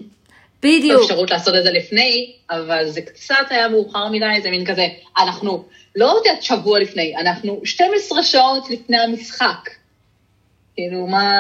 בדיוק. 0.60 1.02
אפשרות 1.02 1.32
לעשות 1.32 1.56
את 1.56 1.64
זה 1.64 1.72
לפני, 1.72 2.34
אבל 2.50 2.90
זה 2.90 3.02
קצת 3.02 3.46
היה 3.50 3.68
מאוחר 3.68 4.10
מדי, 4.10 4.42
זה 4.44 4.50
מין 4.50 4.66
כזה, 4.66 4.88
אנחנו 5.18 5.64
לא 5.96 6.06
יודעת 6.18 6.44
שבוע 6.44 6.80
לפני, 6.80 7.18
אנחנו 7.18 7.62
12 7.64 8.24
שעות 8.24 8.70
לפני 8.70 8.98
המשחק. 8.98 9.70
כאילו, 10.76 11.08
מה, 11.08 11.32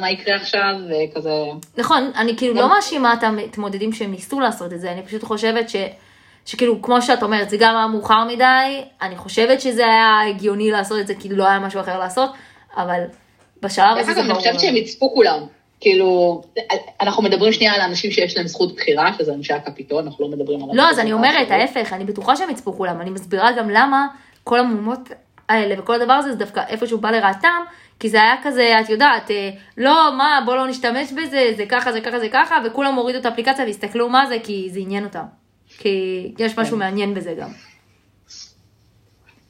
מה 0.00 0.10
יקרה 0.10 0.36
עכשיו, 0.36 0.74
וכזה... 0.88 1.30
נכון, 1.76 2.10
אני 2.16 2.36
כאילו 2.36 2.54
לא 2.54 2.68
מאשימה 2.68 3.14
את 3.14 3.22
המתמודדים 3.22 3.92
שהם 3.92 4.10
ניסו 4.10 4.40
לעשות 4.40 4.72
את 4.72 4.80
זה, 4.80 4.92
אני 4.92 5.02
פשוט 5.02 5.22
חושבת 5.22 5.68
ש... 5.68 5.76
שכאילו, 6.46 6.82
כמו 6.82 7.02
שאת 7.02 7.22
אומרת, 7.22 7.50
זה 7.50 7.56
גם 7.56 7.76
היה 7.76 7.86
מאוחר 7.86 8.24
מדי, 8.24 8.82
אני 9.02 9.16
חושבת 9.16 9.60
שזה 9.60 9.86
היה 9.86 10.20
הגיוני 10.28 10.70
לעשות 10.70 11.00
את 11.00 11.06
זה, 11.06 11.14
כי 11.14 11.28
לא 11.28 11.48
היה 11.48 11.58
משהו 11.58 11.80
אחר 11.80 11.98
לעשות, 11.98 12.30
אבל 12.76 13.00
בשלב 13.62 13.96
הזה 13.98 14.14
זה 14.14 14.20
ברור. 14.20 14.32
אני 14.32 14.38
חושבת 14.38 14.60
שהם 14.60 14.76
יצפו 14.76 15.14
כולם. 15.14 15.46
כאילו, 15.84 16.42
אנחנו 17.00 17.22
מדברים 17.22 17.52
שנייה 17.52 17.74
על 17.74 17.80
האנשים 17.80 18.10
שיש 18.10 18.36
להם 18.36 18.46
זכות 18.46 18.74
בחירה, 18.74 19.12
שזה 19.18 19.34
אנשי 19.34 19.52
הקפיטול, 19.52 20.02
אנחנו 20.02 20.24
לא 20.24 20.36
מדברים 20.36 20.62
על... 20.62 20.76
לא, 20.76 20.90
אז 20.90 20.98
אני 20.98 21.12
אומרת, 21.12 21.50
ההפך, 21.50 21.92
אני 21.92 22.04
בטוחה 22.04 22.36
שהם 22.36 22.50
יצפו 22.50 22.72
כולם, 22.76 23.00
אני 23.00 23.10
מסבירה 23.10 23.52
גם 23.52 23.70
למה 23.70 24.06
כל 24.44 24.60
המהומות 24.60 25.08
האלה 25.48 25.80
וכל 25.80 25.94
הדבר 25.94 26.12
הזה, 26.12 26.32
זה 26.32 26.38
דווקא 26.38 26.62
איפשהו 26.68 26.98
בא 26.98 27.10
לרעתם, 27.10 27.62
כי 28.00 28.08
זה 28.08 28.22
היה 28.22 28.34
כזה, 28.42 28.80
את 28.80 28.88
יודעת, 28.88 29.30
אה, 29.30 29.50
לא, 29.76 30.10
מה, 30.18 30.40
בוא 30.46 30.56
לא 30.56 30.66
נשתמש 30.66 31.12
בזה, 31.12 31.52
זה 31.56 31.66
ככה, 31.66 31.92
זה 31.92 32.00
ככה, 32.00 32.20
זה 32.20 32.28
ככה, 32.28 32.56
וכולם 32.64 32.94
הורידו 32.94 33.18
את 33.18 33.26
האפליקציה 33.26 33.64
והסתכלו 33.64 34.08
מה 34.08 34.26
זה, 34.26 34.36
כי 34.44 34.68
זה 34.70 34.80
עניין 34.80 35.04
אותם. 35.04 35.24
כי 35.78 36.32
יש 36.38 36.58
משהו 36.58 36.72
כן. 36.72 36.78
מעניין 36.78 37.14
בזה 37.14 37.34
גם. 37.40 37.50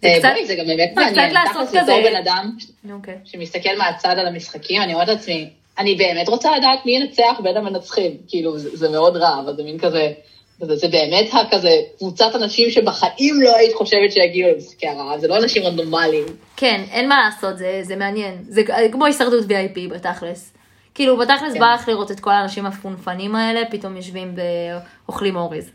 אה, 0.05 0.45
זה 0.47 0.55
גם 0.59 0.67
באמת 0.67 0.93
מעניין, 0.97 1.15
זה 1.15 1.39
קצת 1.51 1.69
כזה. 1.69 1.83
בתור 1.83 2.01
בן 2.03 2.17
אדם 2.17 2.51
אוקיי. 2.91 3.19
שמסתכל 3.25 3.79
מהצד 3.79 4.15
על 4.19 4.27
המשחקים, 4.27 4.83
אני 4.83 4.95
אומרת 4.95 5.09
לעצמי, 5.09 5.51
אני 5.79 5.95
באמת 5.95 6.29
רוצה 6.29 6.57
לדעת 6.57 6.87
מי 6.87 6.97
ינצח 6.97 7.41
בין 7.43 7.57
המנצחים, 7.57 8.17
כאילו, 8.29 8.59
זה, 8.59 8.77
זה 8.77 8.89
מאוד 8.89 9.17
רע, 9.17 9.41
אבל 9.45 9.57
זה 9.57 9.63
מין 9.63 9.79
כזה, 9.79 10.13
זה, 10.61 10.77
זה 10.77 10.89
באמת 10.89 11.31
הכזה 11.33 11.81
קבוצת 11.99 12.35
אנשים 12.35 12.71
שבחיים 12.71 13.43
לא 13.43 13.57
היית 13.57 13.75
חושבת 13.75 14.13
שיגיעו 14.13 14.51
למשחקי 14.51 14.89
הרעב, 14.89 15.21
זה 15.21 15.29
לא 15.29 15.37
אנשים 15.37 15.63
רנדומליים. 15.63 16.25
כן, 16.57 16.83
אין 16.91 17.09
מה 17.09 17.17
לעשות, 17.25 17.59
זה, 17.59 17.81
זה 17.83 17.97
מעניין, 17.97 18.39
זה 18.49 18.63
כמו 18.93 19.07
הישרדות 19.07 19.45
VIP 19.45 19.91
בתכלס. 19.91 20.53
כאילו, 20.95 21.17
בתכלס 21.17 21.53
כן. 21.55 21.61
בא 21.61 21.75
לך 21.75 21.89
לראות 21.89 22.11
את 22.11 22.21
כל 22.21 22.31
האנשים 22.31 22.67
הפונפנים 22.67 23.35
האלה, 23.35 23.61
פתאום 23.71 23.97
יושבים 23.97 24.35
ואוכלים 25.07 25.37
אורז. 25.37 25.71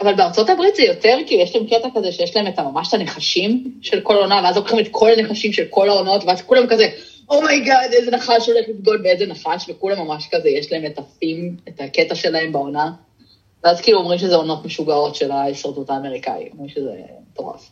אבל 0.00 0.14
בארצות 0.14 0.50
הברית 0.50 0.76
זה 0.76 0.82
יותר, 0.82 1.18
כי 1.26 1.34
יש 1.34 1.56
להם 1.56 1.66
קטע 1.66 1.88
כזה 1.94 2.12
שיש 2.12 2.36
להם 2.36 2.46
את 2.46 2.58
ממש 2.58 2.88
את 2.88 2.94
הנחשים 2.94 3.64
של 3.82 4.00
כל 4.00 4.16
עונה, 4.16 4.40
ואז 4.44 4.56
לוקחים 4.56 4.78
את 4.78 4.88
כל 4.90 5.10
הנחשים 5.18 5.52
של 5.52 5.64
כל 5.70 5.88
העונות, 5.88 6.24
ואז 6.24 6.42
כולם 6.42 6.66
כזה, 6.66 6.88
oh 7.30 7.45
my 7.45 7.60
god, 7.60 7.90
oh 7.90 7.94
איזה 7.94 8.10
נחש 8.10 8.48
הולך 8.48 8.68
לבגוד 8.68 9.02
באיזה 9.02 9.26
נחש, 9.26 9.68
וכולם 9.68 10.06
ממש 10.06 10.28
כזה, 10.32 10.48
יש 10.48 10.72
להם 10.72 10.86
את 10.86 10.98
הפים, 10.98 11.56
את 11.68 11.80
הקטע 11.80 12.14
שלהם 12.14 12.52
בעונה. 12.52 12.90
ואז 13.64 13.80
כאילו 13.80 13.98
אומרים 13.98 14.18
שזה 14.18 14.34
עונות 14.34 14.64
משוגעות 14.64 15.14
של 15.14 15.30
ההישרדות 15.30 15.90
האמריקאי, 15.90 16.48
אומרים 16.52 16.68
שזה 16.68 16.90
מטורף. 17.32 17.70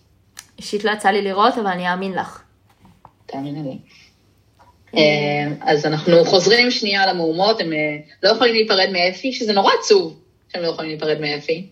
אישית 0.59 0.84
לא 0.84 0.90
יצא 0.90 1.09
לי 1.09 1.22
לראות, 1.22 1.59
אבל 1.59 1.66
אני 1.66 1.90
אאמין 1.90 2.12
לך. 2.12 2.42
תאמיני 3.26 3.62
לי. 3.62 3.78
אה, 4.96 5.48
אז 5.61 5.86
אנחנו 5.86 6.24
חוזרים 6.24 6.70
שנייה 6.70 7.07
למהומות, 7.07 7.61
הם 7.61 7.72
אה, 7.72 7.96
לא 8.22 8.28
יכולים 8.28 8.55
להיפרד 8.55 8.88
מאפי, 8.92 9.32
שזה 9.32 9.53
נורא 9.53 9.72
עצוב 9.80 10.20
שהם 10.53 10.62
לא 10.62 10.68
יכולים 10.68 10.90
להיפרד 10.90 11.20
מאפי. 11.20 11.66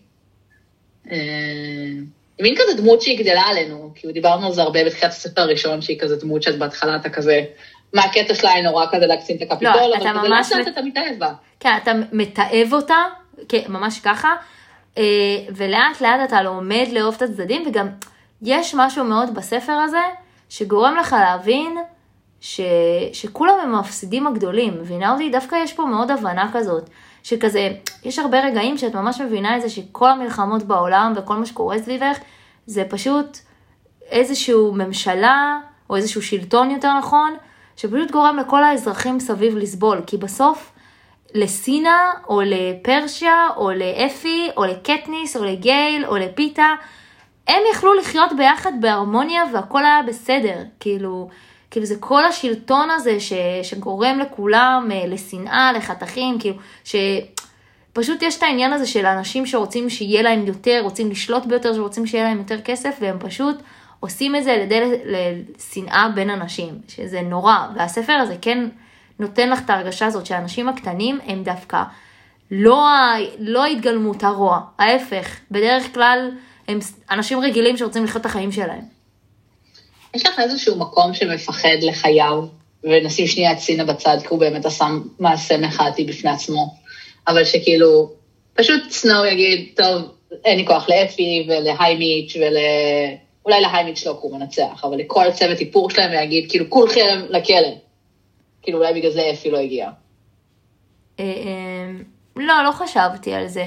היא 2.41 2.51
מין 2.51 2.55
כזה 2.55 2.81
דמות 2.81 3.01
שהיא 3.01 3.19
גדלה 3.19 3.41
עלינו, 3.41 3.91
כאילו 3.95 4.13
דיברנו 4.13 4.47
על 4.47 4.53
זה 4.53 4.61
הרבה 4.61 4.85
בתחילת 4.85 5.11
הספר 5.11 5.41
הראשון, 5.41 5.81
שהיא 5.81 5.99
כזה 5.99 6.15
דמות 6.15 6.43
שאת 6.43 6.57
בהתחלה 6.57 6.95
אתה 6.95 7.09
כזה, 7.09 7.45
מה 7.93 8.01
הקטע 8.01 8.35
שלה 8.35 8.51
היא 8.51 8.63
נורא 8.63 8.85
כזה 8.91 9.05
להקצין 9.05 9.37
את 9.37 9.51
הקפיטול, 9.51 9.73
לא, 9.73 9.95
אבל 9.95 10.19
כזה 10.19 10.27
לאט 10.27 10.51
לאט 10.51 10.67
אתה 10.67 10.81
מתאהב 10.81 11.19
בה. 11.19 11.33
כן, 11.59 11.77
אתה 11.83 11.91
מתעב 12.11 12.73
אותה, 12.73 12.97
כן, 13.49 13.61
ממש 13.69 13.99
ככה, 13.99 14.35
אה, 14.97 15.03
ולאט 15.55 16.01
לאט 16.01 16.19
אתה 16.23 16.41
לומד 16.41 16.85
לאהוב 16.91 17.15
את 17.15 17.21
הצדדים, 17.21 17.63
וגם 17.67 17.87
יש 18.41 18.75
משהו 18.75 19.03
מאוד 19.03 19.35
בספר 19.35 19.71
הזה, 19.71 20.01
שגורם 20.49 20.95
לך 20.95 21.15
להבין 21.19 21.77
ש... 22.41 22.61
שכולם 23.13 23.53
הם 23.63 23.75
המפסידים 23.75 24.27
הגדולים, 24.27 24.73
מבינה 24.81 25.13
אותי? 25.13 25.29
דווקא 25.29 25.55
יש 25.55 25.73
פה 25.73 25.85
מאוד 25.85 26.11
הבנה 26.11 26.49
כזאת. 26.53 26.89
שכזה, 27.23 27.69
יש 28.03 28.19
הרבה 28.19 28.39
רגעים 28.45 28.77
שאת 28.77 28.95
ממש 28.95 29.21
מבינה 29.21 29.57
את 29.57 29.61
זה 29.61 29.69
שכל 29.69 30.09
המלחמות 30.09 30.63
בעולם 30.63 31.13
וכל 31.15 31.35
מה 31.35 31.45
שקורה 31.45 31.79
סביבך, 31.79 32.17
זה 32.65 32.83
פשוט 32.89 33.37
איזשהו 34.09 34.73
ממשלה, 34.73 35.59
או 35.89 35.95
איזשהו 35.95 36.21
שלטון 36.21 36.71
יותר 36.71 36.97
נכון, 36.97 37.35
שפשוט 37.81 38.11
גורם 38.11 38.37
לכל 38.37 38.63
האזרחים 38.63 39.19
סביב 39.19 39.57
לסבול, 39.57 40.01
כי 40.07 40.17
בסוף 40.17 40.71
לסינה, 41.33 42.11
או 42.29 42.41
לפרשיה, 42.45 43.47
או 43.57 43.71
לאפי, 43.71 44.49
או 44.57 44.65
לקטניס, 44.65 45.37
או 45.37 45.43
לגייל, 45.43 46.05
או 46.05 46.17
לפיתה, 46.17 46.67
הם 47.47 47.61
יכלו 47.71 47.93
לחיות 47.93 48.33
ביחד 48.37 48.71
בהרמוניה 48.81 49.43
והכל 49.53 49.85
היה 49.85 50.01
בסדר, 50.07 50.57
כאילו, 50.79 51.29
כאילו 51.71 51.85
זה 51.85 51.95
כל 51.99 52.25
השלטון 52.25 52.89
הזה 52.89 53.19
ש, 53.19 53.33
שגורם 53.63 54.19
לכולם 54.19 54.89
אה, 54.91 55.07
לשנאה, 55.07 55.71
לחתכים, 55.73 56.39
כאילו, 56.39 56.55
שפשוט 56.83 58.21
יש 58.21 58.37
את 58.37 58.43
העניין 58.43 58.73
הזה 58.73 58.87
של 58.87 59.05
אנשים 59.05 59.45
שרוצים 59.45 59.89
שיהיה 59.89 60.21
להם 60.21 60.45
יותר, 60.45 60.79
רוצים 60.83 61.11
לשלוט 61.11 61.45
ביותר, 61.45 61.73
שרוצים 61.73 62.07
שיהיה 62.07 62.23
להם 62.23 62.37
יותר 62.37 62.61
כסף, 62.61 62.97
והם 63.01 63.17
פשוט 63.19 63.55
עושים 64.01 64.35
את 64.35 64.43
זה 64.43 64.51
על 64.53 64.59
ידי 64.59 64.79
לשנאה 65.05 66.07
בין 66.15 66.29
אנשים, 66.29 66.81
שזה 66.87 67.21
נורא, 67.21 67.55
והספר 67.75 68.13
הזה 68.13 68.35
כן 68.41 68.69
נותן 69.19 69.49
לך 69.49 69.59
את 69.65 69.69
ההרגשה 69.69 70.05
הזאת 70.05 70.25
שהאנשים 70.25 70.69
הקטנים 70.69 71.19
הם 71.25 71.43
דווקא 71.43 71.83
לא, 72.51 72.87
לא 73.39 73.63
ההתגלמות 73.63 74.23
הרוע, 74.23 74.59
ההפך, 74.79 75.39
בדרך 75.51 75.93
כלל 75.93 76.31
הם 76.67 76.79
אנשים 77.11 77.39
רגילים 77.39 77.77
שרוצים 77.77 78.03
לחיות 78.03 78.21
את 78.21 78.25
החיים 78.25 78.51
שלהם. 78.51 78.81
יש 80.13 80.25
לך 80.25 80.39
איזשהו 80.39 80.79
מקום 80.79 81.13
שמפחד 81.13 81.77
לחייו, 81.81 82.43
ונשים 82.83 83.27
שנייה 83.27 83.51
את 83.51 83.59
סינה 83.59 83.85
בצד, 83.85 84.17
כי 84.21 84.27
הוא 84.29 84.39
באמת 84.39 84.65
עשה 84.65 84.85
מעשה 85.19 85.57
מחאתי 85.57 86.03
בפני 86.03 86.29
עצמו, 86.29 86.75
אבל 87.27 87.45
שכאילו, 87.45 88.11
פשוט 88.53 88.89
סנואו 88.89 89.25
יגיד, 89.25 89.69
טוב, 89.75 90.01
אין 90.45 90.57
לי 90.57 90.65
כוח 90.65 90.89
לאפי 90.89 91.47
ולהיימיץ' 91.49 92.35
ול... 92.35 92.57
אולי 93.45 93.61
להיימיץ' 93.61 94.05
לא, 94.05 94.11
כי 94.11 94.19
הוא 94.21 94.39
מנצח, 94.39 94.81
אבל 94.83 94.97
לכל 94.97 95.27
הצוות 95.27 95.59
איפור 95.59 95.89
שלהם 95.89 96.11
ויגיד, 96.11 96.49
כאילו, 96.49 96.69
כולכם 96.69 97.19
לכלא. 97.29 97.75
כאילו, 98.61 98.77
אולי 98.77 98.93
בגלל 98.93 99.11
זה 99.11 99.31
אפי 99.33 99.51
לא 99.51 99.57
הגיע. 99.57 99.89
אה, 101.19 101.25
אה, 101.25 101.91
לא, 102.35 102.63
לא 102.63 102.71
חשבתי 102.71 103.33
על 103.33 103.47
זה. 103.47 103.65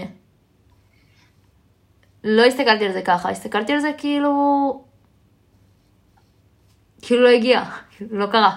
לא 2.25 2.45
הסתכלתי 2.45 2.85
על 2.85 2.93
זה 2.93 3.03
ככה, 3.03 3.31
הסתכלתי 3.31 3.73
על 3.73 3.81
זה 3.81 3.91
כאילו... 3.99 4.85
כאילו 7.03 7.23
לא 7.23 7.29
הגיע, 7.29 7.63
לא 8.11 8.27
קרה. 8.27 8.57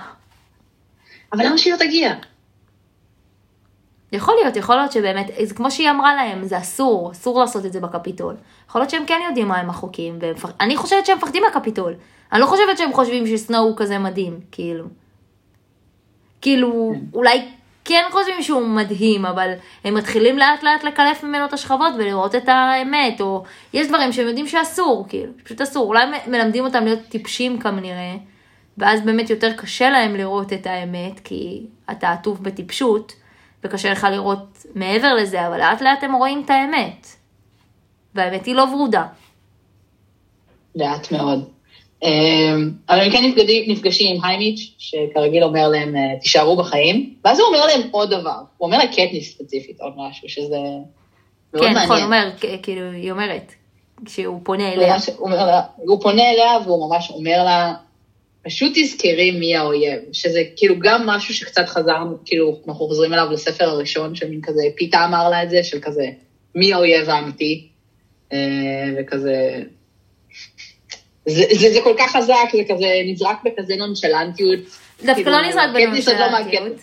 אבל 1.34 1.45
למה 1.45 1.57
שהיא 1.57 1.74
לא 1.74 1.78
תגיע? 1.78 2.13
יכול 4.12 4.36
להיות, 4.41 4.55
יכול 4.55 4.76
להיות 4.76 4.91
שבאמת, 4.91 5.32
זה 5.43 5.55
כמו 5.55 5.72
שהיא 5.72 5.89
אמרה 5.89 6.16
להם, 6.16 6.43
זה 6.43 6.58
אסור, 6.58 7.12
אסור 7.12 7.39
לעשות 7.39 7.66
את 7.66 7.74
זה 7.74 7.80
בקפיטול. 7.80 8.36
יכול 8.70 8.82
להיות 8.82 8.89
שהם 8.89 9.05
כן 9.05 9.20
יודעים 9.28 9.47
מה 9.47 9.58
הם 9.58 9.70
החוקים, 9.70 10.20
ואני 10.20 10.78
חושבת 10.78 11.05
שהם 11.05 11.18
מפחדים 11.18 11.43
מהקפיטול. 11.43 11.93
אני 12.32 12.41
לא 12.41 12.45
חושבת 12.45 12.78
שהם 12.78 12.93
חושבים 12.93 13.28
שסנואו 13.28 13.64
הוא 13.64 13.78
כזה 13.78 13.99
מדהים, 13.99 14.39
כאילו. 14.51 14.86
כאילו, 16.41 16.93
אולי 17.14 17.45
כן 17.86 18.03
חושבים 18.12 18.41
שהוא 18.41 18.62
מדהים, 18.62 19.26
אבל 19.26 19.51
הם 19.84 19.93
מתחילים 19.93 20.38
לאט 20.38 20.64
לאט 20.64 20.84
לקלף 20.84 21.24
ממנו 21.24 21.45
את 21.45 21.53
השכבות 21.53 21.93
ולראות 21.97 22.36
את 22.36 22.49
האמת, 22.49 23.22
או 23.22 23.43
יש 23.74 23.88
דברים 23.88 24.12
שהם 24.12 24.28
יודעים 24.28 24.47
שאסור, 24.47 25.05
כאילו, 25.10 25.32
פשוט 25.43 25.62
אסור. 25.62 25.88
אולי 25.88 26.05
מלמדים 26.28 26.64
אותם 26.64 26.84
להיות 26.84 26.99
טיפשים 27.10 27.60
כנראה, 27.60 28.16
ואז 28.78 29.01
באמת 29.01 29.30
יותר 29.30 29.53
קשה 29.53 29.89
להם 29.89 30.16
לראות 30.16 30.53
את 30.53 30.68
האמת, 30.68 31.20
כי 31.24 31.66
אתה 31.91 32.12
עטוף 32.12 32.39
בטיפשות, 32.39 33.14
וקשה 33.68 33.91
לך 33.91 34.07
לראות 34.11 34.65
מעבר 34.76 35.13
לזה, 35.13 35.47
אבל 35.47 35.57
לאט 35.57 35.82
לאט 35.82 36.03
הם 36.03 36.13
רואים 36.13 36.41
את 36.45 36.49
האמת. 36.49 37.07
והאמת 38.15 38.45
היא 38.45 38.55
לא 38.55 38.65
ורודה. 38.74 39.05
לאט 40.76 41.11
מאוד. 41.11 41.49
אמ, 42.03 42.72
אבל 42.89 42.99
הם 42.99 43.11
כן 43.11 43.24
נפגשים, 43.24 43.72
נפגשים 43.72 44.15
עם 44.15 44.24
היימיץ', 44.24 44.74
שכרגיל 44.78 45.43
אומר 45.43 45.68
להם, 45.68 45.95
אה, 45.95 46.20
תישארו 46.22 46.57
בחיים, 46.57 47.13
ואז 47.26 47.39
הוא 47.39 47.47
אומר 47.47 47.65
להם 47.65 47.82
עוד 47.91 48.09
דבר, 48.09 48.39
הוא 48.57 48.68
אומר 48.68 48.78
לקטניס 48.78 49.34
ספציפית 49.34 49.80
עוד 49.80 49.93
משהו, 49.97 50.30
שזה 50.30 50.57
מאוד 51.53 51.63
כן, 51.63 51.74
מעניין. 51.74 51.84
נכון, 51.84 51.97
הוא 51.97 52.05
אומר, 52.05 52.30
כאילו, 52.63 52.91
היא 52.91 53.11
אומרת, 53.11 53.53
כשהוא 54.05 54.39
פונה 54.43 54.74
אליה. 54.74 54.93
ממש, 54.93 55.09
הוא, 55.09 55.32
אומר 55.32 55.59
הוא 55.78 56.01
פונה 56.01 56.32
אליה 56.32 56.57
והוא 56.65 56.89
ממש 56.89 57.11
אומר 57.11 57.43
לה, 57.43 57.74
פשוט 58.48 58.72
תזכרי 58.76 59.32
מי 59.32 59.56
האויב, 59.56 60.00
שזה 60.12 60.43
כאילו 60.56 60.76
גם 60.80 61.08
משהו 61.08 61.34
שקצת 61.34 61.68
חזרנו, 61.68 62.18
כאילו 62.26 62.62
אנחנו 62.68 62.88
חוזרים 62.88 63.14
אליו 63.14 63.28
לספר 63.32 63.66
הראשון, 63.70 64.16
שמין 64.16 64.41
כזה, 64.43 64.62
פיתה 64.76 65.06
אמר 65.06 65.30
לה 65.30 65.43
את 65.43 65.50
זה, 65.50 65.64
של 65.64 65.80
כזה, 65.82 66.06
מי 66.56 66.74
האויב 66.74 67.10
האמיתי, 67.10 67.68
אה, 68.34 68.38
וכזה, 68.98 69.62
זה, 71.26 71.43
זה, 71.52 71.74
זה 71.74 71.80
כל 71.84 71.93
כך 72.00 72.16
חזק, 72.16 72.50
זה 72.52 72.74
כזה 72.74 72.88
נזרק 73.06 73.38
בכזה 73.43 73.76
נונשלנטיות. 73.76 74.60
דווקא 75.00 75.14
כאילו, 75.14 75.32
לא 75.32 75.41
נזרק 75.48 75.70
לא 75.74 75.86
בנונשלנטיות. 75.86 76.78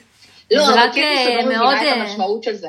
לא, 0.50 0.74
אבל 0.74 0.88
קטניס 0.90 1.26
עוד 1.26 1.36
לא 1.36 1.44
מבינה 1.46 1.82
את 1.82 1.86
אה, 1.86 1.92
המשמעות 1.92 2.42
של 2.42 2.54
זה. 2.54 2.68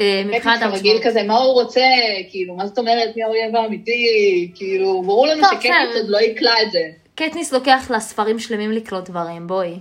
אה, 0.00 0.22
מבחינת 0.26 0.62
המשמעות. 0.62 1.02
כזה, 1.02 1.22
מה 1.22 1.38
הוא 1.38 1.52
רוצה, 1.52 1.84
כאילו, 2.30 2.54
מה 2.56 2.66
זאת 2.66 2.78
אומרת, 2.78 3.16
מי 3.16 3.22
האויב 3.22 3.56
האמיתי, 3.56 4.50
כאילו, 4.54 5.02
ברור 5.02 5.26
לנו 5.26 5.42
שקטניס. 5.44 5.96
עוד 5.96 6.08
לא 6.08 6.20
יקלע 6.20 6.62
את 6.62 6.72
זה. 6.72 7.01
קטניס 7.14 7.52
לוקח 7.52 7.86
לה 7.90 8.00
ספרים 8.00 8.38
שלמים 8.38 8.72
לקלוט 8.72 9.04
דברים, 9.04 9.46
בואי. 9.46 9.74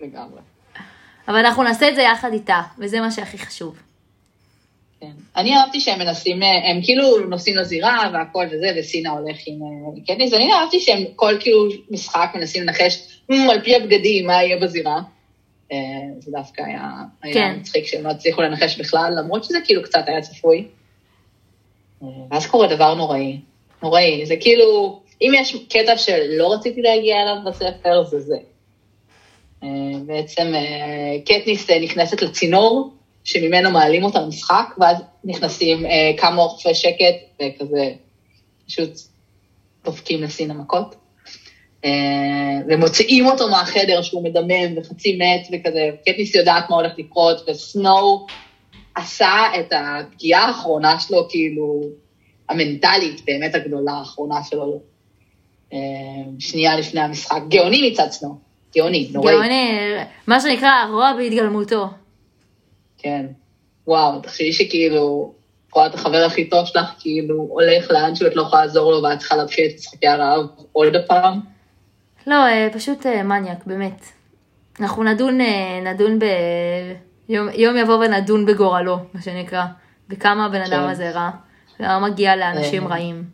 לגמרי. 0.00 0.40
אבל 1.28 1.36
אנחנו 1.36 1.62
נעשה 1.62 1.88
את 1.88 1.94
זה 1.94 2.02
יחד 2.02 2.32
איתה, 2.32 2.60
וזה 2.78 3.00
מה 3.00 3.10
שהכי 3.10 3.38
חשוב. 3.38 3.78
כן. 5.00 5.10
אני 5.36 5.56
אהבתי 5.56 5.80
שהם 5.80 5.98
מנסים, 5.98 6.42
אה, 6.42 6.70
הם 6.70 6.82
כאילו 6.82 7.18
נוסעים 7.28 7.56
לזירה 7.56 8.10
והכל 8.12 8.46
וזה, 8.50 8.72
וסינה 8.76 9.10
הולך 9.10 9.36
עם 9.46 9.60
אה, 9.62 10.02
קטניס, 10.14 10.32
ואני 10.32 10.52
אהבתי 10.52 10.80
שהם 10.80 11.02
כל 11.16 11.36
כאילו 11.40 11.68
משחק 11.90 12.30
מנסים 12.34 12.62
לנחש 12.62 13.20
"מ, 13.28 13.50
על 13.50 13.60
פי 13.60 13.76
הבגדים 13.76 14.26
מה 14.26 14.42
יהיה 14.42 14.56
בזירה. 14.60 15.00
אה, 15.72 15.78
זה 16.18 16.30
דווקא 16.32 16.62
היה, 16.62 16.90
היה 17.22 17.34
כן. 17.34 17.56
מצחיק 17.60 17.86
שהם 17.86 18.04
לא 18.04 18.10
הצליחו 18.10 18.42
לנחש 18.42 18.80
בכלל, 18.80 19.12
למרות 19.18 19.44
שזה 19.44 19.58
כאילו 19.64 19.82
קצת 19.82 20.02
היה 20.06 20.20
צפוי. 20.20 20.68
ואז 22.30 22.46
קורה 22.46 22.74
דבר 22.74 22.94
נוראי, 22.94 23.40
נוראי, 23.82 24.26
זה 24.26 24.34
כאילו, 24.40 25.00
אם 25.22 25.32
יש 25.34 25.56
קטע 25.68 25.96
שלא 25.96 26.52
רציתי 26.52 26.82
להגיע 26.82 27.16
אליו 27.22 27.36
בספר, 27.46 28.04
זה 28.04 28.20
זה. 28.20 28.36
אה, 29.62 29.68
בעצם 30.06 30.52
אה, 30.54 31.20
קטניס 31.24 31.70
אה, 31.70 31.80
נכנסת 31.80 32.22
לצינור, 32.22 32.94
שממנו 33.24 33.70
מעלים 33.70 34.04
אותה 34.04 34.20
למשחק, 34.20 34.66
ואז 34.78 34.96
נכנסים 35.24 35.86
כמה 36.16 36.42
אוכפי 36.42 36.74
שקט, 36.74 37.14
וכזה 37.34 37.90
פשוט 38.66 38.90
דופקים 39.84 40.22
לסין 40.22 40.50
המכות. 40.50 40.94
ומוציאים 42.68 43.26
אותו 43.26 43.48
מהחדר 43.48 44.02
שהוא 44.02 44.24
מדמם 44.24 44.78
וחצי 44.78 45.18
מת 45.18 45.48
וכזה, 45.52 45.90
קטניס 46.06 46.34
יודעת 46.34 46.70
מה 46.70 46.76
הולך 46.76 46.92
לקרות, 46.98 47.48
וסנואו 47.48 48.26
עשה 48.94 49.30
את 49.60 49.72
הפגיעה 49.72 50.44
האחרונה 50.44 51.00
שלו, 51.00 51.26
כאילו, 51.30 51.82
המנטלית 52.48 53.24
באמת 53.24 53.54
הגדולה 53.54 53.92
האחרונה 53.92 54.44
שלו, 54.50 54.80
שנייה 56.38 56.76
לפני 56.76 57.00
המשחק. 57.00 57.40
גאוני 57.48 57.90
מצד 57.90 58.10
סנואו, 58.10 58.34
גאוני, 58.76 59.10
נוראי. 59.12 59.34
גאוני, 59.34 59.70
מה 60.26 60.40
שנקרא, 60.40 60.68
הרוע 60.68 61.12
בהתגלמותו. 61.18 61.88
כן. 62.98 63.26
וואו, 63.86 64.20
תחשבי 64.20 64.52
שכאילו, 64.52 65.32
רואה 65.72 65.86
את 65.86 65.94
החבר 65.94 66.24
הכי 66.26 66.44
טוב 66.44 66.66
שלך, 66.66 66.94
כאילו, 66.98 67.34
הולך 67.50 67.90
לאן 67.90 68.14
שהוא 68.14 68.28
את 68.28 68.36
לא 68.36 68.42
יכולה 68.42 68.62
לעזור 68.62 68.92
לו, 68.92 69.02
ואת 69.02 69.18
צריכה 69.18 69.36
להתחיל 69.36 69.66
את 69.66 69.74
משחקי 69.74 70.06
הרעב 70.06 70.46
עוד 70.72 70.96
פעם. 71.06 71.40
לא, 72.26 72.34
אה, 72.34 72.68
פשוט 72.72 73.06
אה, 73.06 73.22
מניאק, 73.22 73.66
באמת. 73.66 74.04
אנחנו 74.80 75.04
נדון, 75.04 75.40
אה, 75.40 75.80
נדון 75.92 76.18
ב... 76.18 76.24
יום, 77.28 77.48
יום 77.54 77.76
יבוא 77.76 77.94
ונדון 77.94 78.46
בגורלו, 78.46 78.98
מה 79.14 79.22
שנקרא. 79.22 79.64
וכמה 80.10 80.46
הבן 80.46 80.60
אדם 80.60 80.82
כן. 80.84 80.88
הזה 80.88 81.10
רע. 81.10 81.30
ומה 81.80 81.98
מגיע 81.98 82.36
לאנשים. 82.36 82.88
רעים. 82.88 83.24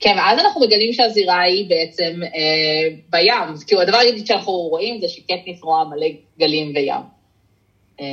כן, 0.00 0.14
ואז 0.16 0.38
אנחנו 0.38 0.60
מגלים 0.60 0.92
שהזירה 0.92 1.40
היא 1.40 1.68
בעצם 1.68 2.20
אה, 2.22 2.96
בים. 3.10 3.66
כאילו, 3.66 3.80
הדבר 3.80 3.96
היחידי 3.96 4.26
שאנחנו 4.26 4.52
רואים 4.52 5.00
זה 5.00 5.08
שקטניס 5.08 5.62
רואה 5.62 5.84
מלא 5.84 6.06
גלים 6.38 6.72
וים. 6.74 7.00
אה, 8.00 8.06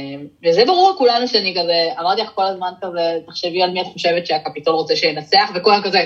וזה 0.46 0.66
ברור 0.66 0.92
לכולנו 0.96 1.28
שאני 1.28 1.56
כזה, 1.60 1.90
אמרתי 2.00 2.22
לך 2.22 2.30
כל 2.36 2.46
הזמן 2.46 2.72
כזה, 2.82 3.20
תחשבי 3.28 3.64
על 3.64 3.72
מי 3.72 3.82
את 3.82 3.86
חושבת 3.86 4.28
שהקפיטול 4.28 4.76
רוצה 4.76 4.96
שינצח, 4.96 5.52
וכולם 5.56 5.82
כזה, 5.84 6.06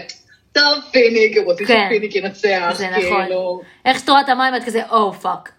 טוב, 0.52 0.80
פיניק, 0.92 1.38
רוצים 1.46 1.68
כן. 1.68 1.86
שפיניק 1.88 2.16
ינצח, 2.16 2.74
זה 2.74 2.90
נכון. 2.90 3.24
כאילו, 3.24 3.62
איך 3.86 4.00
שאת 4.00 4.10
רואה 4.10 4.22
את 4.22 4.30
המים 4.30 4.56
את 4.56 4.64
כזה, 4.64 4.90
oh 4.90 5.14
fuck. 5.14 5.52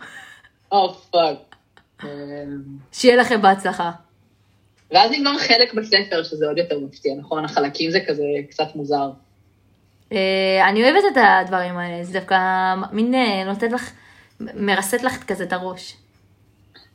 oh 0.73 0.95
fuck. 0.95 1.57
שיהיה 2.93 3.16
לכם 3.16 3.43
בהצלחה. 3.43 3.91
ואז 4.91 5.11
נגמר 5.11 5.39
חלק 5.39 5.75
בספר, 5.75 6.23
שזה 6.23 6.47
עוד 6.47 6.59
יותר 6.59 6.79
מפתיע, 6.79 7.14
נכון? 7.18 7.45
החלקים 7.45 7.91
זה 7.91 8.01
כזה 8.09 8.25
קצת 8.51 8.77
מוזר. 8.77 9.11
אה, 10.13 10.69
אני 10.69 10.83
אוהבת 10.85 11.05
את 11.13 11.17
הדברים 11.17 11.79
האלה, 11.79 12.05
זה 12.05 12.13
דווקא 12.13 12.37
מין 12.93 13.15
אה, 13.15 13.45
נותנת 13.45 13.73
לך, 13.73 13.91
מרסט 14.41 15.03
לך 15.03 15.23
כזה 15.25 15.45
את 15.45 15.53
הראש. 15.53 15.95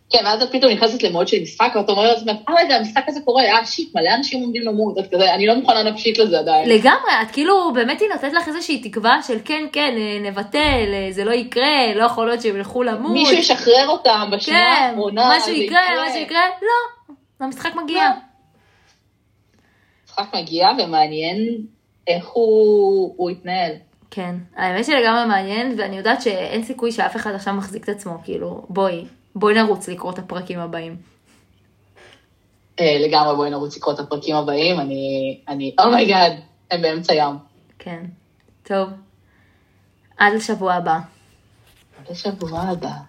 כן, 0.10 0.26
ואז 0.26 0.42
את 0.42 0.52
פתאום 0.52 0.72
נכנסת 0.72 1.04
ל 1.04 1.09
mode 1.09 1.28
של 1.28 1.42
משחק, 1.42 1.72
ואת 1.76 1.90
אומרת 1.90 2.10
לעצמך, 2.10 2.50
אה 2.50 2.56
רגע, 2.58 2.76
המשחק 2.76 3.04
הזה 3.08 3.20
קורה, 3.26 3.44
אה 3.44 3.66
shit, 3.66 3.96
מלא 3.96 4.10
אנשים 4.16 4.42
עומדים 4.42 4.62
למות, 4.62 4.98
את 4.98 5.14
כזה, 5.14 5.34
אני 5.34 5.48
לא 5.48 5.56
מוכנה 5.56 5.84
נפשית 5.84 6.18
לזה 6.18 6.40
עדיין. 6.40 6.70
לגמרי, 6.70 7.12
את 7.22 7.32
כאילו, 7.32 7.74
באמת 7.74 8.02
היא 8.02 8.10
נותנת 8.10 8.34
לך 8.34 8.48
איזושהי 8.48 8.82
תקווה 8.82 9.20
של 9.28 9.38
כן, 9.46 9.66
כן, 9.72 9.96
אה, 9.98 10.30
נבטל, 10.30 11.10
זה 11.12 11.24
לא 11.24 11.32
יקרה, 11.32 11.94
לא 11.96 12.04
יכול 12.04 12.28
להיות 12.28 12.42
שהם 12.42 12.56
ילכו 12.56 12.84
למות. 12.84 13.12
מישהו 13.12 13.38
ישחרר 13.38 13.88
אותם 13.88 14.30
בשנייה 14.32 14.76
כן, 14.78 14.84
האחרונה, 14.84 15.34
משהו 15.38 15.46
זה 15.46 15.52
יקרה, 15.52 15.82
משהו 16.08 16.22
יקרה, 16.22 16.42
לא, 16.62 17.16
המשחק 17.46 17.76
מגיע. 17.76 18.04
לא. 18.04 18.16
המשחק 20.18 20.36
מגיע, 20.36 20.68
ומעניין 20.80 21.38
איך 22.08 22.28
הוא 22.28 23.14
הוא 23.18 23.30
יתנהל. 23.30 23.72
כן, 24.12 24.36
האמת 24.56 24.86
שלגמרי 24.86 25.26
מעניין, 25.28 25.76
ואני 25.78 25.98
יודעת 25.98 26.22
שאין 26.22 26.64
סיכוי 26.64 26.92
שאף 26.92 27.16
אחד 27.16 27.34
עכשיו 27.34 27.54
מחזיק 27.54 27.84
את 27.84 27.90
עצמו, 27.90 28.18
כאילו, 28.24 28.66
בואי, 28.70 29.06
בואי 29.36 29.54
נרוץ 29.54 29.88
לקרוא 29.88 30.12
את 30.12 30.20
הפרקים 30.20 30.60
הבאים. 30.60 30.96
אה, 32.80 32.98
לגמרי, 33.00 33.36
בואי 33.36 33.50
נרוץ 33.50 33.78
לקרוא 33.78 33.94
את 33.94 34.00
הפרקים 34.00 34.36
הבאים, 34.36 34.80
אני, 34.80 35.40
אני, 35.48 35.76
oh 35.80 35.93
my 35.93 36.06
god, 36.06 36.32
הם 36.72 36.82
באמצע 36.82 37.14
ים. 37.14 37.36
כן, 37.80 38.06
טוב. 38.64 38.90
עד 40.18 40.34
לשבוע 40.34 40.74
הבא. 40.74 40.98
עד 42.00 42.12
השבוע 42.12 42.62
הבא. 42.62 43.07